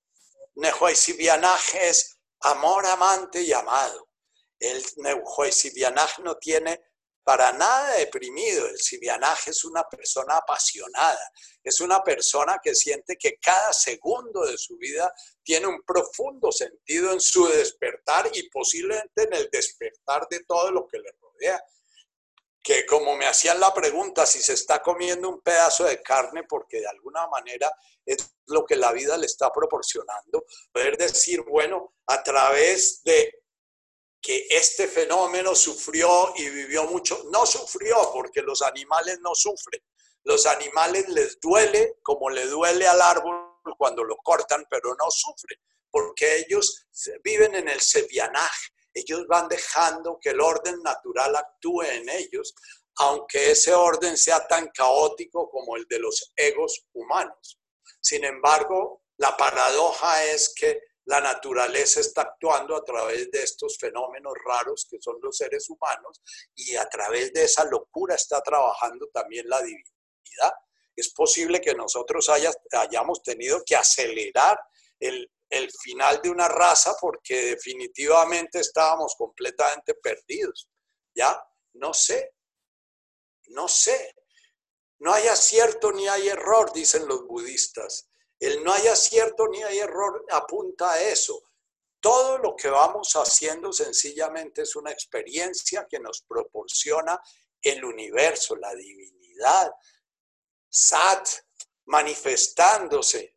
Nehuaisibianaj 0.55 1.74
es 1.80 2.18
amor, 2.40 2.86
amante 2.86 3.43
y 3.43 3.53
amado. 3.53 4.09
El 4.59 4.82
Nehuaisibianaj 4.97 6.20
no 6.20 6.36
tiene 6.36 6.80
para 7.24 7.53
nada 7.53 7.97
deprimido. 7.97 8.66
El 8.66 8.78
sibianaje 8.78 9.51
es 9.51 9.64
una 9.64 9.84
persona 9.84 10.36
apasionada, 10.36 11.30
es 11.62 11.80
una 11.80 12.03
persona 12.03 12.59
que 12.62 12.74
siente 12.74 13.16
que 13.16 13.38
cada 13.38 13.72
segundo 13.72 14.45
de 14.45 14.59
su 14.59 14.76
vida 14.76 15.12
tiene 15.43 15.66
un 15.66 15.82
profundo 15.82 16.51
sentido 16.51 17.12
en 17.12 17.20
su 17.20 17.47
despertar 17.49 18.30
y 18.32 18.49
posiblemente 18.49 19.22
en 19.22 19.34
el 19.34 19.49
despertar 19.51 20.26
de 20.28 20.45
todo 20.45 20.70
lo 20.70 20.86
que 20.86 20.99
le 20.99 21.11
rodea. 21.20 21.32
Que 22.62 22.86
como 22.86 23.16
me 23.16 23.26
hacían 23.26 23.59
la 23.59 23.74
pregunta 23.74 24.24
si 24.26 24.40
se 24.40 24.53
está 24.53 24.80
comiendo 24.82 25.28
un 25.28 25.40
pedazo 25.40 25.84
de 25.84 26.01
carne 26.01 26.45
porque 26.45 26.80
de 26.80 26.88
alguna 26.88 27.26
manera 27.26 27.72
es 28.07 28.34
lo 28.47 28.64
que 28.64 28.76
la 28.76 28.93
vida 28.93 29.16
le 29.16 29.26
está 29.26 29.51
proporcionando, 29.53 30.45
poder 30.72 30.97
decir, 30.97 31.43
bueno, 31.43 31.95
a 32.07 32.22
través 32.22 33.03
de 33.05 33.43
que 34.20 34.47
este 34.51 34.86
fenómeno 34.86 35.55
sufrió 35.55 36.32
y 36.36 36.49
vivió 36.49 36.84
mucho. 36.84 37.24
No 37.32 37.45
sufrió 37.45 37.97
porque 38.12 38.43
los 38.43 38.62
animales 38.62 39.18
no 39.20 39.34
sufren. 39.34 39.82
Los 40.24 40.47
animales 40.47 41.09
les 41.09 41.40
duele 41.40 41.97
como 42.03 42.30
le 42.30 42.47
duele 42.47 42.86
al 42.86 43.03
árbol 43.03 43.34
cuando 43.76 44.05
lo 44.05 44.16
cortan, 44.18 44.64
pero 44.70 44.95
no 44.95 45.11
sufren 45.11 45.59
porque 45.93 46.38
ellos 46.38 46.88
viven 47.22 47.55
en 47.55 47.68
el 47.68 47.80
sevianaje. 47.80 48.71
Ellos 48.95 49.26
van 49.26 49.49
dejando 49.49 50.18
que 50.20 50.30
el 50.30 50.40
orden 50.40 50.82
natural 50.82 51.34
actúe 51.36 51.82
en 51.82 52.09
ellos, 52.09 52.55
aunque 52.97 53.53
ese 53.53 53.72
orden 53.72 54.16
sea 54.16 54.47
tan 54.47 54.68
caótico 54.68 55.49
como 55.51 55.76
el 55.76 55.86
de 55.88 55.99
los 55.99 56.32
egos 56.36 56.86
humanos. 56.93 57.59
Sin 58.01 58.24
embargo, 58.24 59.05
la 59.16 59.36
paradoja 59.36 60.24
es 60.24 60.53
que 60.55 60.80
la 61.05 61.20
naturaleza 61.20 62.01
está 62.01 62.22
actuando 62.22 62.76
a 62.76 62.84
través 62.84 63.30
de 63.30 63.43
estos 63.43 63.76
fenómenos 63.78 64.34
raros 64.45 64.86
que 64.88 64.99
son 65.01 65.16
los 65.20 65.36
seres 65.36 65.68
humanos 65.68 66.22
y 66.55 66.76
a 66.76 66.88
través 66.88 67.32
de 67.32 67.45
esa 67.45 67.64
locura 67.64 68.14
está 68.14 68.40
trabajando 68.40 69.09
también 69.12 69.49
la 69.49 69.61
divinidad. 69.61 70.53
Es 70.95 71.12
posible 71.12 71.61
que 71.61 71.74
nosotros 71.74 72.28
hayamos 72.28 73.22
tenido 73.22 73.62
que 73.64 73.74
acelerar 73.74 74.59
el, 75.01 75.28
el 75.53 75.70
final 75.70 76.20
de 76.22 76.30
una 76.30 76.48
raza 76.48 76.96
porque 76.98 77.42
definitivamente 77.50 78.61
estábamos 78.61 79.14
completamente 79.16 79.94
perdidos. 79.94 80.68
¿Ya? 81.14 81.38
No 81.74 81.92
sé, 81.92 82.34
no 83.48 83.68
sé. 83.68 84.16
No 85.00 85.12
hay 85.12 85.28
acierto 85.28 85.92
ni 85.92 86.09
hay 86.09 86.28
error, 86.28 86.72
dicen 86.72 87.07
los 87.07 87.26
budistas. 87.26 88.09
El 88.38 88.64
no 88.64 88.72
hay 88.72 88.88
acierto 88.88 89.46
ni 89.48 89.62
hay 89.62 89.78
error 89.78 90.24
apunta 90.30 90.92
a 90.92 91.03
eso. 91.03 91.42
Todo 92.00 92.38
lo 92.38 92.57
que 92.57 92.68
vamos 92.68 93.12
haciendo 93.12 93.72
sencillamente 93.72 94.62
es 94.62 94.74
una 94.74 94.90
experiencia 94.90 95.86
que 95.88 96.00
nos 96.00 96.22
proporciona 96.22 97.20
el 97.61 97.84
universo, 97.84 98.57
la 98.57 98.74
divinidad, 98.74 99.70
Sat, 100.68 101.28
manifestándose 101.84 103.32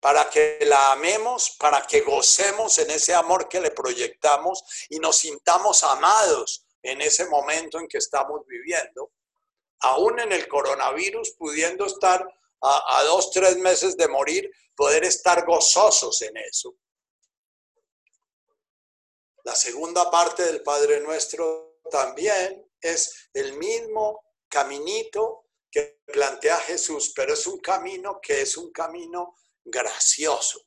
para 0.00 0.30
que 0.30 0.58
la 0.62 0.92
amemos, 0.92 1.56
para 1.58 1.82
que 1.86 2.02
gocemos 2.02 2.78
en 2.78 2.90
ese 2.90 3.14
amor 3.14 3.48
que 3.48 3.60
le 3.60 3.70
proyectamos 3.70 4.62
y 4.88 4.98
nos 4.98 5.16
sintamos 5.18 5.82
amados 5.82 6.64
en 6.82 7.00
ese 7.00 7.26
momento 7.26 7.78
en 7.78 7.88
que 7.88 7.98
estamos 7.98 8.46
viviendo, 8.46 9.12
aún 9.80 10.20
en 10.20 10.32
el 10.32 10.46
coronavirus, 10.46 11.32
pudiendo 11.32 11.86
estar 11.86 12.26
a, 12.60 13.02
dos, 13.04 13.30
tres 13.30 13.56
meses 13.56 13.96
de 13.96 14.08
morir, 14.08 14.50
poder 14.74 15.04
estar 15.04 15.44
gozosos 15.44 16.22
en 16.22 16.36
eso. 16.36 16.74
La 19.44 19.54
segunda 19.54 20.10
parte 20.10 20.44
del 20.44 20.62
Padre 20.62 21.00
Nuestro 21.00 21.80
también 21.90 22.70
es 22.80 23.30
el 23.32 23.54
mismo 23.54 24.22
caminito 24.48 25.46
que 25.70 26.00
plantea 26.06 26.56
Jesús, 26.58 27.12
pero 27.14 27.34
es 27.34 27.46
un 27.46 27.58
camino 27.60 28.20
que 28.20 28.42
es 28.42 28.56
un 28.56 28.72
camino 28.72 29.36
gracioso. 29.70 30.60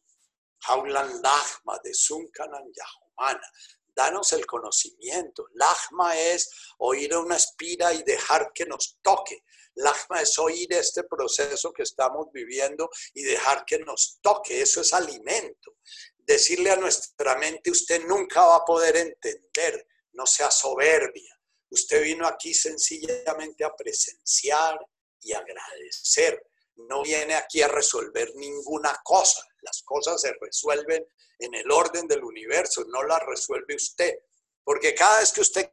Jaulan 0.59 1.21
Lachma 1.21 1.79
de 1.83 1.93
Sunkanan 1.93 2.71
Yahumana. 2.73 3.47
Danos 3.93 4.31
el 4.33 4.45
conocimiento. 4.45 5.47
Lachma 5.53 6.17
es 6.17 6.49
oír 6.77 7.15
una 7.17 7.35
espira 7.35 7.93
y 7.93 8.03
dejar 8.03 8.51
que 8.53 8.65
nos 8.65 8.99
toque. 9.01 9.43
Lagma 9.75 10.21
es 10.21 10.37
oír 10.37 10.71
este 10.73 11.03
proceso 11.03 11.71
que 11.71 11.83
estamos 11.83 12.27
viviendo 12.33 12.89
y 13.13 13.23
dejar 13.23 13.65
que 13.65 13.79
nos 13.79 14.19
toque. 14.21 14.61
Eso 14.61 14.81
es 14.81 14.93
alimento. 14.93 15.77
Decirle 16.17 16.71
a 16.71 16.75
nuestra 16.75 17.35
mente, 17.37 17.71
usted 17.71 18.05
nunca 18.05 18.45
va 18.45 18.57
a 18.57 18.65
poder 18.65 18.95
entender, 18.97 19.87
no 20.13 20.25
sea 20.25 20.51
soberbia. 20.51 21.37
Usted 21.69 22.03
vino 22.03 22.27
aquí 22.27 22.53
sencillamente 22.53 23.63
a 23.63 23.75
presenciar 23.75 24.77
y 25.21 25.33
agradecer. 25.33 26.50
No 26.75 27.03
viene 27.03 27.35
aquí 27.35 27.61
a 27.61 27.67
resolver 27.67 28.33
ninguna 28.35 28.99
cosa. 29.03 29.45
Las 29.61 29.81
cosas 29.83 30.21
se 30.21 30.33
resuelven 30.39 31.05
en 31.39 31.53
el 31.55 31.71
orden 31.71 32.07
del 32.07 32.23
universo, 32.23 32.83
no 32.87 33.03
las 33.03 33.21
resuelve 33.25 33.75
usted. 33.75 34.15
Porque 34.63 34.95
cada 34.95 35.19
vez 35.19 35.31
que 35.31 35.41
usted 35.41 35.71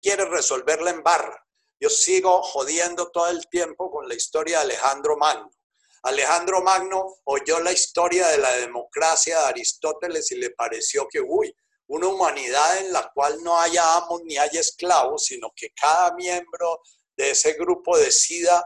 quiere 0.00 0.24
resolverla 0.24 0.90
en 0.90 1.02
barra, 1.02 1.46
yo 1.78 1.88
sigo 1.88 2.42
jodiendo 2.42 3.10
todo 3.10 3.28
el 3.28 3.46
tiempo 3.48 3.90
con 3.90 4.06
la 4.08 4.14
historia 4.14 4.58
de 4.58 4.64
Alejandro 4.64 5.16
Magno. 5.16 5.50
Alejandro 6.02 6.62
Magno 6.62 7.16
oyó 7.24 7.60
la 7.60 7.72
historia 7.72 8.28
de 8.28 8.38
la 8.38 8.52
democracia 8.56 9.38
de 9.38 9.46
Aristóteles 9.46 10.30
y 10.32 10.36
le 10.36 10.50
pareció 10.50 11.06
que, 11.08 11.20
uy, 11.20 11.54
una 11.88 12.06
humanidad 12.06 12.78
en 12.78 12.92
la 12.92 13.10
cual 13.12 13.42
no 13.42 13.58
haya 13.58 13.96
amos 13.96 14.22
ni 14.24 14.38
haya 14.38 14.60
esclavos, 14.60 15.24
sino 15.24 15.52
que 15.54 15.72
cada 15.74 16.14
miembro 16.14 16.80
de 17.16 17.30
ese 17.30 17.54
grupo 17.54 17.98
decida 17.98 18.64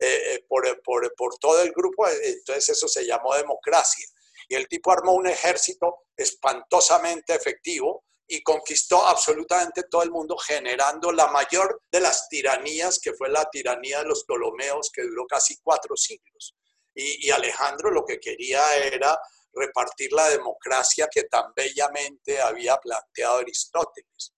eh, 0.00 0.34
eh, 0.34 0.44
por, 0.48 0.82
por 0.82 1.38
todo 1.38 1.62
el 1.62 1.72
grupo, 1.72 2.08
entonces 2.08 2.70
eso 2.70 2.88
se 2.88 3.04
llamó 3.04 3.34
democracia. 3.34 4.06
Y 4.48 4.54
el 4.54 4.66
tipo 4.66 4.90
armó 4.90 5.12
un 5.12 5.26
ejército 5.26 6.06
espantosamente 6.16 7.34
efectivo 7.34 8.04
y 8.26 8.42
conquistó 8.42 9.06
absolutamente 9.06 9.82
todo 9.90 10.02
el 10.02 10.10
mundo, 10.10 10.36
generando 10.38 11.12
la 11.12 11.26
mayor 11.26 11.82
de 11.90 12.00
las 12.00 12.28
tiranías, 12.28 12.98
que 12.98 13.12
fue 13.12 13.28
la 13.28 13.44
tiranía 13.50 13.98
de 13.98 14.06
los 14.06 14.24
Ptolomeos, 14.24 14.90
que 14.92 15.02
duró 15.02 15.26
casi 15.26 15.58
cuatro 15.62 15.96
siglos. 15.96 16.54
Y, 16.94 17.30
Alejandro 17.30 17.90
lo 17.90 18.04
que 18.04 18.18
quería 18.18 18.76
era 18.76 19.18
repartir 19.52 20.12
la 20.12 20.28
democracia 20.28 21.08
que 21.12 21.24
tan 21.24 21.52
bellamente 21.54 22.40
había 22.40 22.76
planteado 22.78 23.38
Aristóteles. 23.38 24.32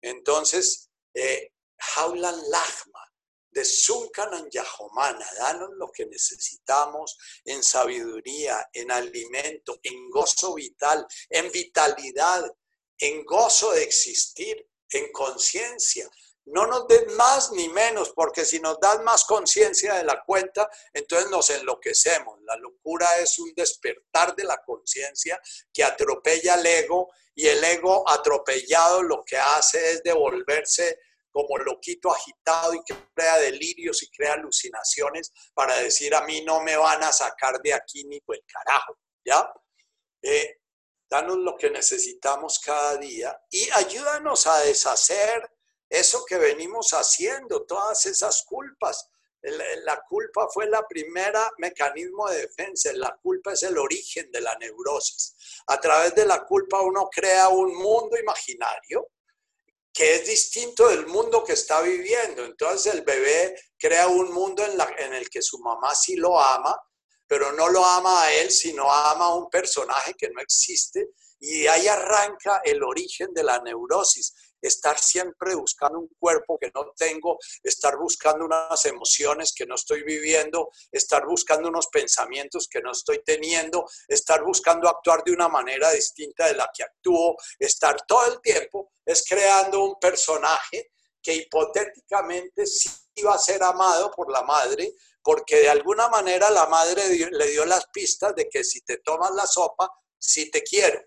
Entonces, 0.00 0.90
eh, 1.12 1.50
Jaulan 1.76 2.40
de 3.54 3.64
Sunkanan 3.64 4.50
Yahomana, 4.50 5.24
danos 5.38 5.70
lo 5.76 5.90
que 5.92 6.06
necesitamos 6.06 7.16
en 7.44 7.62
sabiduría, 7.62 8.68
en 8.72 8.90
alimento, 8.90 9.78
en 9.82 10.10
gozo 10.10 10.54
vital, 10.54 11.06
en 11.30 11.50
vitalidad, 11.52 12.44
en 12.98 13.24
gozo 13.24 13.72
de 13.72 13.84
existir, 13.84 14.68
en 14.90 15.10
conciencia. 15.12 16.10
No 16.46 16.66
nos 16.66 16.86
den 16.88 17.14
más 17.14 17.52
ni 17.52 17.68
menos, 17.68 18.10
porque 18.10 18.44
si 18.44 18.58
nos 18.58 18.78
dan 18.78 19.02
más 19.04 19.24
conciencia 19.24 19.94
de 19.94 20.04
la 20.04 20.22
cuenta, 20.26 20.68
entonces 20.92 21.30
nos 21.30 21.48
enloquecemos. 21.48 22.38
La 22.42 22.56
locura 22.56 23.06
es 23.20 23.38
un 23.38 23.54
despertar 23.54 24.34
de 24.34 24.44
la 24.44 24.60
conciencia 24.62 25.40
que 25.72 25.84
atropella 25.84 26.54
al 26.54 26.66
ego 26.66 27.10
y 27.34 27.46
el 27.46 27.62
ego 27.64 28.08
atropellado 28.08 29.02
lo 29.02 29.24
que 29.24 29.38
hace 29.38 29.92
es 29.92 30.02
devolverse 30.02 30.98
como 31.34 31.58
loquito 31.58 32.12
agitado 32.12 32.74
y 32.74 32.84
que 32.84 32.94
crea 33.12 33.38
delirios 33.38 34.00
y 34.04 34.10
crea 34.10 34.34
alucinaciones 34.34 35.32
para 35.52 35.76
decir 35.78 36.14
a 36.14 36.24
mí 36.24 36.42
no 36.42 36.62
me 36.62 36.76
van 36.76 37.02
a 37.02 37.12
sacar 37.12 37.60
de 37.60 37.74
aquí 37.74 38.04
ni 38.04 38.20
por 38.20 38.36
el 38.36 38.44
carajo, 38.46 38.96
¿ya? 39.24 39.52
Eh, 40.22 40.60
danos 41.10 41.38
lo 41.38 41.56
que 41.56 41.70
necesitamos 41.70 42.60
cada 42.60 42.98
día 42.98 43.36
y 43.50 43.68
ayúdanos 43.72 44.46
a 44.46 44.60
deshacer 44.60 45.50
eso 45.90 46.24
que 46.24 46.38
venimos 46.38 46.92
haciendo, 46.92 47.66
todas 47.66 48.06
esas 48.06 48.44
culpas. 48.44 49.10
La 49.42 50.00
culpa 50.08 50.46
fue 50.54 50.66
la 50.68 50.86
primera 50.86 51.50
mecanismo 51.58 52.30
de 52.30 52.42
defensa, 52.42 52.92
la 52.94 53.14
culpa 53.20 53.52
es 53.52 53.64
el 53.64 53.76
origen 53.76 54.30
de 54.30 54.40
la 54.40 54.56
neurosis. 54.56 55.36
A 55.66 55.80
través 55.80 56.14
de 56.14 56.26
la 56.26 56.44
culpa 56.46 56.80
uno 56.80 57.08
crea 57.10 57.48
un 57.48 57.74
mundo 57.74 58.16
imaginario 58.16 59.08
que 59.94 60.16
es 60.16 60.26
distinto 60.26 60.88
del 60.88 61.06
mundo 61.06 61.44
que 61.44 61.52
está 61.52 61.80
viviendo. 61.80 62.44
Entonces 62.44 62.92
el 62.92 63.02
bebé 63.02 63.54
crea 63.78 64.08
un 64.08 64.32
mundo 64.32 64.64
en, 64.64 65.14
el 65.14 65.30
que 65.30 65.40
su 65.40 65.60
mamá 65.60 65.94
sí 65.94 66.16
lo 66.16 66.38
ama, 66.38 66.76
pero 67.28 67.52
no 67.52 67.68
lo 67.68 67.86
ama 67.86 68.24
a 68.24 68.34
él, 68.34 68.50
sino 68.50 68.92
ama 68.92 69.26
a 69.26 69.34
un 69.36 69.48
personaje 69.48 70.14
que 70.18 70.28
no 70.30 70.42
existe 70.42 71.10
y 71.38 71.66
ahí 71.68 71.86
arranca 71.86 72.60
el 72.64 72.82
origen 72.82 73.32
de 73.32 73.44
la 73.44 73.60
neurosis. 73.60 74.34
Estar 74.64 74.98
siempre 74.98 75.54
buscando 75.54 75.98
un 75.98 76.08
cuerpo 76.18 76.58
que 76.58 76.70
no 76.74 76.92
tengo, 76.96 77.38
estar 77.62 77.96
buscando 77.96 78.44
unas 78.44 78.84
emociones 78.86 79.52
que 79.54 79.66
no 79.66 79.74
estoy 79.74 80.02
viviendo, 80.02 80.70
estar 80.90 81.26
buscando 81.26 81.68
unos 81.68 81.88
pensamientos 81.88 82.66
que 82.68 82.80
no 82.80 82.92
estoy 82.92 83.22
teniendo, 83.24 83.84
estar 84.08 84.42
buscando 84.42 84.88
actuar 84.88 85.22
de 85.24 85.32
una 85.32 85.48
manera 85.48 85.90
distinta 85.90 86.46
de 86.46 86.54
la 86.54 86.70
que 86.74 86.82
actúo, 86.82 87.36
estar 87.58 87.96
todo 88.06 88.26
el 88.32 88.40
tiempo 88.40 88.90
es 89.04 89.24
creando 89.28 89.84
un 89.84 89.98
personaje 90.00 90.90
que 91.22 91.34
hipotéticamente 91.34 92.66
sí 92.66 92.90
iba 93.16 93.34
a 93.34 93.38
ser 93.38 93.62
amado 93.62 94.10
por 94.10 94.30
la 94.30 94.42
madre, 94.42 94.92
porque 95.22 95.60
de 95.60 95.70
alguna 95.70 96.08
manera 96.08 96.50
la 96.50 96.66
madre 96.66 97.02
le 97.30 97.46
dio 97.48 97.64
las 97.64 97.86
pistas 97.92 98.34
de 98.34 98.48
que 98.48 98.62
si 98.62 98.82
te 98.82 98.98
tomas 98.98 99.30
la 99.32 99.46
sopa, 99.46 99.90
sí 100.18 100.50
te 100.50 100.62
quiero. 100.62 101.00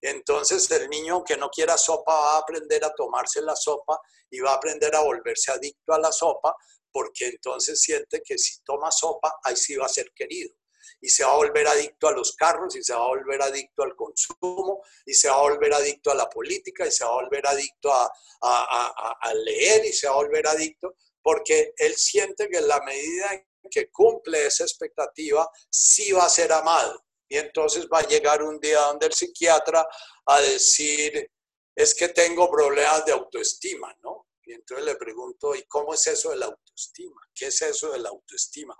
Entonces 0.00 0.70
el 0.70 0.88
niño 0.88 1.22
que 1.24 1.36
no 1.36 1.50
quiera 1.50 1.76
sopa 1.76 2.12
va 2.12 2.34
a 2.36 2.38
aprender 2.38 2.84
a 2.84 2.94
tomarse 2.94 3.42
la 3.42 3.54
sopa 3.54 4.00
y 4.30 4.40
va 4.40 4.52
a 4.52 4.54
aprender 4.54 4.94
a 4.94 5.00
volverse 5.02 5.50
adicto 5.50 5.92
a 5.92 5.98
la 5.98 6.12
sopa, 6.12 6.54
porque 6.90 7.26
entonces 7.26 7.80
siente 7.80 8.22
que 8.24 8.38
si 8.38 8.62
toma 8.62 8.90
sopa, 8.90 9.38
ahí 9.44 9.56
sí 9.56 9.76
va 9.76 9.86
a 9.86 9.90
ser 9.90 10.10
querido. 10.14 10.54
Y 11.00 11.08
se 11.08 11.24
va 11.24 11.32
a 11.32 11.36
volver 11.36 11.66
adicto 11.66 12.08
a 12.08 12.12
los 12.12 12.34
carros, 12.34 12.74
y 12.76 12.82
se 12.82 12.92
va 12.92 13.00
a 13.00 13.08
volver 13.08 13.40
adicto 13.42 13.82
al 13.82 13.94
consumo, 13.96 14.82
y 15.06 15.14
se 15.14 15.28
va 15.28 15.36
a 15.36 15.42
volver 15.42 15.72
adicto 15.72 16.10
a 16.10 16.14
la 16.14 16.28
política, 16.28 16.86
y 16.86 16.90
se 16.90 17.04
va 17.04 17.10
a 17.10 17.22
volver 17.22 17.46
adicto 17.46 17.92
a, 17.92 18.10
a 18.42 19.34
leer, 19.34 19.84
y 19.84 19.92
se 19.92 20.08
va 20.08 20.14
a 20.14 20.16
volver 20.16 20.46
adicto, 20.46 20.96
porque 21.22 21.72
él 21.76 21.96
siente 21.96 22.48
que 22.48 22.58
en 22.58 22.68
la 22.68 22.80
medida 22.80 23.32
en 23.34 23.46
que 23.70 23.90
cumple 23.90 24.46
esa 24.46 24.64
expectativa, 24.64 25.48
sí 25.70 26.12
va 26.12 26.24
a 26.24 26.30
ser 26.30 26.52
amado. 26.52 27.02
Y 27.30 27.38
entonces 27.38 27.86
va 27.86 28.00
a 28.00 28.08
llegar 28.08 28.42
un 28.42 28.58
día 28.58 28.80
donde 28.80 29.06
el 29.06 29.12
psiquiatra 29.12 29.86
a 30.26 30.40
decir, 30.40 31.30
es 31.76 31.94
que 31.94 32.08
tengo 32.08 32.50
problemas 32.50 33.04
de 33.04 33.12
autoestima, 33.12 33.96
¿no? 34.02 34.26
Y 34.44 34.52
entonces 34.52 34.84
le 34.84 34.96
pregunto, 34.96 35.54
¿y 35.54 35.62
cómo 35.68 35.94
es 35.94 36.04
eso 36.08 36.30
de 36.30 36.38
la 36.38 36.46
autoestima? 36.46 37.20
¿Qué 37.32 37.46
es 37.46 37.62
eso 37.62 37.92
de 37.92 38.00
la 38.00 38.08
autoestima? 38.08 38.76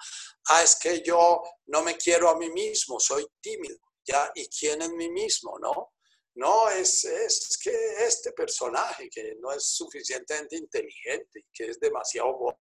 Ah, 0.48 0.64
es 0.64 0.76
que 0.76 1.00
yo 1.00 1.40
no 1.66 1.82
me 1.82 1.96
quiero 1.96 2.28
a 2.28 2.36
mí 2.36 2.50
mismo, 2.50 2.98
soy 2.98 3.24
tímido, 3.40 3.78
¿ya? 4.04 4.32
¿Y 4.34 4.48
quién 4.48 4.82
es 4.82 4.90
mí 4.90 5.08
mismo, 5.08 5.56
no? 5.60 5.92
No, 6.34 6.68
es, 6.70 7.04
es 7.04 7.56
que 7.62 7.70
este 8.04 8.32
personaje 8.32 9.08
que 9.08 9.36
no 9.38 9.52
es 9.52 9.64
suficientemente 9.64 10.56
inteligente 10.56 11.46
que 11.52 11.66
es 11.66 11.78
demasiado 11.78 12.32
gordo 12.32 12.58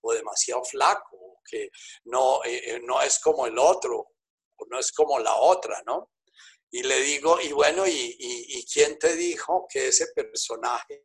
o 0.00 0.12
demasiado 0.14 0.64
flaco 0.64 1.40
que 1.44 1.70
no, 2.04 2.42
eh, 2.44 2.62
eh, 2.64 2.80
no 2.82 3.00
es 3.02 3.18
como 3.18 3.46
el 3.46 3.58
otro, 3.58 4.11
no 4.70 4.78
es 4.78 4.92
como 4.92 5.18
la 5.18 5.34
otra, 5.36 5.82
¿no? 5.86 6.10
Y 6.70 6.82
le 6.82 7.00
digo, 7.00 7.38
y 7.40 7.52
bueno, 7.52 7.86
¿y, 7.86 8.66
quién 8.72 8.98
te 8.98 9.14
dijo 9.14 9.66
que 9.68 9.88
ese 9.88 10.06
personaje 10.14 11.04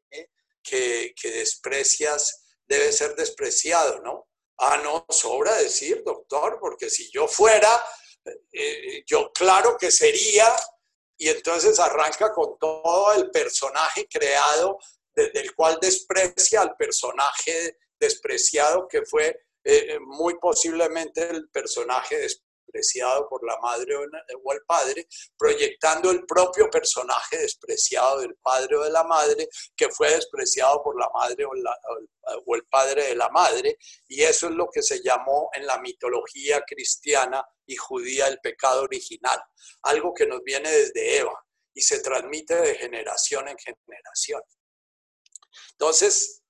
que, 0.63 1.13
desprecias 1.23 2.57
debe 2.65 2.91
ser 2.93 3.15
despreciado, 3.15 3.99
¿no? 4.01 4.27
Ah, 4.59 4.77
no, 4.77 5.05
sobra 5.09 5.55
decir, 5.57 6.03
doctor, 6.05 6.57
porque 6.59 6.89
si 6.89 7.11
yo 7.11 7.27
fuera, 7.27 7.69
eh, 8.53 9.03
yo 9.05 9.31
claro 9.33 9.77
que 9.77 9.91
sería, 9.91 10.55
y 11.17 11.29
entonces 11.29 11.79
arranca 11.79 12.31
con 12.33 12.57
todo 12.57 13.13
el 13.13 13.29
personaje 13.29 14.07
creado, 14.07 14.79
desde 15.13 15.41
el 15.41 15.53
cual 15.53 15.79
desprecia 15.81 16.61
al 16.61 16.75
personaje 16.75 17.77
despreciado 17.99 18.87
que 18.87 19.03
fue 19.05 19.27
eh, 19.63 19.95
eh, 19.95 19.99
muy 19.99 20.37
posiblemente 20.39 21.29
el 21.29 21.49
personaje 21.49 22.25
despreciado 22.77 23.27
por 23.27 23.45
la 23.45 23.57
madre 23.59 23.95
o 23.95 24.53
el 24.53 24.61
padre, 24.65 25.07
proyectando 25.37 26.11
el 26.11 26.25
propio 26.25 26.69
personaje 26.69 27.37
despreciado 27.37 28.19
del 28.19 28.35
padre 28.35 28.77
o 28.77 28.83
de 28.83 28.91
la 28.91 29.03
madre, 29.03 29.47
que 29.75 29.89
fue 29.89 30.11
despreciado 30.11 30.81
por 30.83 30.99
la 30.99 31.09
madre 31.13 31.45
o, 31.45 31.51
o 32.45 32.55
el 32.55 32.65
padre 32.65 33.07
de 33.07 33.15
la 33.15 33.29
madre, 33.29 33.77
y 34.07 34.21
eso 34.21 34.47
es 34.47 34.53
lo 34.53 34.69
que 34.69 34.81
se 34.81 35.01
llamó 35.01 35.49
en 35.53 35.65
la 35.65 35.79
mitología 35.79 36.61
cristiana 36.61 37.43
y 37.65 37.75
judía 37.75 38.27
el 38.27 38.39
pecado 38.39 38.83
original, 38.83 39.41
algo 39.83 40.13
que 40.13 40.27
nos 40.27 40.43
viene 40.43 40.69
desde 40.71 41.17
Eva 41.17 41.43
y 41.73 41.81
se 41.81 41.99
transmite 41.99 42.55
de 42.55 42.75
generación 42.75 43.47
en 43.47 43.57
generación. 43.57 44.41
Entonces, 45.71 46.41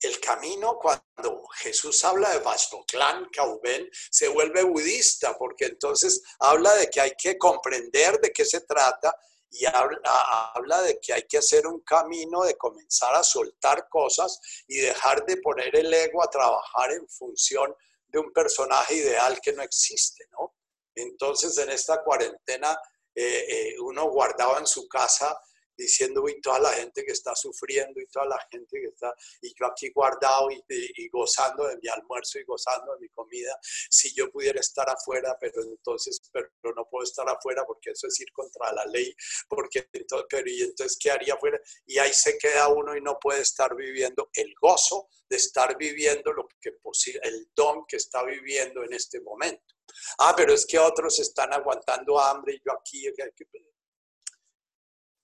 el 0.00 0.20
camino 0.20 0.78
cuando 0.78 1.44
Jesús 1.56 2.04
habla 2.04 2.30
de 2.30 2.40
Vastoclán, 2.40 3.28
Cauben, 3.32 3.88
se 4.10 4.28
vuelve 4.28 4.62
budista, 4.62 5.36
porque 5.38 5.66
entonces 5.66 6.22
habla 6.38 6.74
de 6.74 6.88
que 6.88 7.00
hay 7.00 7.12
que 7.16 7.38
comprender 7.38 8.20
de 8.20 8.30
qué 8.30 8.44
se 8.44 8.60
trata 8.60 9.14
y 9.50 9.64
habla, 9.64 10.82
de 10.82 10.98
que 11.00 11.14
hay 11.14 11.22
que 11.22 11.38
hacer 11.38 11.66
un 11.66 11.80
camino 11.80 12.42
de 12.44 12.56
comenzar 12.56 13.14
a 13.14 13.22
soltar 13.22 13.88
cosas 13.88 14.38
y 14.66 14.80
dejar 14.80 15.24
de 15.24 15.38
poner 15.38 15.74
el 15.76 15.92
ego 15.92 16.22
a 16.22 16.30
trabajar 16.30 16.92
en 16.92 17.08
función 17.08 17.74
de 18.08 18.18
un 18.18 18.32
personaje 18.32 18.94
ideal 18.94 19.40
que 19.40 19.52
no 19.52 19.62
existe, 19.62 20.26
¿no? 20.32 20.54
Entonces 20.94 21.56
en 21.58 21.70
esta 21.70 22.02
cuarentena 22.02 22.78
eh, 23.14 23.46
eh, 23.48 23.80
uno 23.80 24.10
guardaba 24.10 24.58
en 24.58 24.66
su 24.66 24.88
casa 24.88 25.38
diciendo, 25.76 26.22
uy, 26.22 26.40
toda 26.40 26.58
la 26.58 26.70
gente 26.70 27.04
que 27.04 27.12
está 27.12 27.34
sufriendo 27.34 28.00
y 28.00 28.06
toda 28.06 28.26
la 28.26 28.46
gente 28.50 28.80
que 28.80 28.88
está, 28.88 29.14
y 29.42 29.54
yo 29.58 29.66
aquí 29.66 29.90
guardado 29.90 30.48
y, 30.50 31.08
gozando 31.08 31.66
de 31.66 31.76
mi 31.78 31.88
almuerzo 31.88 32.38
y 32.38 32.44
gozando 32.44 32.94
de 32.94 33.00
mi 33.00 33.08
comida, 33.10 33.58
si 33.90 34.14
yo 34.14 34.30
pudiera 34.30 34.60
estar 34.60 34.88
afuera, 34.90 35.36
pero 35.40 35.62
entonces, 35.62 36.20
pero 36.32 36.50
no 36.74 36.86
puedo 36.88 37.04
estar 37.04 37.28
afuera 37.28 37.64
porque 37.66 37.90
eso 37.90 38.06
es 38.06 38.20
ir 38.20 38.32
contra 38.32 38.72
la 38.72 38.84
ley, 38.86 39.14
porque 39.48 39.88
entonces, 39.92 40.26
pero 40.28 40.50
y 40.50 40.62
entonces, 40.62 40.98
¿qué 41.00 41.10
haría 41.10 41.34
afuera? 41.34 41.60
Y 41.86 41.98
ahí 41.98 42.12
se 42.12 42.36
queda 42.38 42.68
uno 42.68 42.96
y 42.96 43.00
no 43.00 43.18
puede 43.18 43.42
estar 43.42 43.74
viviendo 43.74 44.30
el 44.34 44.52
gozo 44.60 45.08
de 45.28 45.36
estar 45.36 45.76
viviendo 45.76 46.32
lo 46.32 46.48
que 46.60 46.72
posible, 46.72 47.20
el 47.24 47.50
don 47.54 47.84
que 47.86 47.96
está 47.96 48.24
viviendo 48.24 48.82
en 48.84 48.92
este 48.92 49.20
momento. 49.20 49.74
Ah, 50.18 50.34
pero 50.36 50.52
es 50.52 50.66
que 50.66 50.78
otros 50.78 51.18
están 51.20 51.52
aguantando 51.52 52.18
hambre 52.18 52.54
y 52.54 52.62
yo 52.64 52.72
aquí, 52.72 53.06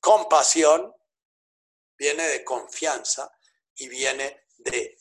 Compasión 0.03 0.93
viene 1.97 2.27
de 2.27 2.43
confianza 2.43 3.31
y 3.77 3.89
viene 3.89 4.47
de 4.59 4.99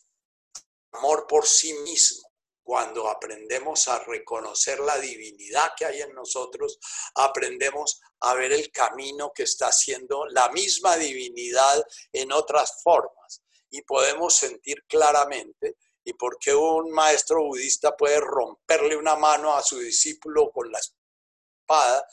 amor 0.91 1.25
por 1.27 1.47
sí 1.47 1.73
mismo. 1.73 2.29
cuando 2.63 3.09
aprendemos 3.09 3.87
a 3.87 3.99
reconocer 3.99 4.79
la 4.79 4.97
divinidad 4.99 5.73
que 5.75 5.85
hay 5.85 6.01
en 6.01 6.13
nosotros, 6.13 6.77
aprendemos 7.15 7.99
a 8.21 8.35
ver 8.35 8.53
el 8.53 8.71
camino 8.71 9.31
que 9.33 9.43
está 9.43 9.67
haciendo 9.67 10.27
la 10.27 10.47
misma 10.49 10.95
divinidad 10.95 11.83
en 12.13 12.31
otras 12.31 12.81
formas. 12.83 13.41
Y 13.71 13.81
podemos 13.81 14.35
sentir 14.35 14.85
claramente 14.87 15.77
y 16.05 16.13
por 16.13 16.37
qué 16.37 16.53
un 16.53 16.91
maestro 16.91 17.43
budista 17.43 17.97
puede 17.97 18.19
romperle 18.19 18.95
una 18.95 19.15
mano 19.15 19.53
a 19.53 19.63
su 19.63 19.79
discípulo 19.79 20.51
con 20.51 20.71
la 20.71 20.79
espada, 20.79 22.07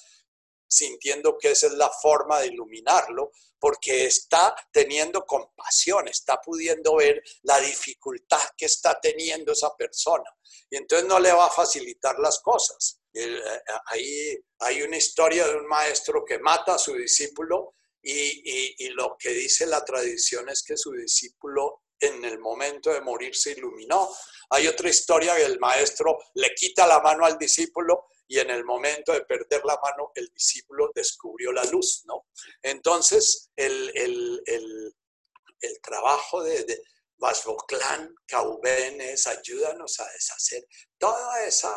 sintiendo 0.69 1.37
que 1.39 1.53
esa 1.53 1.67
es 1.67 1.73
la 1.73 1.91
forma 1.91 2.41
de 2.41 2.49
iluminarlo, 2.49 3.33
porque 3.59 4.07
está 4.07 4.55
teniendo 4.71 5.25
compasión, 5.25 6.07
está 6.09 6.41
pudiendo 6.41 6.97
ver 6.97 7.23
la 7.43 7.59
dificultad 7.61 8.43
que 8.57 8.67
está 8.67 9.01
teniendo 9.01 9.53
esa 9.53 9.75
persona. 9.77 10.31
Y 10.71 10.77
entonces 10.77 11.09
no 11.09 11.19
le 11.19 11.33
va 11.33 11.47
a 11.47 11.51
facilitar 11.51 12.19
las 12.19 12.41
cosas. 12.41 13.01
Eh, 13.13 13.41
ahí 13.87 14.39
hay 14.61 14.83
una 14.83 14.97
historia 14.97 15.47
de 15.49 15.57
un 15.57 15.67
maestro 15.67 16.25
que 16.25 16.39
mata 16.39 16.75
a 16.75 16.79
su 16.79 16.95
discípulo 16.95 17.75
y, 18.01 18.85
y 18.85 18.89
lo 18.91 19.17
que 19.19 19.31
dice 19.31 19.67
la 19.67 19.85
tradición 19.85 20.49
es 20.49 20.63
que 20.63 20.77
su 20.77 20.93
discípulo 20.93 21.83
en 22.01 22.25
el 22.25 22.39
momento 22.39 22.93
de 22.93 23.01
morir 23.01 23.35
se 23.35 23.53
iluminó. 23.53 24.09
Hay 24.51 24.67
otra 24.69 24.89
historia 24.89 25.35
que 25.37 25.45
el 25.45 25.59
maestro 25.59 26.19
le 26.35 26.55
quita 26.55 26.87
la 26.87 27.01
mano 27.01 27.25
al 27.25 27.39
discípulo 27.39 28.07
y 28.29 28.39
en 28.39 28.51
el 28.51 28.65
momento 28.65 29.13
de 29.13 29.23
perder 29.23 29.65
la 29.65 29.79
mano 29.83 30.13
el 30.15 30.29
discípulo 30.29 30.91
descubrió 30.95 31.51
la 31.51 31.65
luz, 31.65 32.03
¿no? 32.05 32.27
Entonces, 32.63 33.51
el, 33.57 34.95
trabajo 35.83 36.43
de, 36.43 36.65
de 36.65 36.83
Vasvoclán, 37.17 38.15
Caubenes, 38.27 39.27
ayúdanos 39.27 39.99
a 39.99 40.09
deshacer 40.13 40.65
toda 40.99 41.45
esa 41.45 41.77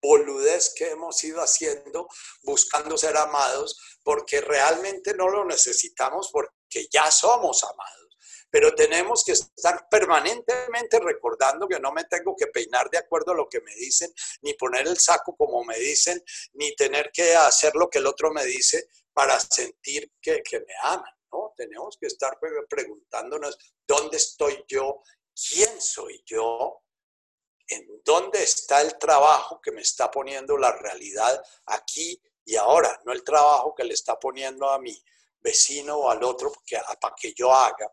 boludez 0.00 0.72
que 0.74 0.90
hemos 0.90 1.22
ido 1.24 1.40
haciendo 1.40 2.08
buscando 2.42 2.96
ser 2.96 3.16
amados, 3.16 3.76
porque 4.04 4.40
realmente 4.40 5.14
no 5.14 5.28
lo 5.28 5.44
necesitamos 5.44 6.30
porque 6.32 6.86
ya 6.90 7.10
somos 7.10 7.64
amados 7.64 8.05
pero 8.50 8.74
tenemos 8.74 9.24
que 9.24 9.32
estar 9.32 9.88
permanentemente 9.88 10.98
recordando 11.00 11.66
que 11.66 11.80
no 11.80 11.92
me 11.92 12.04
tengo 12.04 12.34
que 12.36 12.46
peinar 12.46 12.88
de 12.90 12.98
acuerdo 12.98 13.32
a 13.32 13.36
lo 13.36 13.48
que 13.48 13.60
me 13.60 13.74
dicen, 13.74 14.12
ni 14.42 14.54
poner 14.54 14.86
el 14.86 14.98
saco 14.98 15.36
como 15.36 15.64
me 15.64 15.78
dicen, 15.78 16.22
ni 16.54 16.74
tener 16.74 17.10
que 17.12 17.34
hacer 17.34 17.74
lo 17.74 17.88
que 17.88 17.98
el 17.98 18.06
otro 18.06 18.30
me 18.32 18.44
dice 18.44 18.88
para 19.12 19.38
sentir 19.40 20.12
que, 20.20 20.42
me 20.52 20.74
aman, 20.82 21.12
¿no? 21.32 21.54
Tenemos 21.56 21.96
que 22.00 22.06
estar 22.06 22.38
preguntándonos, 22.68 23.58
¿dónde 23.86 24.16
estoy 24.16 24.64
yo? 24.68 25.02
¿Quién 25.34 25.80
soy 25.80 26.22
yo? 26.24 26.82
¿En 27.68 28.00
dónde 28.04 28.42
está 28.42 28.80
el 28.80 28.96
trabajo 28.98 29.60
que 29.60 29.72
me 29.72 29.82
está 29.82 30.10
poniendo 30.10 30.56
la 30.56 30.72
realidad 30.72 31.42
aquí 31.66 32.22
y 32.44 32.56
ahora? 32.56 33.00
No 33.04 33.12
el 33.12 33.24
trabajo 33.24 33.74
que 33.74 33.84
le 33.84 33.94
está 33.94 34.18
poniendo 34.18 34.70
a 34.70 34.78
mi 34.78 34.96
vecino 35.40 35.96
o 35.96 36.10
al 36.10 36.22
otro 36.22 36.52
para 37.00 37.14
que 37.20 37.32
yo 37.34 37.52
haga 37.52 37.92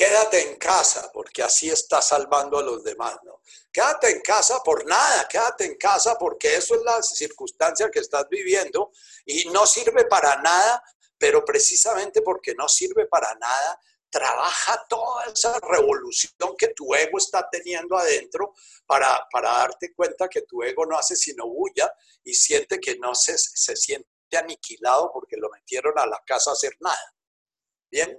quédate 0.00 0.48
en 0.48 0.56
casa, 0.56 1.10
porque 1.12 1.42
así 1.42 1.68
estás 1.68 2.08
salvando 2.08 2.56
a 2.56 2.62
los 2.62 2.82
demás, 2.82 3.18
¿no? 3.22 3.42
Quédate 3.70 4.10
en 4.10 4.22
casa 4.22 4.62
por 4.64 4.86
nada, 4.86 5.28
quédate 5.28 5.66
en 5.66 5.76
casa 5.76 6.16
porque 6.18 6.56
eso 6.56 6.74
es 6.74 6.80
la 6.84 7.02
circunstancia 7.02 7.90
que 7.90 7.98
estás 7.98 8.26
viviendo 8.30 8.92
y 9.26 9.50
no 9.50 9.66
sirve 9.66 10.06
para 10.06 10.40
nada, 10.40 10.82
pero 11.18 11.44
precisamente 11.44 12.22
porque 12.22 12.54
no 12.54 12.66
sirve 12.66 13.08
para 13.08 13.34
nada, 13.34 13.78
trabaja 14.08 14.86
toda 14.88 15.26
esa 15.26 15.60
revolución 15.60 16.56
que 16.56 16.68
tu 16.68 16.94
ego 16.94 17.18
está 17.18 17.46
teniendo 17.50 17.94
adentro 17.98 18.54
para, 18.86 19.28
para 19.30 19.50
darte 19.50 19.92
cuenta 19.92 20.28
que 20.28 20.40
tu 20.42 20.62
ego 20.62 20.86
no 20.86 20.96
hace 20.96 21.14
sino 21.14 21.46
bulla 21.46 21.92
y 22.24 22.32
siente 22.32 22.80
que 22.80 22.96
no 22.96 23.14
se, 23.14 23.36
se 23.36 23.76
siente 23.76 24.08
aniquilado 24.34 25.10
porque 25.12 25.36
lo 25.36 25.50
metieron 25.50 25.92
a 25.98 26.06
la 26.06 26.22
casa 26.24 26.52
a 26.52 26.54
hacer 26.54 26.74
nada. 26.80 27.14
Bien, 27.90 28.18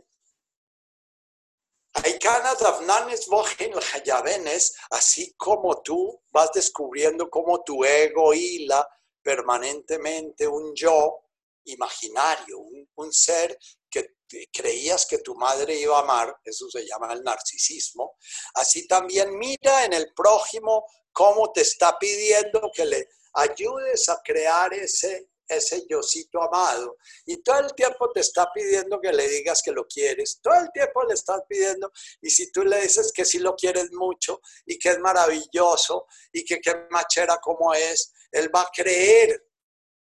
así 4.92 5.34
como 5.36 5.82
tú 5.82 6.22
vas 6.32 6.52
descubriendo 6.54 7.30
cómo 7.30 7.64
tu 7.64 7.84
ego 7.84 8.34
hila 8.34 8.88
permanentemente 9.22 10.48
un 10.48 10.74
yo 10.74 11.26
imaginario, 11.66 12.60
un, 12.60 13.14
ser 13.14 13.58
que 13.90 14.16
creías 14.54 15.06
que 15.06 15.18
tu 15.18 15.36
madre 15.36 15.76
iba 15.76 15.98
a 15.98 16.02
amar, 16.02 16.34
eso 16.46 16.70
se 16.70 16.86
llama 16.86 17.12
el 17.12 17.22
narcisismo, 17.22 18.16
así 18.56 18.88
también 18.88 19.38
mira 19.38 19.84
en 19.84 19.92
el 19.92 20.14
prójimo 20.16 20.86
cómo 21.12 21.52
te 21.52 21.62
está 21.62 22.00
pidiendo 22.00 22.72
que 22.74 22.86
le 22.86 23.10
ayudes 23.34 24.08
a 24.08 24.22
crear 24.24 24.74
ese 24.74 25.31
ese 25.56 25.86
yocito 25.88 26.42
amado. 26.42 26.98
Y 27.26 27.42
todo 27.44 27.60
el 27.60 27.74
tiempo 27.74 28.12
te 28.12 28.22
está 28.22 28.52
pidiendo 28.54 29.00
que 29.00 29.12
le 29.12 29.28
digas 29.28 29.62
que 29.64 29.72
lo 29.72 29.86
quieres. 29.86 30.40
Todo 30.42 30.56
el 30.56 30.72
tiempo 30.72 31.04
le 31.04 31.14
estás 31.14 31.42
pidiendo. 31.48 31.92
Y 32.22 32.30
si 32.30 32.52
tú 32.52 32.64
le 32.64 32.82
dices 32.82 33.12
que 33.12 33.26
sí 33.26 33.40
lo 33.40 33.56
quieres 33.56 33.92
mucho 33.92 34.42
y 34.66 34.78
que 34.78 34.90
es 34.90 35.00
maravilloso 35.00 36.08
y 36.32 36.44
que 36.44 36.60
qué 36.60 36.88
machera 36.90 37.38
como 37.38 37.74
es, 37.74 38.14
él 38.32 38.54
va 38.54 38.62
a 38.62 38.72
creer 38.74 39.46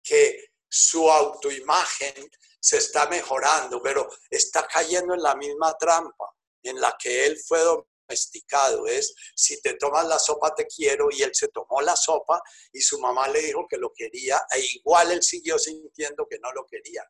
que 0.03 0.51
su 0.69 1.09
autoimagen 1.09 2.29
se 2.59 2.77
está 2.77 3.07
mejorando, 3.07 3.81
pero 3.81 4.09
está 4.29 4.67
cayendo 4.67 5.13
en 5.13 5.21
la 5.21 5.35
misma 5.35 5.75
trampa 5.77 6.33
en 6.63 6.79
la 6.81 6.95
que 6.99 7.25
él 7.25 7.37
fue 7.47 7.59
domesticado, 8.07 8.87
es 8.87 9.13
si 9.35 9.61
te 9.61 9.73
tomas 9.75 10.07
la 10.07 10.19
sopa 10.19 10.53
te 10.55 10.65
quiero 10.65 11.09
y 11.11 11.21
él 11.23 11.31
se 11.33 11.49
tomó 11.49 11.81
la 11.81 11.95
sopa 11.95 12.41
y 12.71 12.81
su 12.81 12.99
mamá 12.99 13.27
le 13.27 13.41
dijo 13.41 13.67
que 13.69 13.77
lo 13.77 13.91
quería 13.93 14.41
e 14.55 14.59
igual 14.75 15.11
él 15.11 15.23
siguió 15.23 15.59
sintiendo 15.59 16.27
que 16.29 16.39
no 16.39 16.51
lo 16.53 16.65
quería. 16.65 17.03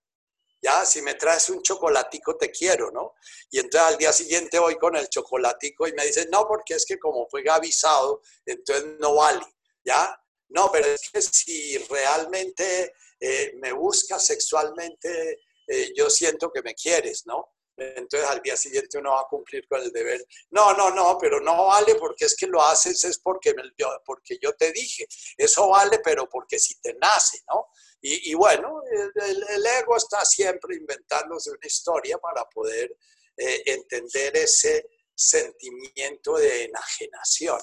Ya, 0.59 0.83
si 0.85 1.03
me 1.03 1.13
traes 1.13 1.49
un 1.49 1.61
chocolatico 1.61 2.35
te 2.35 2.49
quiero, 2.49 2.89
¿no? 2.91 3.13
Y 3.51 3.59
entonces 3.59 3.89
al 3.89 3.97
día 3.97 4.11
siguiente 4.11 4.57
voy 4.57 4.75
con 4.77 4.95
el 4.95 5.07
chocolatico 5.07 5.87
y 5.87 5.93
me 5.93 6.05
dice, 6.05 6.27
no, 6.31 6.47
porque 6.47 6.73
es 6.73 6.85
que 6.85 6.97
como 6.97 7.27
fue 7.29 7.43
avisado, 7.47 8.21
entonces 8.43 8.85
no 8.99 9.15
vale, 9.15 9.45
¿ya? 9.85 10.19
No, 10.49 10.71
pero 10.71 10.87
es 10.87 11.09
que 11.11 11.21
si 11.21 11.77
realmente 11.77 12.93
eh, 13.19 13.53
me 13.57 13.71
buscas 13.71 14.25
sexualmente, 14.25 15.41
eh, 15.67 15.93
yo 15.95 16.09
siento 16.09 16.51
que 16.51 16.63
me 16.63 16.73
quieres, 16.73 17.27
¿no? 17.27 17.56
Entonces 17.77 18.27
al 18.27 18.41
día 18.41 18.57
siguiente 18.57 18.97
uno 18.97 19.11
va 19.11 19.21
a 19.21 19.27
cumplir 19.29 19.67
con 19.67 19.81
el 19.81 19.91
deber. 19.91 20.25
No, 20.49 20.73
no, 20.73 20.89
no, 20.89 21.17
pero 21.19 21.39
no 21.39 21.67
vale 21.67 21.95
porque 21.95 22.25
es 22.25 22.35
que 22.35 22.47
lo 22.47 22.61
haces 22.61 23.03
es 23.05 23.19
porque, 23.19 23.53
yo, 23.77 23.87
porque 24.03 24.39
yo 24.41 24.53
te 24.53 24.71
dije. 24.71 25.07
Eso 25.37 25.69
vale, 25.69 25.99
pero 26.03 26.27
porque 26.27 26.57
si 26.59 26.79
te 26.81 26.95
nace, 26.95 27.39
¿no? 27.47 27.67
Y, 27.99 28.33
bueno, 28.35 28.81
el, 28.89 29.65
ego 29.65 29.97
está 29.97 30.23
siempre 30.23 30.75
inventándose 30.75 31.49
una 31.49 31.65
historia 31.65 32.17
para 32.19 32.45
poder 32.45 32.95
eh, 33.35 33.63
entender 33.65 34.37
ese 34.37 34.87
sentimiento 35.13 36.37
de 36.37 36.65
enajenación. 36.65 37.59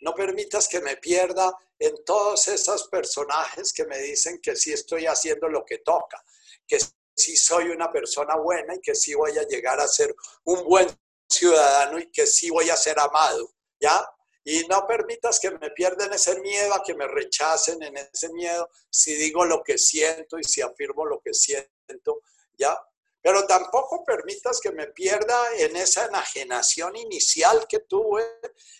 No 0.00 0.14
permitas 0.14 0.66
que 0.68 0.80
me 0.80 0.96
pierda 0.96 1.52
en 1.78 2.04
todos 2.04 2.48
esos 2.48 2.88
personajes 2.88 3.72
que 3.72 3.84
me 3.84 3.98
dicen 3.98 4.40
que 4.40 4.56
sí 4.56 4.72
estoy 4.72 5.06
haciendo 5.06 5.48
lo 5.48 5.64
que 5.64 5.78
toca, 5.78 6.22
que 6.66 6.78
sí 7.14 7.36
soy 7.36 7.68
una 7.68 7.92
persona 7.92 8.36
buena 8.36 8.74
y 8.74 8.80
que 8.80 8.94
sí 8.94 9.14
voy 9.14 9.36
a 9.36 9.46
llegar 9.46 9.78
a 9.80 9.88
ser 9.88 10.14
un 10.44 10.64
buen 10.64 10.88
ciudadano 11.28 11.98
y 11.98 12.10
que 12.10 12.26
sí 12.26 12.50
voy 12.50 12.70
a 12.70 12.76
ser 12.76 12.98
amado, 12.98 13.52
¿ya? 13.80 14.08
Y 14.44 14.64
no 14.68 14.86
permitas 14.86 15.40
que 15.40 15.50
me 15.50 15.70
pierdan 15.70 16.12
ese 16.12 16.38
miedo 16.40 16.72
a 16.72 16.82
que 16.82 16.94
me 16.94 17.08
rechacen 17.08 17.82
en 17.82 17.96
ese 17.96 18.32
miedo 18.32 18.70
si 18.88 19.14
digo 19.16 19.44
lo 19.44 19.62
que 19.62 19.76
siento 19.76 20.38
y 20.38 20.44
si 20.44 20.62
afirmo 20.62 21.04
lo 21.04 21.20
que 21.20 21.34
siento, 21.34 22.22
¿ya? 22.56 22.78
Pero 23.26 23.44
tampoco 23.44 24.04
permitas 24.04 24.60
que 24.60 24.70
me 24.70 24.86
pierda 24.86 25.36
en 25.56 25.74
esa 25.74 26.04
enajenación 26.04 26.94
inicial 26.94 27.66
que 27.68 27.80
tuve, 27.80 28.22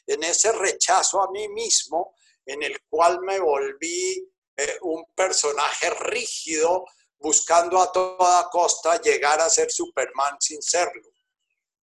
en 0.07 0.23
ese 0.23 0.53
rechazo 0.53 1.21
a 1.21 1.33
mí 1.33 1.49
mismo, 1.49 2.15
en 2.45 2.63
el 2.63 2.81
cual 2.89 3.23
me 3.23 3.41
volví 3.41 4.25
eh, 4.57 4.79
un 4.83 5.05
personaje 5.17 5.91
rígido, 5.91 6.85
buscando 7.19 7.81
a 7.81 7.91
toda 7.91 8.49
costa 8.49 9.01
llegar 9.01 9.41
a 9.41 9.51
ser 9.51 9.69
Superman 9.69 10.37
sin 10.39 10.63
serlo. 10.63 11.11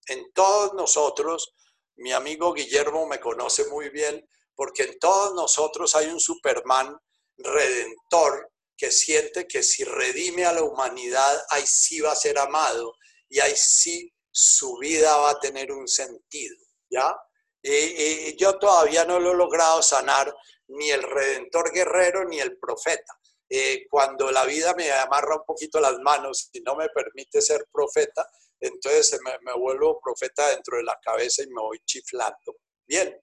En 0.07 0.31
todos 0.31 0.73
nosotros, 0.73 1.53
mi 1.95 2.13
amigo 2.13 2.53
Guillermo 2.53 3.05
me 3.07 3.19
conoce 3.19 3.65
muy 3.65 3.89
bien, 3.89 4.25
porque 4.55 4.83
en 4.83 4.99
todos 4.99 5.33
nosotros 5.33 5.93
hay 5.97 6.05
un 6.07 6.19
Superman 6.21 6.97
redentor 7.35 8.52
que 8.83 8.91
siente 8.91 9.47
que 9.47 9.63
si 9.63 9.85
redime 9.85 10.43
a 10.43 10.51
la 10.51 10.61
humanidad, 10.61 11.45
ahí 11.51 11.63
sí 11.65 12.01
va 12.01 12.11
a 12.11 12.17
ser 12.17 12.37
amado 12.37 12.97
y 13.29 13.39
ahí 13.39 13.53
sí 13.55 14.13
su 14.29 14.77
vida 14.77 15.15
va 15.15 15.29
a 15.29 15.39
tener 15.39 15.71
un 15.71 15.87
sentido, 15.87 16.57
¿ya? 16.89 17.15
Y, 17.61 18.35
yo 18.35 18.59
todavía 18.59 19.05
no 19.05 19.21
lo 19.21 19.31
he 19.31 19.35
logrado 19.35 19.81
sanar 19.81 20.35
ni 20.67 20.89
el 20.89 21.01
redentor 21.01 21.71
guerrero 21.71 22.25
ni 22.25 22.41
el 22.41 22.57
profeta, 22.59 23.17
eh, 23.47 23.87
cuando 23.89 24.29
la 24.33 24.43
vida 24.43 24.73
me 24.75 24.91
amarra 24.91 25.37
un 25.37 25.45
poquito 25.45 25.79
las 25.79 25.97
manos 25.99 26.49
y 26.51 26.59
no 26.59 26.75
me 26.75 26.89
permite 26.89 27.41
ser 27.41 27.65
profeta, 27.71 28.29
entonces 28.59 29.17
me, 29.23 29.53
vuelvo 29.53 30.01
profeta 30.01 30.49
dentro 30.49 30.75
de 30.75 30.83
la 30.83 30.99
cabeza 31.01 31.41
y 31.41 31.47
me 31.47 31.61
voy 31.61 31.79
chiflando. 31.85 32.57
Bien. 32.85 33.17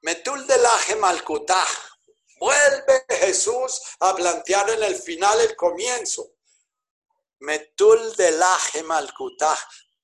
Metul 0.00 0.48
de 0.48 0.58
la 0.58 0.96
Malcutá. 0.98 1.64
Vuelve 2.42 3.06
Jesús 3.08 3.80
a 4.00 4.16
plantear 4.16 4.68
en 4.70 4.82
el 4.82 4.96
final 4.96 5.40
el 5.42 5.54
comienzo. 5.54 6.32
Metul 7.38 8.16
de 8.16 8.32
la 8.32 8.58
Malcutá. 8.84 9.56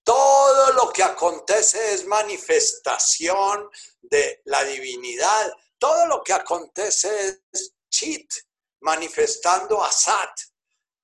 Todo 0.05 0.73
lo 0.75 0.93
que 0.93 1.03
acontece 1.03 1.95
es 1.95 2.07
manifestación 2.07 3.69
de 4.03 4.41
la 4.45 4.63
divinidad. 4.63 5.53
Todo 5.81 6.07
lo 6.07 6.23
que 6.23 6.33
acontece 6.33 7.41
es 7.53 7.75
chit, 7.91 8.33
manifestando 8.83 9.83
a 9.83 9.91
Sat. 9.91 10.31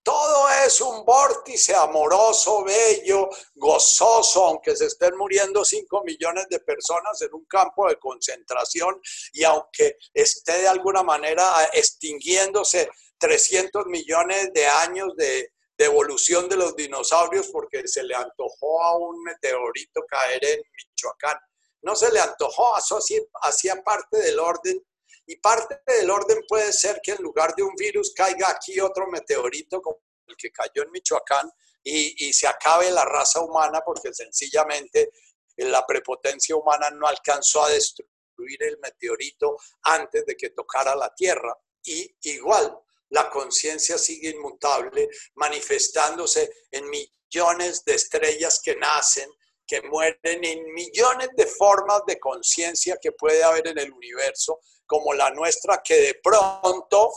Todo 0.05 0.50
es 0.66 0.82
un 0.82 1.02
vórtice 1.02 1.74
amoroso, 1.74 2.62
bello, 2.62 3.30
gozoso, 3.55 4.44
aunque 4.44 4.76
se 4.76 4.84
estén 4.84 5.16
muriendo 5.16 5.64
5 5.64 6.02
millones 6.05 6.46
de 6.50 6.61
personas 6.61 7.22
en 7.22 7.32
un 7.32 7.46
campo 7.46 7.88
de 7.88 7.98
concentración 7.98 9.00
y 9.32 9.44
aunque 9.44 9.96
esté 10.12 10.59
de 10.59 10.68
alguna 10.68 11.02
manera 11.02 11.70
extinguiéndose 11.72 12.90
300 13.16 13.86
millones 13.86 14.52
de 14.52 14.66
años 14.66 15.16
de, 15.16 15.50
evolución 15.76 16.48
de 16.48 16.57
los 16.57 16.76
dinosaurios 16.76 17.48
porque 17.48 17.88
se 17.88 18.05
le 18.05 18.14
antojó 18.14 18.82
a 18.82 18.96
un 18.96 19.20
meteorito 19.22 20.02
caer 20.07 20.44
en 20.44 20.61
Michoacán. 20.61 21.36
No 21.82 21.96
se 21.96 22.12
le 22.12 22.20
antojó, 22.20 22.78
eso 22.78 22.98
hacía 23.42 23.82
parte 23.82 24.18
del 24.18 24.38
orden 24.38 24.80
y 25.26 25.36
parte 25.36 25.80
del 25.86 26.10
orden 26.10 26.42
puede 26.48 26.72
ser 26.72 27.00
que 27.02 27.12
en 27.12 27.22
lugar 27.22 27.54
de 27.54 27.62
un 27.62 27.74
virus 27.76 28.12
caiga 28.14 28.50
aquí 28.50 28.78
otro 28.80 29.06
meteorito 29.06 29.80
como 29.80 30.00
el 30.26 30.36
que 30.36 30.50
cayó 30.50 30.82
en 30.82 30.90
Michoacán 30.90 31.50
y, 31.82 32.32
se 32.32 32.46
acabe 32.46 32.90
la 32.90 33.04
raza 33.04 33.40
humana 33.42 33.82
porque 33.84 34.12
sencillamente 34.12 35.12
la 35.56 35.86
prepotencia 35.86 36.56
humana 36.56 36.90
no 36.90 37.06
alcanzó 37.06 37.62
a 37.62 37.70
destruir 37.70 38.62
el 38.62 38.78
meteorito 38.78 39.56
antes 39.82 40.24
de 40.24 40.34
que 40.34 40.50
tocara 40.50 40.96
la 40.96 41.14
Tierra. 41.14 41.54
Y 41.84 42.16
igual, 42.22 42.76
la 43.10 43.28
conciencia 43.28 43.98
sigue 43.98 44.30
inmutable, 44.30 45.08
manifestándose 45.34 46.50
en 46.70 46.88
millones 46.88 47.84
de 47.84 47.94
estrellas 47.94 48.60
que 48.64 48.76
nacen, 48.76 49.30
que 49.66 49.82
mueren, 49.82 50.44
en 50.44 50.72
millones 50.72 51.28
de 51.36 51.46
formas 51.46 52.02
de 52.06 52.18
conciencia 52.18 52.98
que 53.00 53.12
puede 53.12 53.42
haber 53.42 53.68
en 53.68 53.78
el 53.78 53.92
universo, 53.92 54.60
como 54.86 55.14
la 55.14 55.30
nuestra 55.30 55.82
que 55.82 56.00
de 56.00 56.20
pronto 56.22 57.12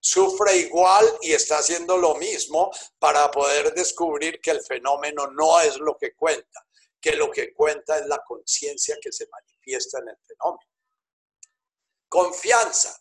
sufre 0.00 0.56
igual 0.56 1.06
y 1.20 1.32
está 1.32 1.58
haciendo 1.58 1.96
lo 1.96 2.14
mismo 2.14 2.70
para 2.98 3.30
poder 3.30 3.74
descubrir 3.74 4.40
que 4.40 4.52
el 4.52 4.62
fenómeno 4.62 5.26
no 5.28 5.60
es 5.60 5.76
lo 5.78 5.96
que 5.96 6.14
cuenta, 6.14 6.66
que 7.00 7.12
lo 7.12 7.30
que 7.30 7.52
cuenta 7.52 7.98
es 7.98 8.06
la 8.06 8.22
conciencia 8.24 8.96
que 9.00 9.12
se 9.12 9.26
manifiesta 9.28 9.98
en 9.98 10.08
el 10.08 10.16
fenómeno. 10.26 10.70
Confianza. 12.08 12.98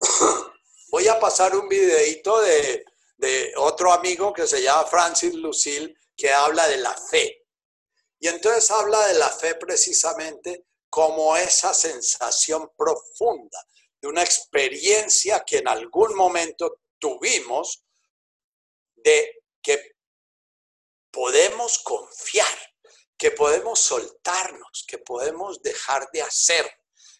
Voy 0.90 1.08
a 1.08 1.18
pasar 1.18 1.56
un 1.56 1.68
videito 1.68 2.40
de, 2.42 2.84
de 3.16 3.52
otro 3.56 3.92
amigo 3.92 4.32
que 4.32 4.46
se 4.46 4.62
llama 4.62 4.86
Francis 4.86 5.34
Lucille 5.34 5.96
que 6.16 6.32
habla 6.32 6.68
de 6.68 6.76
la 6.78 6.94
fe. 6.94 7.43
Y 8.24 8.28
entonces 8.28 8.70
habla 8.70 9.06
de 9.08 9.18
la 9.18 9.28
fe 9.28 9.54
precisamente 9.54 10.64
como 10.88 11.36
esa 11.36 11.74
sensación 11.74 12.72
profunda 12.74 13.62
de 14.00 14.08
una 14.08 14.22
experiencia 14.22 15.44
que 15.44 15.58
en 15.58 15.68
algún 15.68 16.14
momento 16.14 16.80
tuvimos 16.98 17.84
de 18.94 19.42
que 19.60 19.96
podemos 21.10 21.80
confiar, 21.80 22.48
que 23.18 23.30
podemos 23.32 23.78
soltarnos, 23.80 24.86
que 24.88 24.96
podemos 24.96 25.60
dejar 25.60 26.08
de 26.10 26.22
hacer, 26.22 26.66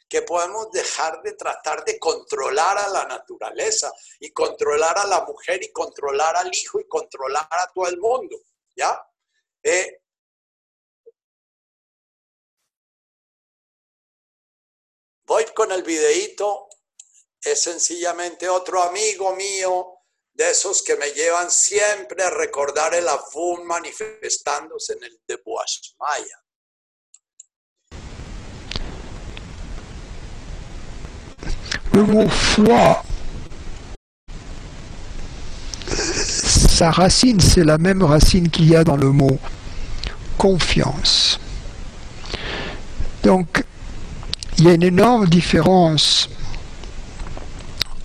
que 0.09 0.23
podemos 0.23 0.71
dejar 0.73 1.21
de 1.23 1.35
tratar 1.35 1.85
de 1.85 1.99
controlar 1.99 2.79
a 2.79 2.89
la 2.89 3.05
naturaleza 3.05 3.93
y 4.21 4.33
controlar 4.33 4.97
a 5.01 5.07
la 5.07 5.23
mujer 5.27 5.63
y 5.63 5.71
controlar 5.71 6.35
al 6.35 6.51
hijo 6.55 6.81
y 6.81 6.89
controlar 6.89 7.47
a 7.51 7.71
todo 7.75 7.89
el 7.89 7.99
mundo, 7.99 8.39
¿ya? 8.75 9.07
Eh, 9.63 10.04
Voy 15.27 15.45
con 15.55 15.73
el 15.73 15.83
videíto, 15.83 16.69
es 17.43 17.63
sencillamente 17.63 18.49
otro 18.49 18.83
amigo 18.83 19.35
mío 19.35 20.01
de 20.33 20.51
esos 20.51 20.83
que 20.83 20.97
me 20.97 21.11
llevan 21.13 21.51
siempre 21.51 22.23
a 22.23 22.31
recordar 22.31 22.95
el 22.95 23.09
Afun 23.09 23.67
manifestándose 23.67 24.95
en 24.95 25.05
el 25.05 25.21
de 25.27 25.41
Maya. 25.99 26.41
Le 31.93 32.03
sa 36.75 36.91
racine, 36.91 37.39
c'est 37.39 37.63
la 37.63 37.79
même 37.79 38.03
racine 38.03 38.51
qu'il 38.51 38.69
y 38.69 38.75
a 38.75 38.83
dans 38.83 38.97
le 38.97 39.13
mot 39.13 39.39
confiance. 40.37 41.39
Donc, 43.23 43.65
il 44.59 44.65
y 44.65 44.69
a 44.69 44.75
une 44.75 44.83
énorme 44.83 45.27
différence 45.27 46.29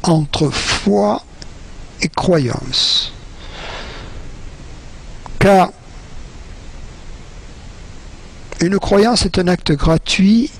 entre 0.04 0.50
foi 0.50 1.24
et 2.02 2.10
croyance. 2.10 3.12
Car 5.38 5.72
une 8.62 8.80
croyance 8.80 9.26
est 9.26 9.38
un 9.39 9.47
acte 9.47 9.72
gratuit 9.72 10.52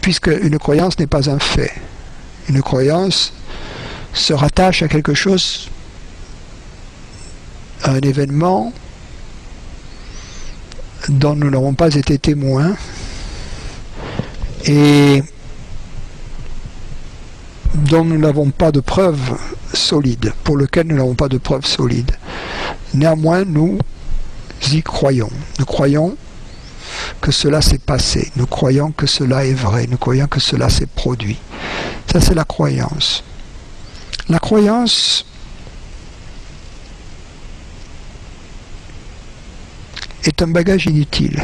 puisque 0.00 0.28
une 0.28 0.58
croyance 0.58 0.98
n'est 0.98 1.06
pas 1.06 1.30
un 1.30 1.38
fait. 1.38 1.72
Une 2.48 2.62
croyance 2.62 3.32
se 4.14 4.32
rattache 4.32 4.82
à 4.82 4.88
quelque 4.88 5.14
chose, 5.14 5.68
à 7.82 7.92
un 7.92 8.00
événement 8.00 8.72
dont 11.08 11.34
nous 11.34 11.50
n'avons 11.50 11.74
pas 11.74 11.94
été 11.94 12.18
témoins 12.18 12.76
et 14.66 15.22
dont 17.74 18.04
nous 18.04 18.18
n'avons 18.18 18.50
pas 18.50 18.72
de 18.72 18.80
preuves 18.80 19.38
solides, 19.72 20.32
pour 20.44 20.56
lequel 20.56 20.86
nous 20.88 20.96
n'avons 20.96 21.14
pas 21.14 21.28
de 21.28 21.38
preuves 21.38 21.66
solides. 21.66 22.12
Néanmoins, 22.94 23.44
nous 23.44 23.78
y 24.72 24.82
croyons. 24.82 25.30
Nous 25.58 25.64
croyons 25.64 26.16
que 27.20 27.30
cela 27.30 27.62
s'est 27.62 27.78
passé. 27.78 28.30
Nous 28.36 28.46
croyons 28.46 28.92
que 28.92 29.06
cela 29.06 29.44
est 29.44 29.54
vrai. 29.54 29.86
Nous 29.88 29.96
croyons 29.96 30.26
que 30.26 30.40
cela 30.40 30.68
s'est 30.68 30.86
produit. 30.86 31.38
Ça, 32.10 32.20
c'est 32.20 32.34
la 32.34 32.44
croyance. 32.44 33.22
La 34.28 34.38
croyance 34.38 35.24
est 40.24 40.42
un 40.42 40.48
bagage 40.48 40.86
inutile. 40.86 41.42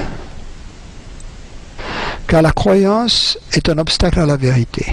Car 2.27 2.43
la 2.43 2.53
croyance 2.53 3.39
est 3.53 3.69
un 3.69 3.79
obstacle 3.79 4.21
à 4.21 4.27
la 4.27 4.37
vérité. 4.37 4.87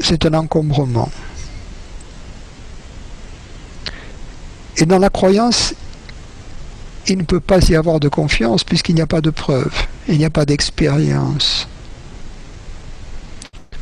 C'est 0.00 0.24
un 0.24 0.34
encombrement. 0.34 1.10
Et 4.76 4.86
dans 4.86 4.98
la 4.98 5.10
croyance, 5.10 5.74
il 7.08 7.18
ne 7.18 7.22
peut 7.22 7.40
pas 7.40 7.58
y 7.68 7.74
avoir 7.74 7.98
de 7.98 8.08
confiance 8.08 8.64
puisqu'il 8.64 8.94
n'y 8.94 9.00
a 9.00 9.06
pas 9.06 9.20
de 9.20 9.30
preuve, 9.30 9.72
il 10.08 10.18
n'y 10.18 10.24
a 10.24 10.30
pas 10.30 10.44
d'expérience. 10.44 11.68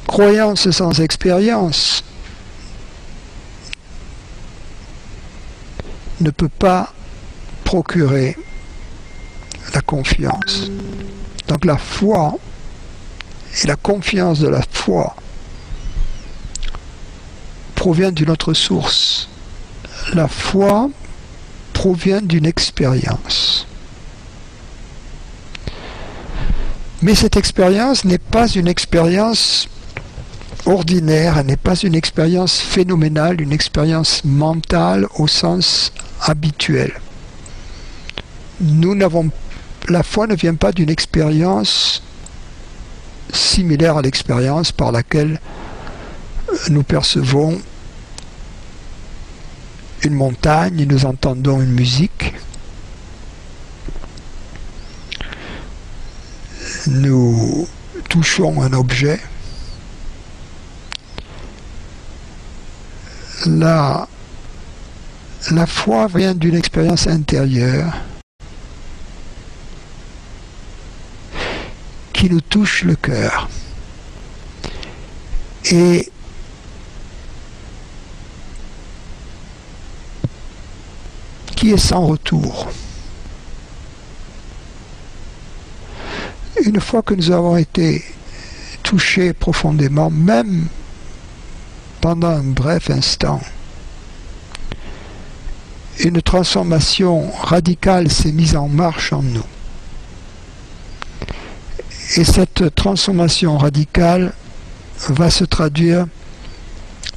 Croyance 0.07 0.71
sans 0.71 1.01
expérience, 1.01 2.05
ne 6.25 6.31
peut 6.31 6.49
pas 6.49 6.93
procurer 7.65 8.37
la 9.73 9.81
confiance. 9.81 10.71
Donc 11.49 11.65
la 11.65 11.77
foi 11.77 12.37
et 13.63 13.67
la 13.67 13.77
confiance 13.77 14.41
de 14.41 14.49
la 14.49 14.63
foi 14.71 15.15
provient 17.75 18.11
d'une 18.11 18.31
autre 18.31 18.55
source. 18.55 19.29
La 20.15 20.29
foi 20.29 20.91
provient 21.73 22.23
d'une 22.23 22.47
expérience. 22.47 23.67
Mais 27.03 27.15
cette 27.15 27.37
expérience 27.37 28.05
n'est 28.05 28.19
pas 28.19 28.49
une 28.49 28.67
expérience 28.67 29.69
ordinaire, 30.67 31.43
n'est 31.45 31.57
pas 31.57 31.77
une 31.77 31.95
expérience 31.95 32.59
phénoménale, 32.59 33.41
une 33.41 33.53
expérience 33.53 34.25
mentale 34.25 35.07
au 35.17 35.27
sens 35.27 35.93
habituel. 36.21 36.93
La 39.89 40.03
foi 40.03 40.27
ne 40.27 40.35
vient 40.35 40.55
pas 40.55 40.73
d'une 40.73 40.91
expérience 40.91 42.03
similaire 43.33 43.99
à 43.99 44.03
l'expérience 44.03 44.73
par 44.73 44.93
laquelle 44.93 45.41
nous 46.71 46.83
percevons 46.83 47.61
une 50.05 50.15
montagne 50.15 50.85
nous 50.85 51.07
entendons 51.07 51.63
une 51.63 51.73
musique. 51.73 52.35
Nous 56.87 57.67
touchons 58.11 58.61
un 58.61 58.73
objet. 58.75 59.19
La, 63.47 64.09
la 65.51 65.67
foi 65.67 66.07
vient 66.07 66.35
d'une 66.35 66.55
expérience 66.55 67.07
intérieure 67.07 67.93
qui 72.15 72.31
nous 72.31 72.41
touche 72.41 72.85
le 72.85 72.97
cœur. 72.97 73.51
Et 75.71 76.11
qui 81.55 81.73
est 81.73 81.77
sans 81.77 82.07
retour. 82.07 82.69
Une 86.65 86.81
fois 86.81 87.03
que 87.03 87.13
nous 87.13 87.31
avons 87.31 87.59
été 87.59 88.03
touchés 88.83 89.35
profondément, 89.35 90.11
même 90.11 90.67
pendant 92.05 92.29
un 92.29 92.43
bref 92.43 92.91
instant, 92.91 93.41
une 96.01 96.21
transformation 96.21 97.31
radicale 97.31 98.11
s'est 98.11 98.31
mise 98.31 98.57
en 98.57 98.69
marche 98.69 99.15
en 99.15 99.23
nous. 99.23 99.47
Et 102.17 102.25
cette 102.25 102.75
transformation 102.75 103.57
radicale 103.57 104.35
va 105.09 105.31
se 105.31 105.45
traduire 105.45 106.07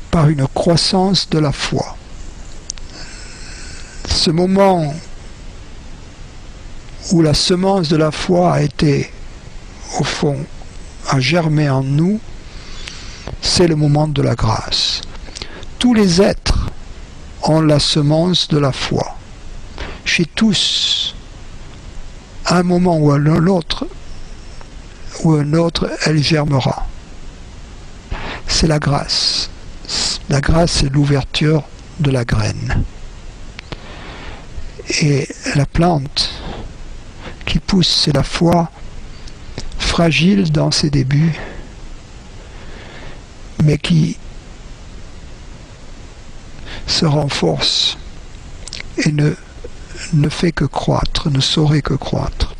par 0.09 0.29
une 0.29 0.47
croissance 0.47 1.29
de 1.29 1.39
la 1.39 1.51
foi. 1.51 1.97
Ce 4.07 4.31
moment 4.31 4.95
où 7.11 7.21
la 7.21 7.33
semence 7.33 7.89
de 7.89 7.97
la 7.97 8.11
foi 8.11 8.53
a 8.53 8.61
été, 8.61 9.11
au 9.99 10.05
fond, 10.05 10.37
a 11.09 11.19
germé 11.19 11.69
en 11.69 11.83
nous, 11.83 12.21
c'est 13.47 13.67
le 13.67 13.75
moment 13.75 14.07
de 14.07 14.21
la 14.21 14.35
grâce. 14.35 15.01
Tous 15.79 15.93
les 15.93 16.21
êtres 16.21 16.69
ont 17.43 17.61
la 17.61 17.79
semence 17.79 18.49
de 18.49 18.57
la 18.57 18.71
foi. 18.71 19.15
Chez 20.05 20.25
tous, 20.25 21.15
à 22.45 22.57
un 22.57 22.63
moment 22.63 22.97
ou 22.97 23.11
à 23.11 23.17
l'autre, 23.17 23.87
ou 25.23 25.33
un 25.33 25.53
autre, 25.53 25.89
elle 26.05 26.21
germera. 26.21 26.85
C'est 28.47 28.67
la 28.67 28.79
grâce. 28.79 29.49
La 30.29 30.41
grâce, 30.41 30.73
c'est 30.73 30.93
l'ouverture 30.93 31.63
de 31.99 32.11
la 32.11 32.25
graine. 32.25 32.83
Et 35.01 35.27
la 35.55 35.65
plante 35.65 36.29
qui 37.45 37.59
pousse, 37.59 38.03
c'est 38.03 38.13
la 38.13 38.23
foi 38.23 38.69
fragile 39.79 40.51
dans 40.51 40.69
ses 40.69 40.89
débuts, 40.89 41.39
mais 43.63 43.77
qui 43.77 44.17
se 46.85 47.05
renforce 47.05 47.97
et 48.97 49.11
ne, 49.11 49.33
fait 50.29 50.51
que 50.51 50.65
croître, 50.65 51.29
ne 51.29 51.39
saurait 51.39 51.81
que 51.81 51.93
croître. 51.93 52.55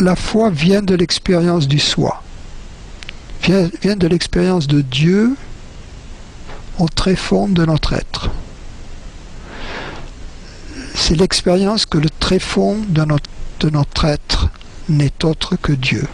La 0.00 0.16
foi 0.16 0.50
vient 0.50 0.82
de 0.82 0.94
l'expérience 0.94 1.68
du 1.68 1.78
soi, 1.78 2.22
vient, 3.42 3.96
de 3.96 4.06
l'expérience 4.06 4.66
de 4.66 4.80
Dieu 4.80 5.36
au 6.78 6.88
très 6.88 7.16
fond 7.16 7.48
de 7.48 7.64
notre 7.66 7.92
être. 7.92 8.30
C'est 10.94 11.16
l'expérience 11.16 11.84
que 11.86 11.98
le 11.98 12.08
très 12.08 12.38
fond 12.38 12.78
de 12.88 13.04
de 13.60 13.68
notre 13.68 14.04
être 14.06 14.48
n'est 14.88 15.24
autre 15.24 15.56
que 15.56 15.72
Dieu. 15.72 16.08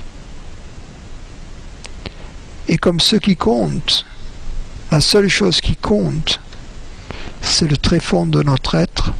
Et 2.69 2.79
comme 2.79 3.01
ce 3.01 3.17
qui 3.17 3.37
compte, 3.37 4.05
la 4.91 5.01
seule 5.01 5.29
chose 5.29 5.61
qui 5.61 5.77
compte, 5.77 6.41
c'est 7.43 7.69
le 7.69 7.77
très 7.77 8.01
fond 8.01 8.27
de 8.27 8.43
notre 8.43 8.75
être, 8.75 9.13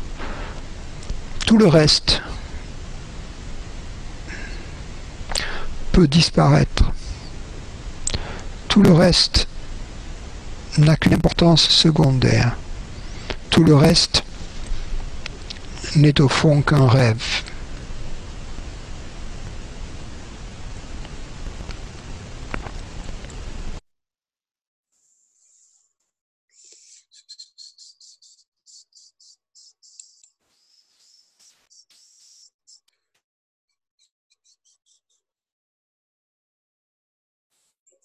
tout 1.47 1.59
le 1.59 1.69
reste 1.69 2.23
peut 5.93 6.09
disparaître. 6.09 6.93
Tout 8.69 8.83
le 8.83 8.93
reste 8.93 9.47
n'a 10.79 10.97
qu'une 10.97 11.15
importance 11.15 11.63
secondaire. 11.63 12.57
Tout 13.49 13.65
le 13.65 13.75
reste 13.75 14.25
n'est 15.95 16.21
au 16.21 16.29
fond 16.29 16.63
qu'un 16.63 16.87
rêve. 16.87 17.23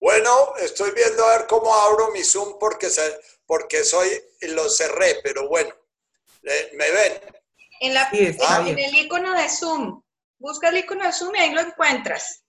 Bueno, 0.00 0.54
estoy 0.56 0.90
viendo 0.92 1.24
a 1.24 1.38
ver 1.38 1.46
cómo 1.46 1.74
abro 1.74 2.10
mi 2.10 2.22
Zoom 2.22 2.58
porque, 2.58 2.90
se, 2.90 3.18
porque 3.46 3.82
soy, 3.84 4.08
lo 4.42 4.68
cerré, 4.68 5.20
pero 5.22 5.48
bueno, 5.48 5.74
eh, 6.42 6.70
¿me 6.74 6.90
ven? 6.90 7.20
En, 7.80 7.94
la, 7.94 8.08
Sí, 8.10 8.26
está 8.26 8.66
en, 8.66 8.78
el 8.78 8.94
icono 8.94 9.34
de 9.34 9.48
Zoom. 9.48 10.02
Busca 10.38 10.68
el 10.68 10.78
icono 10.78 11.04
de 11.04 11.12
Zoom 11.12 11.34
y 11.34 11.38
ahí 11.38 11.52
lo 11.52 11.60
encuentras. 11.60 12.42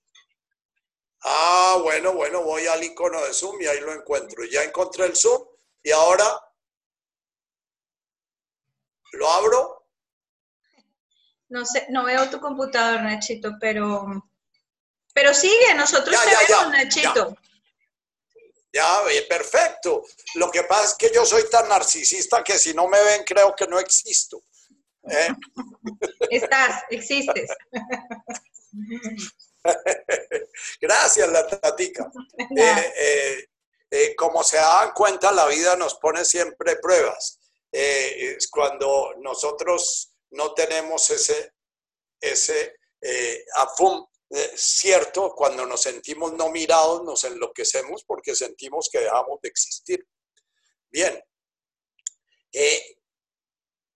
Ah, 1.24 1.80
bueno, 1.82 2.14
bueno, 2.14 2.44
voy 2.44 2.68
al 2.68 2.84
icono 2.84 3.24
de 3.26 3.34
Zoom 3.34 3.62
y 3.62 3.68
ahí 3.68 3.80
lo 3.80 3.94
encuentro. 3.94 4.44
Ya 4.46 4.64
encontré 4.64 5.06
el 5.06 5.16
Zoom 5.16 5.42
y 5.84 5.92
ahora 5.92 6.26
lo 9.14 9.30
abro. 9.30 9.88
No 11.50 11.66
sé, 11.66 11.88
no 11.90 12.04
veo 12.04 12.30
tu 12.30 12.40
computador, 12.40 13.02
Nachito, 13.04 13.54
pero, 13.60 14.06
pero 15.18 15.34
sigue, 15.34 15.74
nosotros 15.74 16.16
Ya, 16.16 16.32
ya, 16.32 16.48
ya, 16.48 16.68
Nachito. 16.68 17.36
Ya, 18.72 19.02
eh, 19.10 19.26
perfecto. 19.28 20.04
Lo 20.36 20.52
que 20.52 20.62
pasa 20.62 20.90
es 20.90 20.94
que 20.94 21.12
yo 21.12 21.26
soy 21.26 21.50
tan 21.50 21.68
narcisista 21.68 22.44
que 22.44 22.60
si 22.60 22.72
no 22.76 22.88
me 22.88 23.02
ven 23.02 23.24
creo 23.26 23.56
que 23.56 23.66
no 23.66 23.80
existo. 23.80 24.44
¿eh? 25.10 25.30
Estás, 26.30 26.84
existes. 26.92 27.50
Gracias, 30.82 31.30
la 31.30 31.48
tatica. 31.48 32.12
Eh, 33.90 34.14
como 34.18 34.44
se 34.44 34.58
dan 34.58 34.92
cuenta, 34.92 35.32
la 35.32 35.46
vida 35.46 35.78
nos 35.78 35.96
pone 35.96 36.26
siempre 36.26 36.76
pruebas. 36.76 37.40
Es 37.72 38.50
cuando 38.50 39.14
nosotros 39.20 40.12
no 40.32 40.54
tenemos 40.54 41.10
ese, 41.10 41.54
ese 42.20 42.76
afum 43.56 44.06
eh, 44.30 44.52
cierto, 44.56 45.34
cuando 45.36 45.66
nos 45.66 45.82
sentimos 45.82 46.34
no 46.34 46.50
mirados, 46.50 47.04
nos 47.04 47.24
enloquecemos 47.24 48.04
porque 48.04 48.36
sentimos 48.36 48.90
que 48.92 49.00
dejamos 49.00 49.40
de 49.42 49.50
existir. 49.50 50.06
Bien. 50.90 51.22
Eh, 52.52 52.98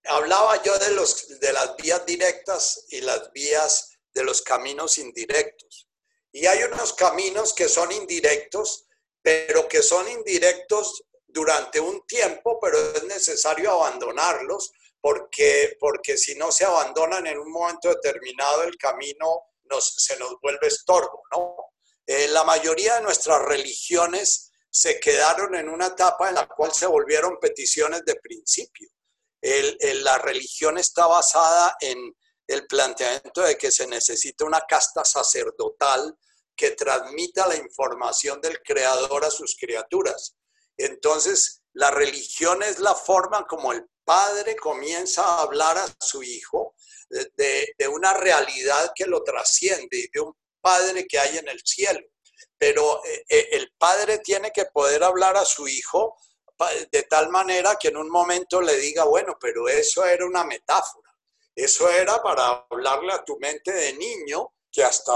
hablaba 0.05 0.61
yo 0.63 0.77
de, 0.79 0.91
los, 0.91 1.39
de 1.39 1.53
las 1.53 1.75
vías 1.75 2.05
directas 2.05 2.85
y 2.89 3.01
las 3.01 3.31
vías 3.31 3.97
de 4.13 4.23
los 4.23 4.41
caminos 4.41 4.97
indirectos. 4.97 5.89
Y 6.31 6.45
hay 6.45 6.63
unos 6.63 6.93
caminos 6.93 7.53
que 7.53 7.67
son 7.67 7.91
indirectos, 7.91 8.87
pero 9.21 9.67
que 9.67 9.83
son 9.83 10.07
indirectos 10.09 11.03
durante 11.27 11.79
un 11.79 12.05
tiempo, 12.07 12.59
pero 12.61 12.77
es 12.93 13.03
necesario 13.03 13.71
abandonarlos 13.71 14.71
porque, 15.01 15.77
porque 15.79 16.17
si 16.17 16.35
no 16.35 16.51
se 16.51 16.63
abandonan 16.63 17.27
en 17.27 17.37
un 17.37 17.51
momento 17.51 17.89
determinado 17.89 18.63
el 18.63 18.77
camino 18.77 19.50
nos, 19.71 19.95
se 19.97 20.17
nos 20.19 20.35
vuelve 20.41 20.67
estorbo, 20.67 21.23
¿no? 21.31 21.55
Eh, 22.05 22.27
la 22.27 22.43
mayoría 22.43 22.95
de 22.95 23.01
nuestras 23.01 23.41
religiones 23.41 24.51
se 24.69 24.99
quedaron 24.99 25.55
en 25.55 25.69
una 25.69 25.87
etapa 25.87 26.29
en 26.29 26.35
la 26.35 26.47
cual 26.47 26.71
se 26.73 26.85
volvieron 26.85 27.39
peticiones 27.39 28.03
de 28.05 28.15
principio. 28.15 28.89
la 29.41 30.17
religión 30.19 30.77
está 30.77 31.07
basada 31.07 31.75
en 31.79 31.97
el 32.47 32.67
planteamiento 32.67 33.41
de 33.41 33.57
que 33.57 33.71
se 33.71 33.87
necesita 33.87 34.45
una 34.45 34.61
casta 34.61 35.03
sacerdotal 35.03 36.15
que 36.55 36.71
transmita 36.71 37.47
la 37.47 37.55
información 37.55 38.39
del 38.41 38.61
creador 38.61 39.25
a 39.25 39.31
sus 39.31 39.55
criaturas. 39.59 40.35
Entonces, 40.77 41.61
la 41.73 41.91
religión 41.91 42.61
es 42.61 42.79
la 42.79 42.93
forma 42.93 43.47
como 43.47 43.71
el 43.71 43.85
padre 44.03 44.55
comienza 44.55 45.23
a 45.23 45.41
hablar 45.41 45.77
a 45.77 45.87
su 45.99 46.21
hijo 46.23 46.70
de, 47.35 47.87
una 47.87 48.13
realidad 48.13 48.91
que 48.95 49.05
lo 49.05 49.23
trasciende 49.23 49.97
y 49.97 50.07
de 50.11 50.21
un 50.21 50.33
padre 50.61 51.05
que 51.07 51.19
hay 51.19 51.37
en 51.37 51.47
el 51.47 51.61
cielo. 51.63 52.01
Pero 52.57 53.03
eh, 53.05 53.25
eh, 53.27 53.49
el 53.53 53.71
padre 53.77 54.19
tiene 54.19 54.51
que 54.51 54.65
poder 54.65 55.03
hablar 55.03 55.35
a 55.37 55.45
su 55.45 55.67
hijo 55.67 56.17
de 56.91 57.03
tal 57.03 57.29
manera 57.29 57.75
que 57.79 57.87
en 57.87 57.97
un 57.97 58.09
momento 58.09 58.61
le 58.61 58.75
diga, 58.77 59.03
bueno, 59.05 59.35
pero 59.39 59.67
eso 59.67 60.05
era 60.05 60.25
una 60.25 60.43
metáfora. 60.43 61.09
Eso 61.55 61.89
era 61.89 62.21
para 62.21 62.67
hablarle 62.69 63.13
a 63.13 63.23
tu 63.23 63.37
mente 63.39 63.71
de 63.71 63.93
niño 63.93 64.53
que 64.71 64.83
hasta 64.83 65.13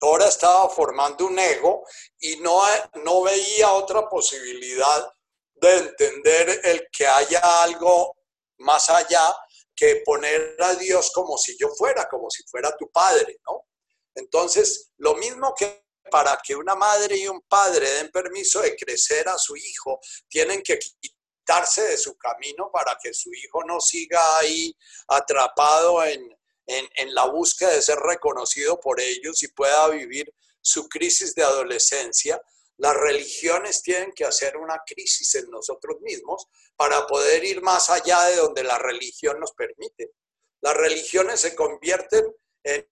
ahora 0.00 0.26
estaba 0.26 0.68
formando 0.70 1.26
un 1.26 1.38
ego 1.38 1.84
y 2.18 2.36
no, 2.36 2.62
no 3.04 3.22
veía 3.22 3.72
otra 3.72 4.08
posibilidad 4.08 5.12
de 5.54 5.76
entender 5.76 6.60
el 6.64 6.88
que 6.90 7.06
haya 7.06 7.62
algo 7.62 8.16
más 8.58 8.90
allá 8.90 9.34
que 9.76 10.02
poner 10.04 10.56
a 10.60 10.74
Dios 10.74 11.10
como 11.14 11.36
si 11.36 11.56
yo 11.58 11.68
fuera, 11.76 12.08
como 12.08 12.30
si 12.30 12.42
fuera 12.44 12.74
tu 12.76 12.90
padre, 12.90 13.38
¿no? 13.46 13.66
Entonces, 14.14 14.90
lo 14.96 15.14
mismo 15.14 15.54
que 15.54 15.84
para 16.10 16.38
que 16.42 16.54
una 16.54 16.74
madre 16.74 17.16
y 17.16 17.28
un 17.28 17.42
padre 17.42 17.90
den 17.90 18.10
permiso 18.10 18.60
de 18.62 18.76
crecer 18.76 19.28
a 19.28 19.38
su 19.38 19.56
hijo, 19.56 20.00
tienen 20.28 20.62
que 20.62 20.78
quitarse 20.78 21.82
de 21.82 21.98
su 21.98 22.16
camino 22.16 22.70
para 22.72 22.96
que 23.02 23.12
su 23.12 23.32
hijo 23.32 23.64
no 23.64 23.80
siga 23.80 24.38
ahí 24.38 24.74
atrapado 25.08 26.04
en, 26.04 26.36
en, 26.66 27.14
la 27.14 27.26
búsqueda 27.26 27.70
de 27.70 27.82
ser 27.82 27.98
reconocido 27.98 28.80
por 28.80 29.00
ellos 29.00 29.42
y 29.42 29.48
pueda 29.48 29.88
vivir 29.88 30.32
su 30.60 30.88
crisis 30.88 31.34
de 31.34 31.44
adolescencia, 31.44 32.40
las 32.78 32.94
religiones 32.94 33.82
tienen 33.82 34.12
que 34.12 34.24
hacer 34.24 34.56
una 34.56 34.82
crisis 34.84 35.34
en 35.36 35.50
nosotros 35.50 36.00
mismos 36.00 36.46
para 36.76 37.06
poder 37.06 37.44
ir 37.44 37.62
más 37.62 37.88
allá 37.88 38.24
de 38.24 38.36
donde 38.36 38.64
la 38.64 38.78
religión 38.78 39.40
nos 39.40 39.52
permite. 39.52 40.12
Las 40.60 40.76
religiones 40.76 41.40
se 41.40 41.54
convierten 41.54 42.24
en, 42.62 42.86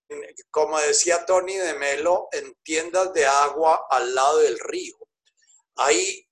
como 0.50 0.78
decía 0.78 1.26
Tony 1.26 1.56
de 1.56 1.74
Melo, 1.74 2.28
en 2.32 2.54
tiendas 2.62 3.12
de 3.12 3.26
agua 3.26 3.86
al 3.90 4.14
lado 4.14 4.38
del 4.38 4.58
río. 4.58 4.96
Hay 5.76 6.26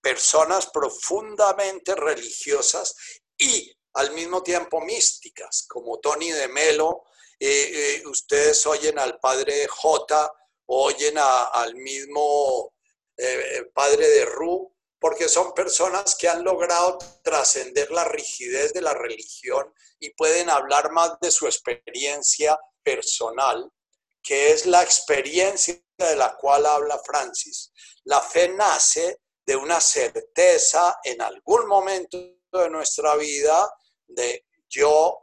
personas 0.00 0.70
profundamente 0.72 1.94
religiosas 1.94 2.96
y 3.38 3.72
al 3.94 4.12
mismo 4.12 4.42
tiempo 4.42 4.80
místicas, 4.80 5.66
como 5.68 6.00
Tony 6.00 6.32
de 6.32 6.48
Melo, 6.48 7.04
eh, 7.38 7.98
eh, 7.98 8.06
ustedes 8.06 8.66
oyen 8.66 8.98
al 8.98 9.18
padre 9.20 9.66
J, 9.68 10.32
oyen 10.66 11.18
al 11.18 11.74
mismo 11.74 12.71
eh, 13.16 13.64
padre 13.74 14.08
de 14.08 14.24
Ru, 14.24 14.72
porque 14.98 15.28
son 15.28 15.52
personas 15.52 16.14
que 16.14 16.28
han 16.28 16.44
logrado 16.44 16.98
trascender 17.22 17.90
la 17.90 18.04
rigidez 18.04 18.72
de 18.72 18.80
la 18.80 18.94
religión 18.94 19.74
y 19.98 20.10
pueden 20.10 20.48
hablar 20.48 20.92
más 20.92 21.18
de 21.20 21.30
su 21.30 21.46
experiencia 21.46 22.58
personal, 22.82 23.70
que 24.22 24.52
es 24.52 24.66
la 24.66 24.82
experiencia 24.82 25.82
de 25.98 26.16
la 26.16 26.36
cual 26.36 26.66
habla 26.66 27.00
Francis. 27.04 27.72
La 28.04 28.20
fe 28.20 28.48
nace 28.48 29.18
de 29.44 29.56
una 29.56 29.80
certeza 29.80 30.98
en 31.02 31.20
algún 31.20 31.66
momento 31.66 32.18
de 32.52 32.70
nuestra 32.70 33.16
vida 33.16 33.68
de 34.06 34.46
yo 34.68 35.18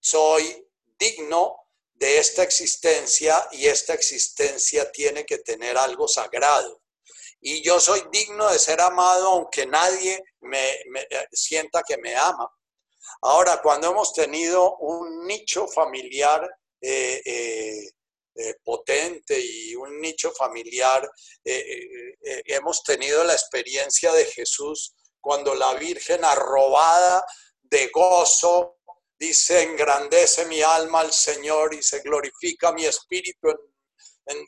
soy 0.00 0.66
digno 0.98 1.56
de 1.94 2.18
esta 2.18 2.42
existencia 2.42 3.48
y 3.52 3.66
esta 3.66 3.92
existencia 3.92 4.90
tiene 4.90 5.26
que 5.26 5.38
tener 5.38 5.76
algo 5.76 6.08
sagrado. 6.08 6.79
Y 7.40 7.62
yo 7.62 7.80
soy 7.80 8.02
digno 8.12 8.50
de 8.50 8.58
ser 8.58 8.80
amado 8.80 9.28
aunque 9.28 9.66
nadie 9.66 10.22
me, 10.40 10.72
eh, 10.72 11.28
sienta 11.32 11.82
que 11.86 11.96
me 11.98 12.14
ama. 12.14 12.50
Ahora, 13.22 13.60
cuando 13.62 13.90
hemos 13.90 14.12
tenido 14.12 14.76
un 14.78 15.26
nicho 15.26 15.66
familiar 15.66 16.48
eh, 16.80 17.22
eh, 17.24 18.54
potente 18.62 19.38
y 19.38 19.74
un 19.74 20.00
nicho 20.00 20.32
familiar, 20.32 21.10
hemos 21.44 22.82
tenido 22.82 23.24
la 23.24 23.32
experiencia 23.32 24.12
de 24.12 24.24
Jesús 24.24 24.94
cuando 25.20 25.54
la 25.54 25.74
Virgen 25.74 26.24
arrobada 26.24 27.24
de 27.62 27.88
gozo, 27.88 28.78
dice, 29.18 29.62
engrandece 29.62 30.46
mi 30.46 30.62
alma 30.62 31.00
al 31.00 31.12
Señor 31.12 31.74
y 31.74 31.82
se 31.82 32.00
glorifica 32.00 32.72
mi 32.72 32.86
espíritu 32.86 33.48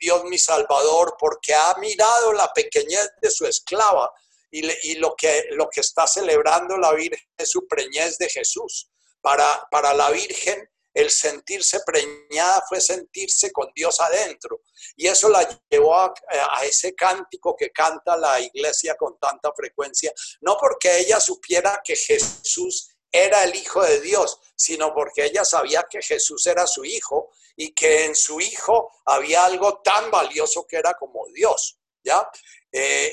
Dios 0.00 0.24
mi 0.24 0.38
Salvador, 0.38 1.16
porque 1.18 1.54
ha 1.54 1.74
mirado 1.78 2.32
la 2.32 2.52
pequeñez 2.52 3.10
de 3.20 3.30
su 3.30 3.46
esclava 3.46 4.10
y, 4.50 4.94
lo, 4.96 5.14
que, 5.16 5.46
lo 5.52 5.68
que 5.68 5.80
está 5.80 6.06
celebrando 6.06 6.76
la 6.76 6.92
Virgen 6.92 7.26
es 7.38 7.50
su 7.50 7.66
preñez 7.66 8.18
de 8.18 8.28
Jesús. 8.28 8.90
Para, 9.20 9.66
para 9.70 9.94
la 9.94 10.10
Virgen 10.10 10.68
el 10.94 11.10
sentirse 11.10 11.80
preñada 11.86 12.62
fue 12.68 12.80
sentirse 12.80 13.50
con 13.50 13.70
Dios 13.74 13.98
adentro. 14.00 14.60
Y 14.96 15.06
eso 15.06 15.28
la 15.28 15.48
llevó 15.70 15.94
a, 15.96 16.12
ese 16.64 16.94
cántico 16.94 17.56
que 17.56 17.70
canta 17.70 18.16
la 18.16 18.40
iglesia 18.40 18.94
con 18.96 19.18
tanta 19.18 19.52
frecuencia, 19.54 20.12
no 20.40 20.56
porque 20.60 20.98
ella 20.98 21.18
supiera 21.20 21.80
que 21.82 21.96
Jesús 21.96 22.90
era 23.10 23.44
el 23.44 23.54
Hijo 23.54 23.82
de 23.82 24.00
Dios, 24.00 24.38
sino 24.54 24.94
porque 24.94 25.24
ella 25.24 25.44
sabía 25.44 25.86
que 25.88 26.02
Jesús 26.02 26.46
era 26.46 26.66
su 26.66 26.84
Hijo 26.84 27.30
y 27.56 27.72
que 27.72 28.06
en 28.06 28.14
su 28.14 28.40
Hijo 28.40 28.90
había 29.04 29.44
algo 29.44 29.80
tan 29.82 30.10
valioso 30.10 30.66
que 30.66 30.76
era 30.76 30.94
como 30.94 31.26
Dios. 31.28 31.78
¿Ya? 32.04 32.28
Eh, 32.74 33.10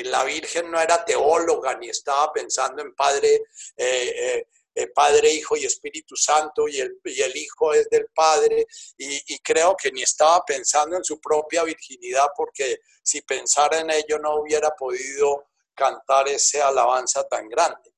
eh, 0.00 0.02
la 0.06 0.24
Virgen 0.24 0.70
no 0.70 0.80
era 0.80 1.04
teóloga 1.04 1.76
ni 1.76 1.90
estaba 1.90 2.32
pensando 2.32 2.80
en 2.80 2.94
Padre, 2.94 3.42
eh, 3.76 4.46
Padre, 4.94 5.30
Hijo 5.30 5.54
y 5.54 5.66
Espíritu 5.66 6.16
Santo 6.16 6.66
y 6.66 6.80
el, 6.80 6.98
Hijo 7.36 7.74
es 7.74 7.90
del 7.90 8.06
Padre 8.14 8.66
y, 8.96 9.38
creo 9.40 9.76
que 9.76 9.92
ni 9.92 10.02
estaba 10.02 10.42
pensando 10.46 10.96
en 10.96 11.04
su 11.04 11.20
propia 11.20 11.62
virginidad 11.62 12.28
porque 12.34 12.80
si 13.02 13.20
pensara 13.20 13.80
en 13.80 13.90
ello 13.90 14.18
no 14.18 14.36
hubiera 14.36 14.70
podido 14.70 15.50
cantar 15.74 16.28
ese 16.28 16.62
alabanza 16.62 17.28
tan 17.28 17.48
grande. 17.50 17.94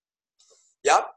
¿Ya? 0.82 1.08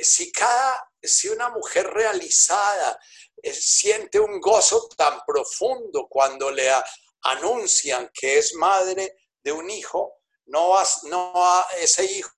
Si, 0.00 0.32
cada, 0.32 0.90
si 1.08 1.28
una 1.28 1.50
mujer 1.50 1.86
realizada 1.88 2.98
eh, 3.42 3.52
siente 3.52 4.18
un 4.18 4.40
gozo 4.40 4.88
tan 4.96 5.20
profundo 5.26 6.06
cuando 6.08 6.50
le 6.50 6.70
anuncian 7.22 8.10
que 8.12 8.38
es 8.38 8.54
madre 8.54 9.16
de 9.42 9.52
un 9.52 9.70
hijo, 9.70 10.20
no, 10.46 10.74
no 11.04 11.64
ese 11.80 12.04
hijo 12.04 12.30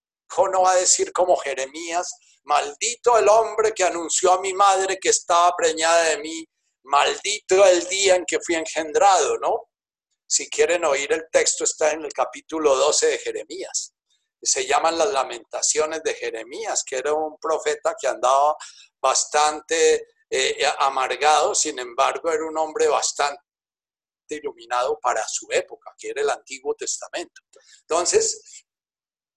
no 0.52 0.62
va 0.62 0.72
a 0.72 0.76
decir 0.76 1.12
como 1.12 1.36
Jeremías, 1.36 2.12
maldito 2.44 3.18
el 3.18 3.28
hombre 3.28 3.72
que 3.72 3.84
anunció 3.84 4.32
a 4.32 4.40
mi 4.40 4.52
madre 4.52 4.98
que 5.00 5.08
estaba 5.08 5.54
preñada 5.56 6.04
de 6.10 6.18
mí, 6.18 6.44
maldito 6.84 7.64
el 7.64 7.86
día 7.88 8.16
en 8.16 8.24
que 8.24 8.40
fui 8.40 8.54
engendrado, 8.54 9.38
¿no? 9.38 9.68
Si 10.28 10.48
quieren 10.50 10.84
oír 10.84 11.12
el 11.12 11.24
texto 11.30 11.64
está 11.64 11.92
en 11.92 12.04
el 12.04 12.12
capítulo 12.12 12.74
12 12.74 13.06
de 13.06 13.18
Jeremías 13.18 13.95
se 14.42 14.66
llaman 14.66 14.98
las 14.98 15.10
lamentaciones 15.10 16.02
de 16.02 16.14
Jeremías, 16.14 16.84
que 16.84 16.96
era 16.96 17.12
un 17.12 17.38
profeta 17.38 17.94
que 18.00 18.06
andaba 18.06 18.56
bastante 19.00 20.08
eh, 20.28 20.66
amargado, 20.78 21.54
sin 21.54 21.78
embargo 21.78 22.30
era 22.30 22.44
un 22.44 22.58
hombre 22.58 22.88
bastante 22.88 23.40
iluminado 24.28 24.98
para 25.00 25.26
su 25.28 25.46
época, 25.50 25.94
que 25.98 26.10
era 26.10 26.22
el 26.22 26.30
Antiguo 26.30 26.74
Testamento. 26.74 27.42
Entonces, 27.82 28.64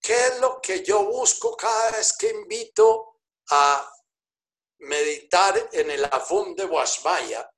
¿qué 0.01 0.13
es 0.13 0.39
lo 0.39 0.59
que 0.61 0.83
yo 0.83 1.05
busco 1.05 1.55
cada 1.55 1.91
vez 1.91 2.15
que 2.17 2.29
invito 2.29 3.21
a 3.51 3.91
meditar 4.79 5.69
en 5.73 5.91
el 5.91 6.05
Afum 6.05 6.55
de 6.55 6.65
Washmaya? 6.65 7.49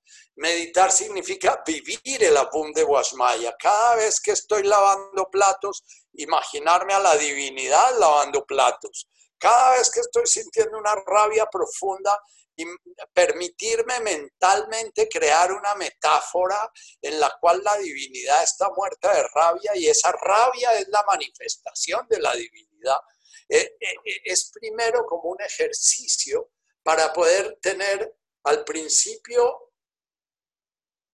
Meditar 0.41 0.91
significa 0.91 1.61
vivir 1.63 2.23
el 2.23 2.35
Afum 2.35 2.73
de 2.73 2.84
Washmaya. 2.84 3.55
Cada 3.59 3.97
vez 3.97 4.19
que 4.19 4.31
estoy 4.31 4.63
lavando 4.63 5.30
platos, 5.30 5.84
imaginarme 6.13 6.95
a 6.95 6.99
la 6.99 7.15
divinidad 7.15 7.99
lavando 7.99 8.43
platos. 8.43 9.07
Cada 9.38 9.77
vez 9.77 9.91
que 9.91 9.99
estoy 9.99 10.26
sintiendo 10.26 10.80
una 10.80 10.95
rabia 10.95 11.45
profunda, 11.45 12.19
y 12.55 12.65
permitirme 13.13 13.99
mentalmente 14.01 15.07
crear 15.07 15.51
una 15.51 15.76
metáfora 15.76 16.72
en 17.01 17.19
la 17.19 17.34
cual 17.39 17.61
la 17.63 17.77
divinidad 17.77 18.43
está 18.43 18.69
muerta 18.76 19.13
de 19.13 19.23
rabia 19.34 19.72
y 19.76 19.88
esa 19.88 20.11
rabia 20.11 20.73
es 20.77 20.88
la 20.89 21.03
manifestación 21.07 22.05
de 22.09 22.19
la 22.19 22.34
divinidad. 22.34 22.99
eh, 23.47 23.77
eh, 23.80 23.95
es 24.26 24.51
primero 24.53 25.05
como 25.05 25.30
un 25.30 25.41
ejercicio 25.41 26.51
para 26.84 27.13
poder 27.13 27.57
tener 27.61 28.15
al 28.43 28.63
principio 28.63 29.70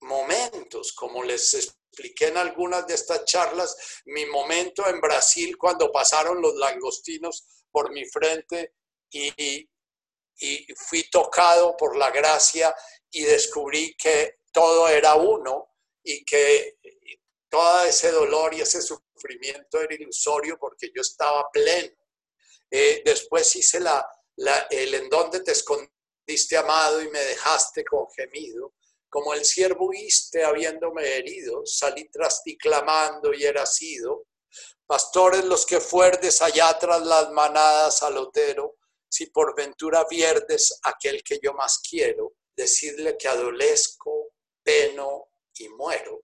momentos, 0.02 0.94
como 0.94 1.24
les 1.24 1.54
expliqué 1.54 2.28
en 2.28 2.38
algunas 2.38 2.86
de 2.88 2.94
estas 2.94 3.26
charlas, 3.26 4.02
mi 4.06 4.26
momento 4.26 4.88
en 4.88 5.02
Brasil 5.02 5.58
cuando 5.58 5.92
pasaron 5.92 6.42
los 6.42 6.56
langostinos 6.56 7.66
por 7.72 7.92
mi 7.92 8.06
frente 8.06 8.76
y, 9.10 9.68
y 10.40 10.68
fui 10.76 11.10
tocado 11.10 11.76
por 11.76 11.96
la 11.96 12.12
gracia 12.12 12.76
y 13.12 13.24
descubrí 13.24 13.96
que 13.96 14.40
todo 14.52 14.88
era 14.88 15.16
uno 15.16 15.76
y 16.04 16.24
que 16.24 16.78
todo 17.50 17.84
ese 17.84 18.12
dolor 18.12 18.54
y 18.54 18.62
ese 18.62 18.82
sufrimiento 18.82 19.82
era 19.82 19.94
ilusorio 19.94 20.58
porque 20.60 20.92
yo 20.96 21.02
estaba 21.02 21.50
pleno. 21.52 21.96
Eh, 22.70 23.02
después 23.06 23.56
hice 23.56 23.80
la, 23.80 24.06
el 24.70 24.94
en 24.94 25.10
donde 25.10 25.42
te 25.42 25.52
escondiste 25.52 26.58
amado 26.58 27.02
y 27.02 27.10
me 27.10 27.20
dejaste 27.20 27.84
con 27.86 28.08
gemido. 28.16 28.74
Como 29.10 29.34
el 29.34 29.46
siervo 29.46 29.88
huiste 29.88 30.44
habiéndome 30.44 31.18
herido, 31.18 31.66
salí 31.66 32.10
tras 32.10 32.44
ti 32.44 32.58
clamando 32.58 33.34
y 33.34 33.44
era 33.44 33.66
sido. 33.66 34.28
Pastores 34.86 35.46
los 35.46 35.66
que 35.66 35.80
fuerdes 35.80 36.42
allá 36.42 36.78
tras 36.80 37.02
las 37.02 37.32
manadas 37.32 38.04
al 38.04 38.18
otero, 38.18 38.78
si 39.10 39.28
por 39.28 39.56
ventura 39.56 40.06
vierdes 40.10 40.80
aquel 40.84 41.24
que 41.24 41.40
yo 41.42 41.54
más 41.54 41.80
quiero, 41.80 42.34
decirle 42.56 43.18
que 43.18 43.28
adolezco, 43.28 44.34
peno 44.64 45.30
y 45.56 45.70
muero. 45.70 46.24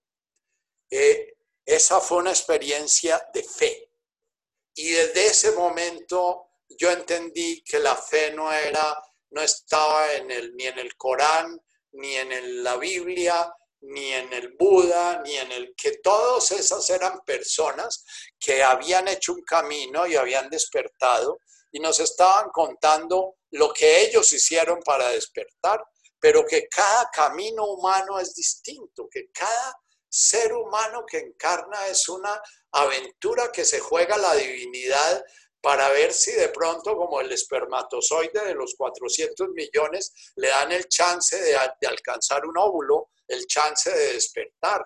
Eh, 0.90 1.36
esa 1.66 2.02
fue 2.02 2.18
una 2.18 2.32
experiencia 2.32 3.26
de 3.34 3.44
fe. 3.44 3.90
Y 4.76 4.90
desde 4.90 5.28
ese 5.28 5.52
momento 5.52 6.50
yo 6.70 6.92
entendí 6.92 7.64
que 7.64 7.80
la 7.80 7.96
fe 7.96 8.32
no 8.34 8.52
era, 8.52 9.02
no 9.32 9.42
estaba 9.42 10.14
en 10.14 10.32
el, 10.32 10.56
ni 10.56 10.66
en 10.66 10.80
el 10.80 10.96
Corán, 10.96 11.62
ni 11.94 12.16
en 12.16 12.64
la 12.64 12.78
Biblia, 12.78 13.54
ni 13.82 14.14
en 14.14 14.32
el 14.32 14.56
Buda, 14.58 15.22
ni 15.24 15.36
en 15.36 15.52
el 15.52 15.74
que 15.76 15.98
todos 15.98 16.52
esas 16.52 16.90
eran 16.90 17.20
personas 17.26 18.06
que 18.40 18.64
habían 18.64 19.08
hecho 19.08 19.34
un 19.34 19.44
camino 19.44 20.08
y 20.08 20.16
habían 20.16 20.50
despertado 20.50 21.40
y 21.72 21.80
nos 21.80 22.00
estaban 22.00 22.50
contando 22.52 23.36
lo 23.52 23.74
que 23.74 24.02
ellos 24.04 24.32
hicieron 24.32 24.80
para 24.86 25.10
despertar, 25.10 25.84
pero 26.20 26.46
que 26.46 26.68
cada 26.68 27.10
camino 27.12 27.66
humano 27.66 28.20
es 28.20 28.34
distinto, 28.34 29.08
que 29.12 29.30
cada 29.34 29.76
ser 30.08 30.54
humano 30.54 31.04
que 31.06 31.18
encarna 31.18 31.88
es 31.88 32.08
una 32.08 32.40
aventura 32.72 33.52
que 33.52 33.66
se 33.66 33.80
juega 33.80 34.16
la 34.18 34.36
divinidad 34.36 35.24
para 35.64 35.90
ver 35.92 36.12
si 36.12 36.34
de 36.34 36.50
pronto, 36.50 36.94
como 36.98 37.22
el 37.22 37.32
espermatozoide 37.32 38.48
de 38.48 38.54
los 38.54 38.76
400 38.76 39.48
millones, 39.52 40.12
le 40.36 40.50
dan 40.50 40.74
el 40.74 40.90
chance 40.90 41.42
de, 41.42 41.56
alcanzar 41.88 42.46
un 42.46 42.58
óvulo, 42.58 43.12
el 43.26 43.48
chance 43.48 43.90
de 43.90 44.12
despertar. 44.12 44.86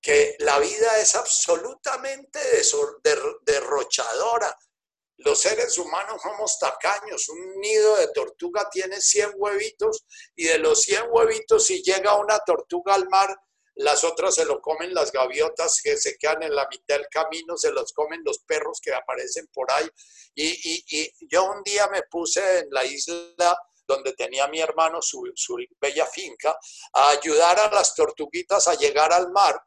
Que 0.00 0.36
la 0.38 0.60
vida 0.60 1.00
es 1.00 1.16
absolutamente 1.16 2.38
derrochadora. 3.42 4.56
Los 5.16 5.40
seres 5.40 5.76
humanos 5.76 6.22
somos 6.22 6.60
tacaños. 6.60 7.28
Un 7.28 7.58
nido 7.58 7.96
de 7.96 8.12
tortuga 8.12 8.70
tiene 8.70 9.00
100 9.00 9.32
huevitos 9.34 10.06
y 10.36 10.44
de 10.44 10.58
los 10.58 10.80
100 10.82 11.06
huevitos, 11.10 11.66
si 11.66 11.82
llega 11.82 12.14
una 12.14 12.38
tortuga 12.38 12.94
al 12.94 13.08
mar, 13.08 13.36
las 13.78 14.02
otras 14.02 14.34
se 14.34 14.44
lo 14.44 14.60
comen 14.60 14.92
las 14.92 15.12
gaviotas 15.12 15.80
que 15.82 15.96
se 15.96 16.18
quedan 16.18 16.42
en 16.42 16.54
la 16.54 16.66
mitad 16.68 16.96
del 16.96 17.06
camino, 17.08 17.56
se 17.56 17.70
los 17.70 17.92
comen 17.92 18.22
los 18.24 18.40
perros 18.40 18.80
que 18.82 18.92
aparecen 18.92 19.46
por 19.52 19.70
ahí. 19.70 19.88
Y, 20.34 21.14
yo 21.28 21.44
un 21.44 21.62
día 21.62 21.86
me 21.86 22.02
puse 22.02 22.58
en 22.58 22.68
la 22.70 22.84
isla 22.84 23.56
donde 23.86 24.12
tenía 24.14 24.48
mi 24.48 24.60
hermano 24.60 25.00
su, 25.00 25.24
bella 25.80 26.06
finca, 26.06 26.58
a 26.92 27.10
ayudar 27.10 27.58
a 27.60 27.70
las 27.70 27.94
tortuguitas 27.94 28.66
a 28.66 28.74
llegar 28.74 29.12
al 29.12 29.30
mar 29.30 29.60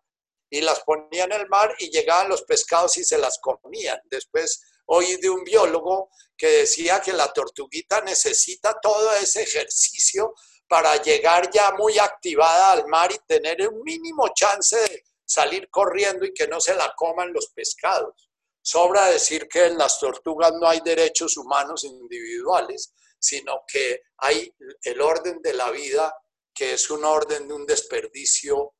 y 0.49 0.59
las 0.59 0.81
ponía 0.81 1.23
en 1.23 1.31
el 1.31 1.47
mar 1.47 1.73
y 1.79 1.89
llegaban 1.89 2.27
los 2.27 2.43
pescados 2.43 2.97
y 2.97 3.05
se 3.05 3.17
las 3.17 3.39
comían. 3.39 3.99
Después 4.05 4.61
oí 4.87 5.15
de 5.17 5.29
un 5.29 5.45
biólogo 5.45 6.09
que 6.37 6.47
decía 6.47 7.01
que 7.01 7.13
la 7.13 7.31
tortuguita 7.31 8.01
necesita 8.01 8.77
todo 8.81 9.13
ese 9.15 9.43
ejercicio 9.43 10.33
para 10.71 10.95
llegar 11.01 11.51
ya 11.51 11.73
muy 11.73 11.99
activada 11.99 12.71
al 12.71 12.87
mar 12.87 13.11
y 13.11 13.19
tener 13.27 13.67
un 13.67 13.83
mínimo 13.83 14.29
chance 14.33 14.77
de 14.77 15.03
salir 15.25 15.69
corriendo 15.69 16.23
y 16.23 16.33
que 16.33 16.47
no 16.47 16.61
se 16.61 16.73
la 16.73 16.93
coman 16.95 17.33
los 17.33 17.49
pescados. 17.49 18.29
Sobra 18.61 19.07
decir 19.07 19.49
que 19.49 19.65
en 19.65 19.77
las 19.77 19.99
tortugas 19.99 20.53
no 20.53 20.69
hay 20.69 20.79
derechos 20.79 21.35
humanos 21.35 21.83
individuales, 21.83 22.93
sino 23.19 23.65
que 23.67 24.03
hay 24.19 24.49
el 24.83 25.01
orden 25.01 25.41
de 25.41 25.53
la 25.55 25.71
vida 25.71 26.15
que 26.53 26.75
es 26.75 26.89
un 26.89 27.03
orden 27.03 27.49
de 27.49 27.53
un 27.53 27.65
desperdicio 27.65 28.75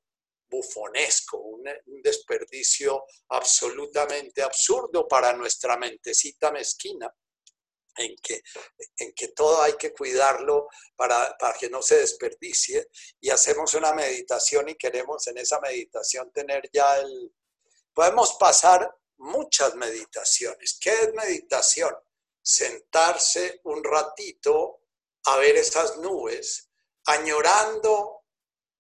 bufonesco, 0.50 1.40
un, 1.40 1.64
desperdicio 2.02 3.04
absolutamente 3.28 4.42
absurdo 4.42 5.10
para 5.10 5.34
nuestra 5.34 5.76
mentecita 5.76 6.54
mezquina 6.54 7.14
en 7.98 8.16
que, 8.18 8.42
en 8.98 9.14
que 9.14 9.30
todo 9.30 9.62
hay 9.62 9.74
que 9.74 9.92
cuidarlo 9.94 10.68
para, 10.96 11.36
para, 11.38 11.58
que 11.58 11.70
no 11.70 11.82
se 11.82 11.98
desperdicie 11.98 12.88
y 13.20 13.30
hacemos 13.30 13.74
una 13.74 13.94
meditación 13.94 14.70
y 14.70 14.76
queremos 14.76 15.28
en 15.28 15.38
esa 15.38 15.60
meditación 15.60 16.32
tener 16.32 16.70
ya 16.72 16.98
el... 16.98 17.34
Podemos 17.94 18.36
pasar 18.40 18.90
muchas 19.18 19.76
meditaciones. 19.76 20.78
¿Qué 20.80 20.92
es 20.92 21.14
meditación? 21.14 21.94
Sentarse 22.42 23.62
un 23.66 23.84
ratito 23.84 24.82
a 25.26 25.38
ver 25.38 25.58
esas 25.58 25.98
nubes, 25.98 26.70
añorando 27.06 28.24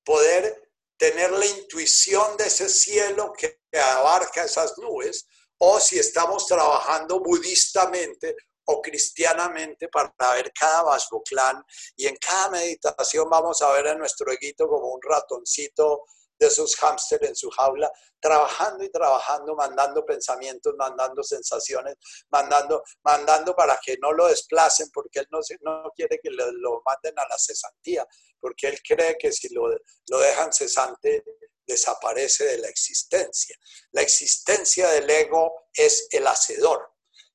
poder 0.04 0.72
tener 0.98 1.32
la 1.32 1.46
intuición 1.46 2.38
de 2.38 2.46
ese 2.46 2.70
cielo 2.70 3.34
que 3.34 3.62
abarca 3.74 4.46
esas 4.46 4.78
nubes, 4.78 5.28
o 5.58 5.80
si 5.80 6.00
estamos 6.00 6.48
trabajando 6.48 7.20
budistamente 7.20 8.36
o 8.72 8.82
cristianamente 8.82 9.90
para 9.90 10.14
ver 10.34 10.52
cada 10.54 10.84
Vajroclan 10.84 11.64
y 11.96 12.08
en 12.08 12.16
cada 12.18 12.50
meditación 12.50 13.30
vamos 13.30 13.62
a 13.62 13.72
ver 13.72 13.90
a 13.90 13.96
nuestro 13.96 14.32
eguito 14.32 14.68
como 14.68 14.88
un 14.94 15.02
ratoncito 15.02 16.06
de 16.40 16.48
esos 16.48 16.76
hámster 16.76 17.24
en 17.24 17.36
su 17.36 17.52
jaula, 17.52 17.92
trabajando 18.20 18.84
y 18.84 18.90
trabajando, 18.90 19.56
mandando 19.56 20.04
pensamientos, 20.04 20.74
mandando 20.76 21.22
sensaciones, 21.22 21.96
mandando, 22.32 22.84
mandando 23.04 23.56
para 23.56 23.80
que 23.84 23.96
no 24.02 24.12
lo 24.12 24.28
desplacen, 24.28 24.90
porque 24.92 25.20
él 25.20 25.28
no, 25.30 25.40
no 25.62 25.92
quiere 25.96 26.20
que 26.22 26.32
lo, 26.32 26.52
lo 26.54 26.82
manden 26.84 27.14
a 27.20 27.28
la 27.28 27.38
cesantía, 27.38 28.08
porque 28.40 28.70
él 28.70 28.80
cree 28.82 29.18
que 29.20 29.32
si 29.32 29.54
lo, 29.54 29.70
lo 29.70 30.20
dejan 30.20 30.52
cesante, 30.52 31.24
desaparece 31.68 32.46
de 32.46 32.58
la 32.58 32.68
existencia. 32.70 33.56
La 33.92 34.02
existencia 34.02 34.90
del 34.90 35.10
ego 35.10 35.68
es 35.72 36.08
el 36.10 36.26
hacedor. 36.26 36.91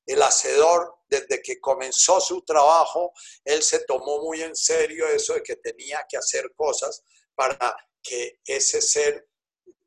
El 0.07 0.23
hacedor 0.23 0.95
desde 1.07 1.41
que 1.41 1.61
comenzó 1.61 2.19
su 2.19 2.41
trabajo, 2.43 3.13
él 3.43 3.61
se 3.61 3.85
tomó 3.85 4.21
muy 4.23 4.41
en 4.41 4.55
serio 4.55 5.07
eso 5.07 5.35
de 5.35 5.43
que 5.43 5.57
tenía 5.57 6.05
que 6.09 6.17
hacer 6.17 6.51
cosas 6.55 7.03
para 7.35 7.75
que 8.01 8.39
ese 8.45 8.81
ser 8.81 9.27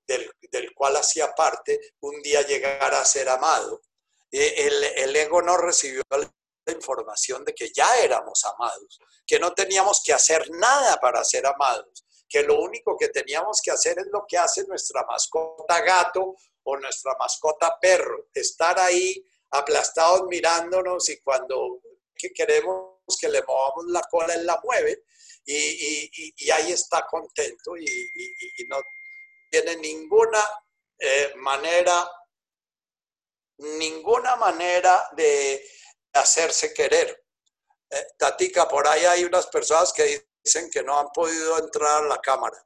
del, 0.06 0.74
cual 0.74 0.96
hacía 0.96 1.32
parte 1.34 1.80
un 2.00 2.20
día 2.22 2.42
llegara 2.42 3.00
a 3.00 3.04
ser 3.04 3.28
amado. 3.28 3.82
Eh, 4.30 4.54
el, 4.66 4.84
el 4.84 5.16
ego 5.16 5.42
no 5.42 5.56
recibió 5.56 6.02
la 6.10 6.30
información 6.72 7.44
de 7.44 7.54
que 7.54 7.70
ya 7.72 7.98
éramos 7.98 8.44
amados, 8.44 8.98
que 9.26 9.38
no 9.38 9.52
teníamos 9.54 10.02
que 10.04 10.12
hacer 10.12 10.50
nada 10.50 10.98
para 10.98 11.24
ser 11.24 11.46
amados, 11.46 12.04
que 12.28 12.42
lo 12.42 12.60
único 12.60 12.96
que 12.96 13.08
teníamos 13.08 13.60
que 13.62 13.70
hacer 13.70 13.98
es 13.98 14.06
lo 14.12 14.24
que 14.26 14.38
hace 14.38 14.64
nuestra 14.66 15.04
mascota 15.04 15.80
gato 15.80 16.36
o 16.62 16.76
nuestra 16.76 17.16
mascota 17.18 17.76
perro, 17.80 18.28
estar 18.34 18.78
ahí 18.78 19.24
aplastados 19.50 20.26
mirándonos 20.28 21.08
y 21.08 21.20
cuando 21.20 21.80
que 22.14 22.32
queremos 22.32 22.98
que 23.20 23.28
le 23.28 23.42
movamos 23.42 23.86
la 23.88 24.02
cola, 24.02 24.34
él 24.34 24.46
la 24.46 24.60
mueve 24.62 25.04
y, 25.44 26.50
ahí 26.50 26.72
está 26.72 27.06
contento 27.06 27.76
y, 27.76 27.84
no 28.68 28.80
tiene 29.50 29.76
ninguna 29.76 30.44
eh, 30.98 31.32
manera, 31.36 32.08
ninguna 33.58 34.36
manera 34.36 35.08
de 35.16 35.64
hacerse 36.12 36.72
querer. 36.72 37.24
Eh, 37.90 38.06
Tatica, 38.16 38.68
por 38.68 38.86
ahí 38.86 39.04
hay 39.04 39.24
unas 39.24 39.46
personas 39.48 39.92
que 39.92 40.24
dicen 40.44 40.70
que 40.70 40.82
no 40.82 40.98
han 40.98 41.08
podido 41.08 41.58
entrar 41.58 42.04
a 42.04 42.06
la 42.06 42.18
cámara. 42.20 42.64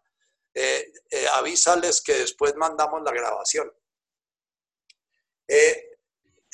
Eh, 0.53 0.93
avísales 1.33 2.01
que 2.01 2.15
después 2.15 2.55
mandamos 2.57 3.03
la 3.03 3.13
grabación. 3.13 3.73
Eh, 5.49 5.94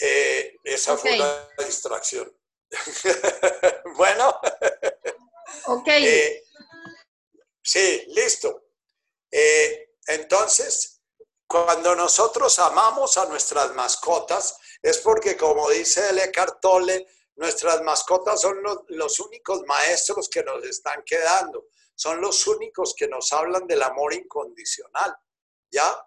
esa 0.00 0.96
fue 0.96 1.14
una 1.16 1.48
distracción. 1.58 2.34
bueno. 3.96 4.40
ok. 5.66 5.88
Eh, 5.88 6.44
sí, 7.62 8.04
listo. 8.08 8.70
Eh, 9.30 9.90
entonces, 10.06 11.02
cuando 11.46 11.94
nosotros 11.94 12.58
amamos 12.58 13.16
a 13.18 13.26
nuestras 13.26 13.74
mascotas, 13.74 14.56
es 14.82 14.98
porque, 14.98 15.36
como 15.36 15.68
dice 15.70 16.08
el 16.10 16.18
Eckhart 16.18 16.60
Tolle, 16.60 17.06
nuestras 17.36 17.82
mascotas 17.82 18.40
son 18.40 18.62
los, 18.62 18.78
los 18.88 19.20
únicos 19.20 19.62
maestros 19.66 20.28
que 20.28 20.42
nos 20.42 20.64
están 20.64 21.02
quedando, 21.04 21.66
son 21.94 22.20
los 22.20 22.46
únicos 22.46 22.94
que 22.96 23.08
nos 23.08 23.32
hablan 23.32 23.66
del 23.66 23.82
amor 23.82 24.14
incondicional, 24.14 25.14
¿ya? 25.70 26.06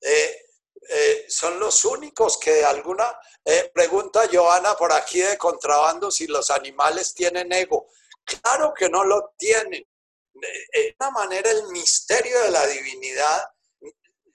Eh, 0.00 0.47
eh, 0.88 1.26
son 1.28 1.58
los 1.58 1.84
únicos 1.84 2.38
que 2.38 2.64
alguna 2.64 3.18
eh, 3.44 3.70
pregunta 3.74 4.28
Joana 4.30 4.74
por 4.76 4.92
aquí 4.92 5.20
de 5.20 5.36
contrabando 5.36 6.10
si 6.10 6.26
los 6.26 6.50
animales 6.50 7.14
tienen 7.14 7.52
ego. 7.52 7.88
Claro 8.24 8.72
que 8.74 8.88
no 8.88 9.04
lo 9.04 9.34
tienen. 9.36 9.86
De 10.32 10.96
una 11.00 11.10
manera 11.10 11.50
el 11.50 11.68
misterio 11.68 12.40
de 12.42 12.50
la 12.50 12.66
divinidad 12.66 13.50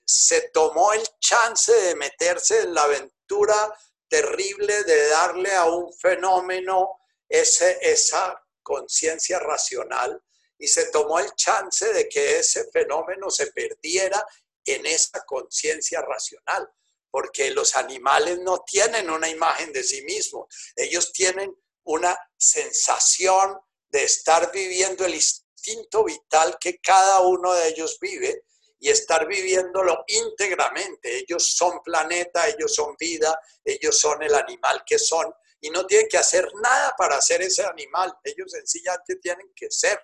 se 0.05 0.49
tomó 0.49 0.93
el 0.93 1.03
chance 1.19 1.71
de 1.71 1.95
meterse 1.95 2.61
en 2.61 2.73
la 2.73 2.83
aventura 2.83 3.73
terrible 4.07 4.83
de 4.83 5.07
darle 5.07 5.55
a 5.55 5.65
un 5.65 5.93
fenómeno 5.93 6.99
ese, 7.29 7.79
esa 7.81 8.43
conciencia 8.61 9.39
racional 9.39 10.21
y 10.57 10.67
se 10.67 10.91
tomó 10.91 11.19
el 11.19 11.33
chance 11.35 11.91
de 11.93 12.07
que 12.07 12.37
ese 12.39 12.69
fenómeno 12.71 13.29
se 13.29 13.47
perdiera 13.47 14.25
en 14.65 14.85
esa 14.85 15.23
conciencia 15.25 16.01
racional, 16.01 16.69
porque 17.11 17.51
los 17.51 17.75
animales 17.75 18.39
no 18.39 18.63
tienen 18.65 19.09
una 19.09 19.29
imagen 19.29 19.71
de 19.71 19.83
sí 19.83 20.03
mismos, 20.03 20.47
ellos 20.75 21.11
tienen 21.11 21.55
una 21.83 22.17
sensación 22.37 23.57
de 23.89 24.03
estar 24.03 24.51
viviendo 24.51 25.05
el 25.05 25.15
instinto 25.15 26.03
vital 26.03 26.57
que 26.59 26.79
cada 26.79 27.21
uno 27.21 27.53
de 27.53 27.69
ellos 27.69 27.97
vive 27.99 28.45
y 28.79 28.89
estar 28.89 29.27
viviéndolo 29.27 30.03
íntegramente. 30.07 31.19
Ellos 31.19 31.55
son 31.55 31.81
planeta, 31.83 32.47
ellos 32.49 32.73
son 32.73 32.95
vida, 32.97 33.39
ellos 33.63 33.97
son 33.97 34.23
el 34.23 34.35
animal 34.35 34.83
que 34.85 34.99
son 34.99 35.33
y 35.63 35.69
no 35.69 35.87
tienen 35.87 36.09
que 36.09 36.17
hacer 36.17 36.51
nada 36.61 36.93
para 36.97 37.21
ser 37.21 37.41
ese 37.41 37.63
animal, 37.63 38.13
ellos 38.23 38.51
sencillamente 38.51 39.15
tienen 39.15 39.53
que 39.55 39.71
ser. 39.71 39.97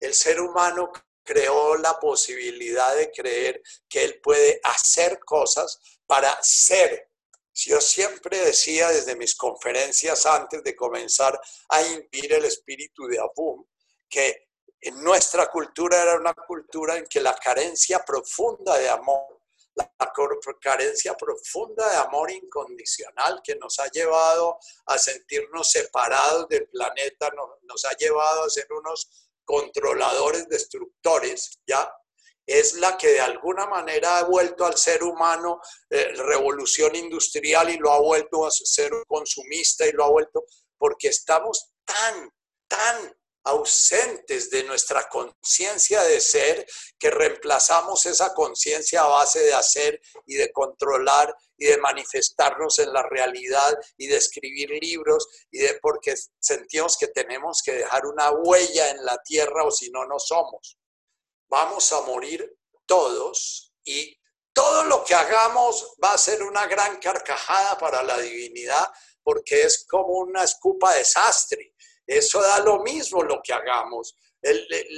El 0.00 0.12
ser 0.12 0.40
humano 0.40 0.90
creó 1.24 1.76
la 1.76 1.98
posibilidad 1.98 2.96
de 2.96 3.10
creer 3.10 3.62
que 3.88 4.04
él 4.04 4.20
puede 4.22 4.60
hacer 4.64 5.18
cosas 5.20 5.78
para 6.06 6.36
ser. 6.42 7.10
Yo 7.54 7.80
siempre 7.80 8.38
decía 8.38 8.88
desde 8.88 9.14
mis 9.14 9.34
conferencias 9.34 10.24
antes 10.26 10.62
de 10.62 10.74
comenzar 10.74 11.38
a 11.68 11.82
impidir 11.82 12.32
el 12.32 12.46
espíritu 12.46 13.06
de 13.06 13.18
Abum, 13.20 13.64
que 14.08 14.48
en 14.80 15.02
nuestra 15.02 15.46
cultura 15.46 16.02
era 16.02 16.16
una 16.16 16.34
cultura 16.34 16.96
en 16.96 17.06
que 17.06 17.20
la 17.20 17.36
carencia 17.36 18.04
profunda 18.04 18.76
de 18.78 18.88
amor, 18.88 19.40
la 19.74 20.12
carencia 20.60 21.14
profunda 21.14 21.88
de 21.88 21.96
amor 21.96 22.30
incondicional 22.30 23.40
que 23.44 23.54
nos 23.56 23.78
ha 23.78 23.88
llevado 23.90 24.58
a 24.86 24.98
sentirnos 24.98 25.70
separados 25.70 26.48
del 26.48 26.68
planeta, 26.68 27.30
nos, 27.62 27.84
ha 27.84 27.96
llevado 27.96 28.44
a 28.44 28.50
ser 28.50 28.66
unos 28.72 29.30
controladores, 29.44 30.48
destructores, 30.48 31.58
¿ya? 31.66 31.90
Es 32.44 32.74
la 32.74 32.96
que 32.96 33.08
de 33.08 33.20
alguna 33.20 33.66
manera 33.66 34.18
ha 34.18 34.24
vuelto 34.24 34.64
al 34.64 34.76
ser 34.76 35.04
humano 35.04 35.60
eh, 35.88 36.12
revolución 36.16 36.96
industrial 36.96 37.70
y 37.70 37.78
lo 37.78 37.92
ha 37.92 38.00
vuelto 38.00 38.44
a 38.44 38.50
ser 38.50 38.90
consumista 39.06 39.86
y 39.86 39.92
lo 39.92 40.04
ha 40.04 40.10
vuelto 40.10 40.44
porque 40.76 41.08
estamos 41.08 41.72
tan, 41.84 42.30
tan 42.66 43.14
ausentes 43.44 44.50
de 44.50 44.64
nuestra 44.64 45.08
conciencia 45.08 46.02
de 46.02 46.20
ser, 46.20 46.66
que 46.98 47.10
reemplazamos 47.10 48.06
esa 48.06 48.34
conciencia 48.34 49.02
a 49.02 49.08
base 49.08 49.40
de 49.40 49.54
hacer 49.54 50.00
y 50.26 50.34
de 50.34 50.52
controlar 50.52 51.34
y 51.62 51.66
de 51.66 51.78
manifestarnos 51.78 52.78
en 52.78 52.92
la 52.92 53.02
realidad 53.04 53.76
y 53.96 54.06
de 54.06 54.16
escribir 54.16 54.70
libros 54.80 55.26
y 55.50 55.58
de 55.58 55.78
porque 55.80 56.14
sentimos 56.38 56.96
que 56.96 57.08
tenemos 57.08 57.62
que 57.64 57.72
dejar 57.72 58.06
una 58.06 58.30
huella 58.30 58.90
en 58.90 59.04
la 59.04 59.22
tierra 59.22 59.64
o 59.64 59.70
si 59.70 59.90
no, 59.90 60.04
no 60.06 60.18
somos. 60.18 60.78
Vamos 61.48 61.92
a 61.92 62.00
morir 62.02 62.56
todos 62.86 63.72
y 63.84 64.18
todo 64.52 64.84
lo 64.84 65.04
que 65.04 65.14
hagamos 65.14 65.94
va 66.02 66.12
a 66.12 66.18
ser 66.18 66.42
una 66.42 66.66
gran 66.66 66.98
carcajada 66.98 67.78
para 67.78 68.02
la 68.02 68.18
divinidad 68.18 68.86
porque 69.22 69.62
es 69.62 69.86
como 69.88 70.18
una 70.18 70.44
escupa 70.44 70.94
desastre 70.94 71.72
eso 72.06 72.40
da 72.40 72.60
lo 72.60 72.82
mismo 72.82 73.22
lo 73.22 73.40
que 73.42 73.52
hagamos. 73.52 74.16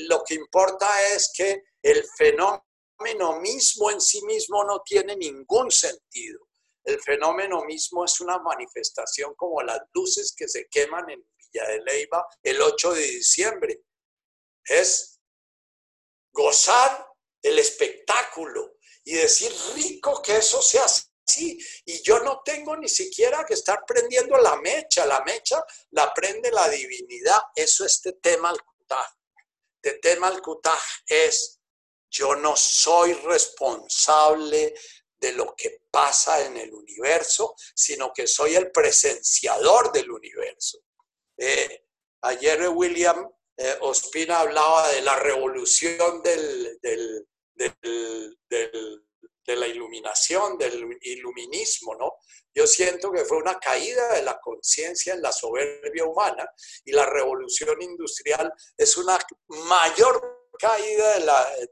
lo 0.09 0.24
que 0.24 0.35
importa 0.35 0.89
es 1.12 1.31
que 1.35 1.65
el 1.82 2.05
fenómeno 2.16 3.41
mismo 3.41 3.91
en 3.91 4.01
sí 4.01 4.23
mismo 4.23 4.65
no 4.65 4.81
tiene 4.81 5.16
ningún 5.16 5.70
sentido. 5.70 6.49
El 6.85 7.01
fenómeno 7.01 7.65
mismo 7.65 8.05
es 8.05 8.20
una 8.20 8.39
manifestación 8.39 9.35
como 9.35 9.62
las 9.62 9.81
luces 9.93 10.35
que 10.36 10.48
se 10.48 10.66
queman 10.69 11.09
en 11.11 11.27
Villa 11.36 11.66
de 11.69 11.81
Leyva 11.81 12.27
el 12.43 12.61
8 12.61 12.93
de 12.93 13.02
diciembre. 13.02 13.82
Es 14.65 15.20
gozar 16.31 17.06
el 17.43 17.59
espectáculo 17.59 18.77
y 19.05 19.15
decir 19.15 19.52
rico 19.74 20.20
que 20.23 20.36
eso 20.36 20.61
sea 20.61 20.86
Sí, 21.27 21.59
y 21.86 22.02
yo 22.02 22.20
no 22.20 22.43
tengo 22.44 22.77
ni 22.77 22.89
siquiera 22.89 23.44
que 23.47 23.55
estar 23.55 23.82
prendiendo 23.86 24.36
la 24.36 24.56
mecha, 24.56 25.06
la 25.06 25.23
mecha 25.24 25.65
la 25.93 26.12
prende 26.12 26.51
la 26.52 26.69
divinidad, 26.69 27.40
eso 27.55 27.86
es 27.86 28.02
tema 28.20 28.51
al 28.51 28.59
De 29.82 29.94
tema 30.01 30.28
al 30.28 30.43
es, 31.06 31.61
yo 32.11 32.36
no 32.36 32.55
soy 32.56 33.15
responsable 33.15 34.74
de 35.24 35.32
lo 35.32 35.55
que 35.56 35.80
pasa 35.90 36.44
en 36.44 36.56
el 36.59 36.72
universo, 36.74 37.55
sino 37.74 38.12
que 38.12 38.26
soy 38.26 38.55
el 38.55 38.70
presenciador 38.70 39.90
del 39.90 40.10
universo. 40.10 40.80
Eh, 41.36 41.86
ayer 42.22 42.68
William 42.68 43.26
eh, 43.56 43.76
Ospina 43.80 44.40
hablaba 44.40 44.88
de 44.92 45.01
la 45.01 45.16
revolución 45.16 46.22
del, 46.22 46.78
de 49.46 49.56
la 49.56 49.66
iluminación, 49.66 50.59
del 50.59 50.98
iluminismo, 51.01 51.94
¿no? 51.94 52.16
Yo 52.55 52.66
siento 52.66 53.10
que 53.10 53.24
fue 53.24 53.38
una 53.38 53.59
caída 53.59 54.12
de 54.12 54.22
la 54.22 54.38
conciencia 54.40 55.14
en 55.14 55.22
la 55.22 55.32
soberbia 55.32 56.05
humana 56.05 56.48
y 56.84 56.92
la 56.92 57.06
revolución 57.06 57.80
industrial 57.80 58.52
es 58.76 58.96
una 58.96 59.18
mayor 59.48 60.51
caída 60.59 61.18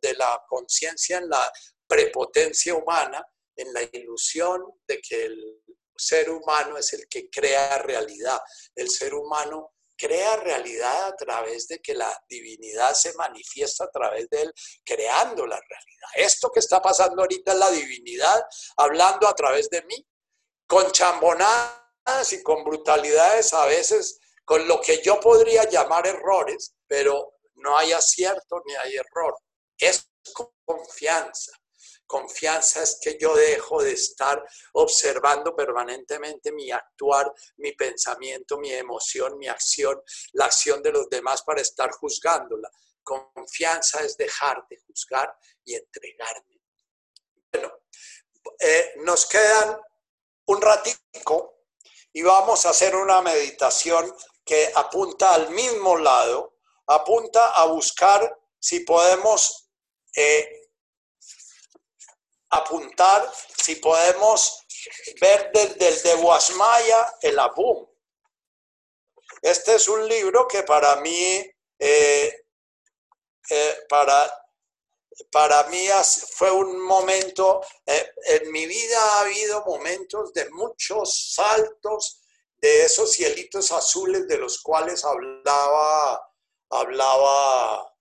de 0.01 0.15
la 0.15 0.43
conciencia 0.49 1.19
en 1.19 1.29
la 1.29 1.53
prepotencia 1.87 2.75
humana, 2.75 3.25
en 3.57 3.73
la 3.73 3.83
ilusión 3.93 4.63
de 4.87 5.01
que 5.01 5.25
el 5.25 5.63
ser 5.97 6.31
humano 6.31 6.79
es 6.79 6.93
el 6.93 7.07
que 7.09 7.29
crea 7.31 7.79
realidad. 7.79 8.41
El 8.75 8.91
ser 8.91 9.15
humano 9.15 9.75
crea 9.97 10.37
realidad 10.37 11.09
a 11.09 11.17
través 11.17 11.69
de 11.69 11.81
que 11.81 11.95
la 11.95 12.13
divinidad 12.29 12.93
se 12.95 13.15
manifiesta 13.15 13.85
a 13.85 13.91
través 13.91 14.29
de 14.31 14.43
él, 14.43 14.53
creando 14.85 15.47
la 15.47 15.61
realidad. 15.61 16.09
Esto 16.17 16.51
que 16.51 16.61
está 16.61 16.83
pasando 16.83 17.23
ahorita 17.23 17.53
es 17.53 17.59
la 17.59 17.71
divinidad 17.71 18.43
hablando 18.77 19.29
a 19.29 19.35
través 19.35 19.71
de 19.71 19.83
mí, 19.83 20.05
con 20.67 20.91
chambonadas 20.91 22.33
y 22.33 22.43
con 22.43 22.65
brutalidades 22.65 23.53
a 23.53 23.67
veces, 23.67 24.19
con 24.45 24.67
lo 24.67 24.81
que 24.81 25.01
yo 25.03 25.21
podría 25.21 25.69
llamar 25.69 26.07
errores, 26.07 26.75
pero 26.89 27.35
no 27.55 27.77
hay 27.77 27.93
acierto 27.93 28.61
ni 28.65 28.75
hay 28.75 28.97
error. 28.97 29.37
Es 29.79 30.09
confianza. 30.65 31.53
Confianza 32.13 32.83
es 32.83 32.99
que 33.01 33.17
yo 33.19 33.35
dejo 33.35 33.83
de 33.83 33.93
estar 33.93 34.45
observando 34.75 35.57
permanentemente 35.57 36.53
mi 36.53 36.71
actuar, 36.71 37.33
mi 37.57 37.73
pensamiento, 37.73 38.59
mi 38.59 38.71
emoción, 38.71 39.39
mi 39.39 39.49
acción, 39.49 39.99
la 40.35 40.45
acción 40.45 40.83
de 40.83 40.93
los 40.93 41.09
demás 41.09 41.41
para 41.41 41.63
estar 41.63 41.91
juzgándola. 41.91 42.71
Confianza 43.03 44.01
es 44.01 44.19
dejar 44.19 44.63
de 44.69 44.77
juzgar 44.87 45.35
y 45.65 45.75
entregarme. 45.75 46.61
Bueno, 47.51 47.73
eh, 48.61 48.93
nos 48.97 49.25
quedan 49.25 49.81
un 50.49 50.61
ratico 50.61 51.65
y 52.13 52.21
vamos 52.21 52.67
a 52.67 52.71
hacer 52.71 52.95
una 52.95 53.23
meditación 53.23 54.15
que 54.45 54.71
apunta 54.75 55.33
al 55.33 55.49
mismo 55.49 55.97
lado, 55.97 56.59
apunta 56.89 57.53
a 57.53 57.65
buscar 57.69 58.39
si 58.59 58.81
podemos 58.81 59.71
eh, 60.15 60.62
apuntar 62.53 63.33
si 63.57 63.77
podemos 63.77 64.65
ver 65.21 65.51
desde 65.53 65.89
el 65.89 66.03
de 66.03 66.15
Guasmaya 66.15 67.15
el 67.23 67.39
Abum. 67.39 67.87
Este 69.41 69.75
es 69.75 69.89
un 69.89 70.07
libro 70.07 70.47
que 70.47 70.63
para 70.63 70.97
mí, 70.97 71.45
eh, 71.79 72.45
eh, 73.51 73.79
para, 73.89 74.47
para 75.31 75.65
mí 75.65 75.89
fue 76.35 76.51
un 76.51 76.81
momento, 76.81 77.63
eh, 77.87 78.13
en 78.27 78.53
mi 78.53 78.67
vida 78.67 78.99
ha 79.01 79.21
habido 79.23 79.65
momentos 79.65 80.33
de 80.33 80.49
muchos 80.51 81.35
saltos 81.35 82.23
de 82.57 82.85
esos 82.85 83.13
cielitos 83.13 83.73
azules 83.73 84.29
de 84.29 84.39
los 84.39 84.61
cuales 84.63 85.05
hablaba, 85.05 86.31
hablaba 86.71 87.93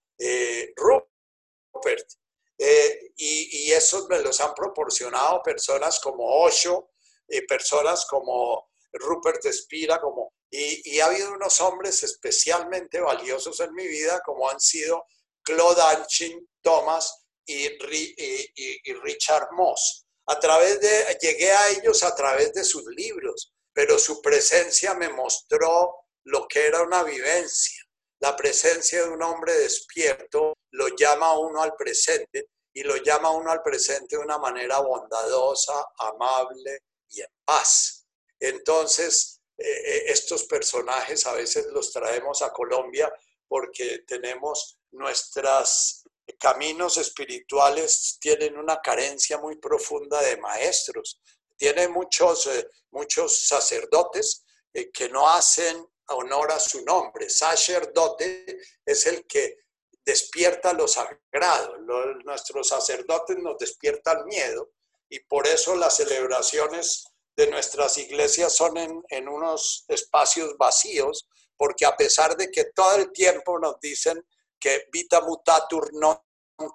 Rupert 0.75 2.20
Eh, 2.63 3.13
y, 3.17 3.65
y, 3.69 3.71
esos 3.71 4.07
me 4.07 4.19
los 4.19 4.39
han 4.39 4.53
proporcionado 4.53 5.41
personas 5.41 5.99
como 5.99 6.43
Osho, 6.43 6.91
y 7.27 7.41
personas 7.47 8.05
como 8.05 8.69
Rupert 8.93 9.43
Spira, 9.51 9.99
como, 9.99 10.33
y, 10.51 10.93
y, 10.93 10.99
ha 10.99 11.07
habido 11.07 11.33
unos 11.33 11.59
hombres 11.61 12.03
especialmente 12.03 12.99
valiosos 12.99 13.59
en 13.61 13.73
mi 13.73 13.87
vida, 13.87 14.21
como 14.23 14.47
han 14.47 14.59
sido 14.59 15.05
Claude 15.41 15.81
Anchin, 15.81 16.47
Thomas 16.61 17.25
y, 17.45 17.65
y, 17.65 18.93
Richard 19.01 19.47
Moss. 19.53 20.05
A 20.27 20.39
través 20.39 20.79
de, 20.79 21.17
llegué 21.19 21.51
a 21.51 21.69
ellos 21.69 22.03
a 22.03 22.13
través 22.13 22.53
de 22.53 22.63
sus 22.63 22.85
libros, 22.95 23.53
pero 23.73 23.97
su 23.97 24.21
presencia 24.21 24.93
me 24.93 25.09
mostró 25.09 25.95
lo 26.25 26.47
que 26.47 26.67
era 26.67 26.83
una 26.83 27.03
vivencia. 27.03 27.83
La 28.19 28.35
presencia 28.35 29.03
de 29.03 29.09
un 29.09 29.23
hombre 29.23 29.53
despierto 29.53 30.53
lo 30.73 30.89
llama 30.95 31.27
a 31.27 31.39
uno 31.39 31.63
al 31.63 31.73
presente 31.75 32.49
y 32.73 32.83
lo 32.83 32.95
llama 32.97 33.31
uno 33.31 33.51
al 33.51 33.61
presente 33.61 34.15
de 34.15 34.21
una 34.21 34.37
manera 34.37 34.79
bondadosa, 34.79 35.89
amable 35.97 36.83
y 37.09 37.21
en 37.21 37.29
paz. 37.43 38.05
Entonces, 38.39 39.41
eh, 39.57 39.63
eh, 39.63 40.03
estos 40.07 40.45
personajes 40.45 41.25
a 41.27 41.33
veces 41.33 41.67
los 41.67 41.91
traemos 41.91 42.41
a 42.41 42.51
Colombia 42.51 43.13
porque 43.47 43.99
tenemos 44.07 44.79
nuestros 44.91 46.03
caminos 46.39 46.97
espirituales 46.97 48.17
tienen 48.19 48.57
una 48.57 48.81
carencia 48.81 49.37
muy 49.37 49.57
profunda 49.57 50.21
de 50.21 50.37
maestros. 50.37 51.21
Tiene 51.57 51.89
muchos, 51.89 52.47
eh, 52.47 52.67
muchos 52.91 53.45
sacerdotes 53.45 54.45
que 54.93 55.09
no 55.09 55.29
hacen 55.29 55.85
honor 56.07 56.51
a 56.51 56.59
su 56.59 56.83
nombre. 56.85 57.29
Sacerdote 57.29 58.57
es 58.85 59.05
el 59.05 59.27
que 59.27 59.57
despierta 60.05 60.73
lo 60.73 60.87
sagrado. 60.87 61.77
nuestros 62.23 62.67
sacerdotes 62.67 63.37
nos 63.37 63.57
despiertan 63.57 64.25
miedo 64.25 64.71
y 65.09 65.19
por 65.19 65.47
eso 65.47 65.75
las 65.75 65.97
celebraciones 65.97 67.05
de 67.35 67.47
nuestras 67.47 67.97
iglesias 67.97 68.55
son 68.55 68.77
en, 68.77 69.03
en 69.09 69.27
unos 69.27 69.85
espacios 69.87 70.55
vacíos, 70.57 71.27
porque 71.57 71.85
a 71.85 71.95
pesar 71.95 72.35
de 72.35 72.49
que 72.49 72.65
todo 72.75 72.95
el 72.95 73.11
tiempo 73.11 73.59
nos 73.59 73.79
dicen 73.79 74.23
que 74.59 74.85
vita 74.91 75.21
mutatur 75.21 75.89
non 75.93 76.21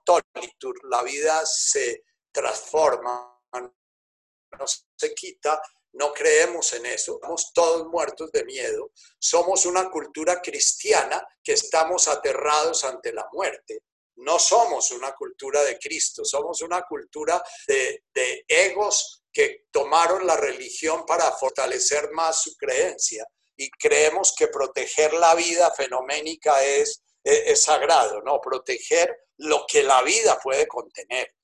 tolitur, 0.03 0.75
la 0.91 1.03
vida 1.03 1.47
se 1.47 2.03
transforma, 2.33 3.39
no 3.55 4.67
se 4.67 5.15
quita, 5.15 5.63
no 5.97 6.13
creemos 6.13 6.73
en 6.75 6.85
eso, 6.87 7.15
estamos 7.15 7.53
todos 7.55 7.87
muertos 7.89 8.31
de 8.31 8.45
miedo. 8.45 8.91
Somos 9.19 9.65
una 9.65 9.91
cultura 9.91 10.43
cristiana 10.43 11.27
que 11.43 11.53
estamos 11.53 12.07
aterrados 12.07 12.85
ante 12.85 13.13
la 13.15 13.27
muerte. 13.33 13.81
No 14.17 14.39
somos 14.39 14.91
una 14.91 15.13
cultura 15.13 15.63
de 15.65 15.79
Cristo, 15.79 16.25
somos 16.25 16.61
una 16.61 16.83
cultura 16.83 17.43
de, 17.67 18.03
egos 18.47 19.23
que 19.33 19.65
tomaron 19.71 20.27
la 20.27 20.37
religión 20.37 21.05
para 21.07 21.33
fortalecer 21.33 22.11
más 22.13 22.43
su 22.43 22.55
creencia 22.57 23.27
y 23.57 23.71
creemos 23.71 24.35
que 24.37 24.49
proteger 24.49 25.15
la 25.15 25.35
vida 25.35 25.71
fenoménica 25.73 26.63
es, 26.63 27.03
es 27.25 27.63
sagrado, 27.63 28.21
¿no? 28.23 28.41
Proteger 28.41 29.15
lo 29.39 29.65
que 29.67 29.83
la 29.83 30.03
vida 30.03 30.39
puede 30.43 30.67
contener 30.67 31.36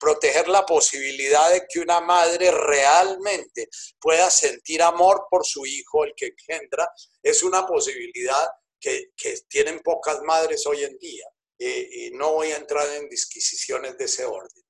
proteger 0.00 0.48
la 0.48 0.64
posibilidad 0.64 1.52
de 1.52 1.66
que 1.68 1.78
una 1.78 2.00
madre 2.00 2.50
realmente 2.50 3.68
pueda 4.00 4.30
sentir 4.30 4.82
amor 4.82 5.26
por 5.30 5.44
su 5.44 5.66
hijo, 5.66 6.04
el 6.04 6.14
que 6.16 6.28
engendra, 6.28 6.90
es 7.22 7.42
una 7.42 7.66
posibilidad 7.66 8.50
que, 8.80 9.10
tienen 9.48 9.80
pocas 9.80 10.22
madres 10.22 10.66
hoy 10.66 10.82
en 10.82 10.96
día. 10.98 11.26
y 11.58 12.10
no 12.12 12.32
voy 12.32 12.52
a 12.52 12.56
entrar 12.56 12.88
en 12.94 13.06
disquisiciones 13.10 13.98
de 13.98 14.06
ese 14.06 14.24
orden. 14.24 14.64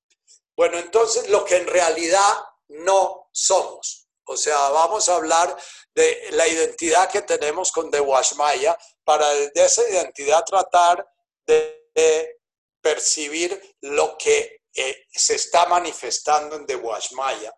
Bueno, 0.57 0.77
entonces 0.79 1.29
lo 1.29 1.45
que 1.45 1.57
en 1.57 1.69
realidad 1.69 2.35
no 2.69 3.29
somos. 3.33 4.09
O 4.25 4.37
sea, 4.37 4.69
vamos 4.71 5.09
a 5.09 5.15
hablar 5.15 5.57
de 5.95 6.29
la 6.33 6.49
identidad 6.49 7.09
que 7.09 7.23
tenemos 7.23 7.71
con 7.71 7.91
De 7.91 8.01
Washmaya 8.01 8.77
para 9.05 9.29
desde 9.31 9.65
esa 9.65 9.89
identidad 9.89 10.45
tratar 10.45 11.07
de 11.47 12.41
percibir 12.83 13.77
lo 13.81 14.17
que 14.19 14.60
eh, 14.75 15.07
se 15.13 15.35
está 15.35 15.67
manifestando 15.67 16.57
en 16.57 16.67
De 16.67 16.77
Washmaya. 16.77 17.53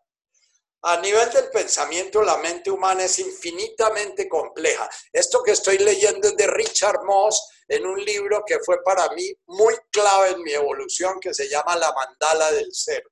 A 0.85 0.97
nivel 0.97 1.31
del 1.31 1.49
pensamiento, 1.51 2.23
la 2.23 2.39
mente 2.39 2.69
humana 2.69 3.05
es 3.05 3.19
infinitamente 3.21 4.29
compleja. 4.29 4.89
Esto 5.13 5.41
que 5.43 5.53
estoy 5.53 5.79
leyendo 5.79 6.27
es 6.27 6.37
de 6.37 6.49
Richard 6.49 7.05
Moss 7.05 7.41
en 7.69 7.87
un 7.87 8.05
libro 8.05 8.43
que 8.45 8.59
fue 8.59 8.83
para 8.83 9.09
mí 9.11 9.33
muy 9.47 9.77
clave 9.91 10.31
en 10.31 10.43
mi 10.43 10.53
evolución, 10.53 11.21
que 11.21 11.33
se 11.33 11.49
llama 11.49 11.77
La 11.77 11.93
mandala 11.93 12.51
del 12.51 12.75
ser. 12.75 13.05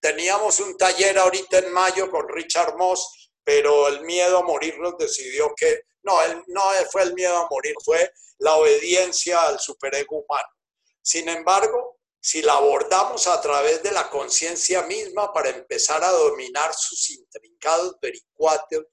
Teníamos 0.00 0.60
un 0.60 0.76
taller 0.76 1.18
ahorita 1.18 1.58
en 1.58 1.72
mayo 1.72 2.08
con 2.10 2.28
Richard 2.28 2.76
Moss, 2.76 3.32
pero 3.42 3.88
el 3.88 4.02
miedo 4.02 4.38
a 4.38 4.42
morir 4.42 4.78
nos 4.78 4.96
decidió 4.96 5.52
que, 5.56 5.82
no, 6.04 6.16
no 6.46 6.62
fue 6.92 7.02
el 7.02 7.14
miedo 7.14 7.36
a 7.38 7.48
morir, 7.50 7.74
fue 7.84 8.08
la 8.38 8.54
obediencia 8.54 9.42
al 9.42 9.58
superego 9.58 10.18
humano. 10.18 10.48
Sin 11.02 11.28
embargo, 11.28 11.93
si 12.24 12.40
la 12.40 12.54
abordamos 12.54 13.26
a 13.26 13.38
través 13.38 13.82
de 13.82 13.92
la 13.92 14.08
conciencia 14.08 14.80
misma 14.84 15.30
para 15.30 15.50
empezar 15.50 16.02
a 16.02 16.10
dominar 16.10 16.74
sus 16.74 17.10
intrincados 17.10 17.98
vericuetos, 18.00 18.86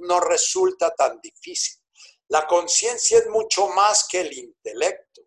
no 0.00 0.20
resulta 0.20 0.94
tan 0.94 1.20
difícil. 1.20 1.82
La 2.28 2.46
conciencia 2.46 3.18
es 3.18 3.26
mucho 3.26 3.68
más 3.68 4.06
que 4.08 4.20
el 4.20 4.32
intelecto. 4.32 5.20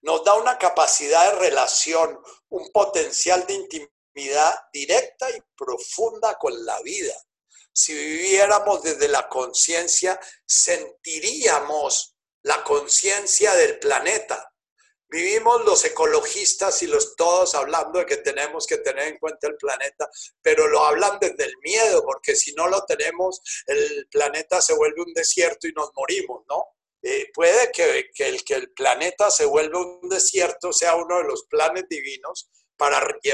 Nos 0.00 0.24
da 0.24 0.36
una 0.36 0.56
capacidad 0.56 1.32
de 1.32 1.38
relación, 1.38 2.18
un 2.48 2.72
potencial 2.72 3.46
de 3.46 3.52
intimidad 3.52 4.58
directa 4.72 5.28
y 5.28 5.38
profunda 5.54 6.38
con 6.38 6.64
la 6.64 6.80
vida. 6.80 7.14
Si 7.74 7.92
viviéramos 7.92 8.82
desde 8.82 9.08
la 9.08 9.28
conciencia, 9.28 10.18
sentiríamos 10.46 12.16
la 12.40 12.64
conciencia 12.64 13.54
del 13.54 13.78
planeta, 13.78 14.50
Vivimos 15.14 15.64
los 15.64 15.84
ecologistas 15.84 16.82
y 16.82 16.88
los 16.88 17.14
todos 17.14 17.54
hablando 17.54 18.00
de 18.00 18.06
que 18.06 18.16
tenemos 18.16 18.66
que 18.66 18.78
tener 18.78 19.06
en 19.06 19.18
cuenta 19.18 19.46
el 19.46 19.54
planeta, 19.54 20.10
pero 20.42 20.66
lo 20.66 20.84
hablan 20.84 21.20
desde 21.20 21.44
el 21.44 21.56
miedo, 21.62 22.02
porque 22.04 22.34
si 22.34 22.52
no 22.54 22.66
lo 22.66 22.84
tenemos, 22.84 23.40
el 23.68 24.08
planeta 24.10 24.60
se 24.60 24.74
vuelve 24.74 25.02
un 25.02 25.14
desierto 25.14 25.68
y 25.68 25.72
nos 25.72 25.92
morimos, 25.94 26.42
¿no? 26.48 26.64
Eh, 27.00 27.30
puede 27.32 27.70
que, 27.70 28.10
que, 28.12 28.26
el, 28.26 28.42
que 28.42 28.54
el 28.54 28.72
planeta 28.72 29.30
se 29.30 29.44
vuelva 29.44 29.78
un 29.78 30.08
desierto 30.08 30.72
sea 30.72 30.96
uno 30.96 31.18
de 31.18 31.24
los 31.24 31.44
planes 31.44 31.84
divinos 31.88 32.50
para 32.76 32.98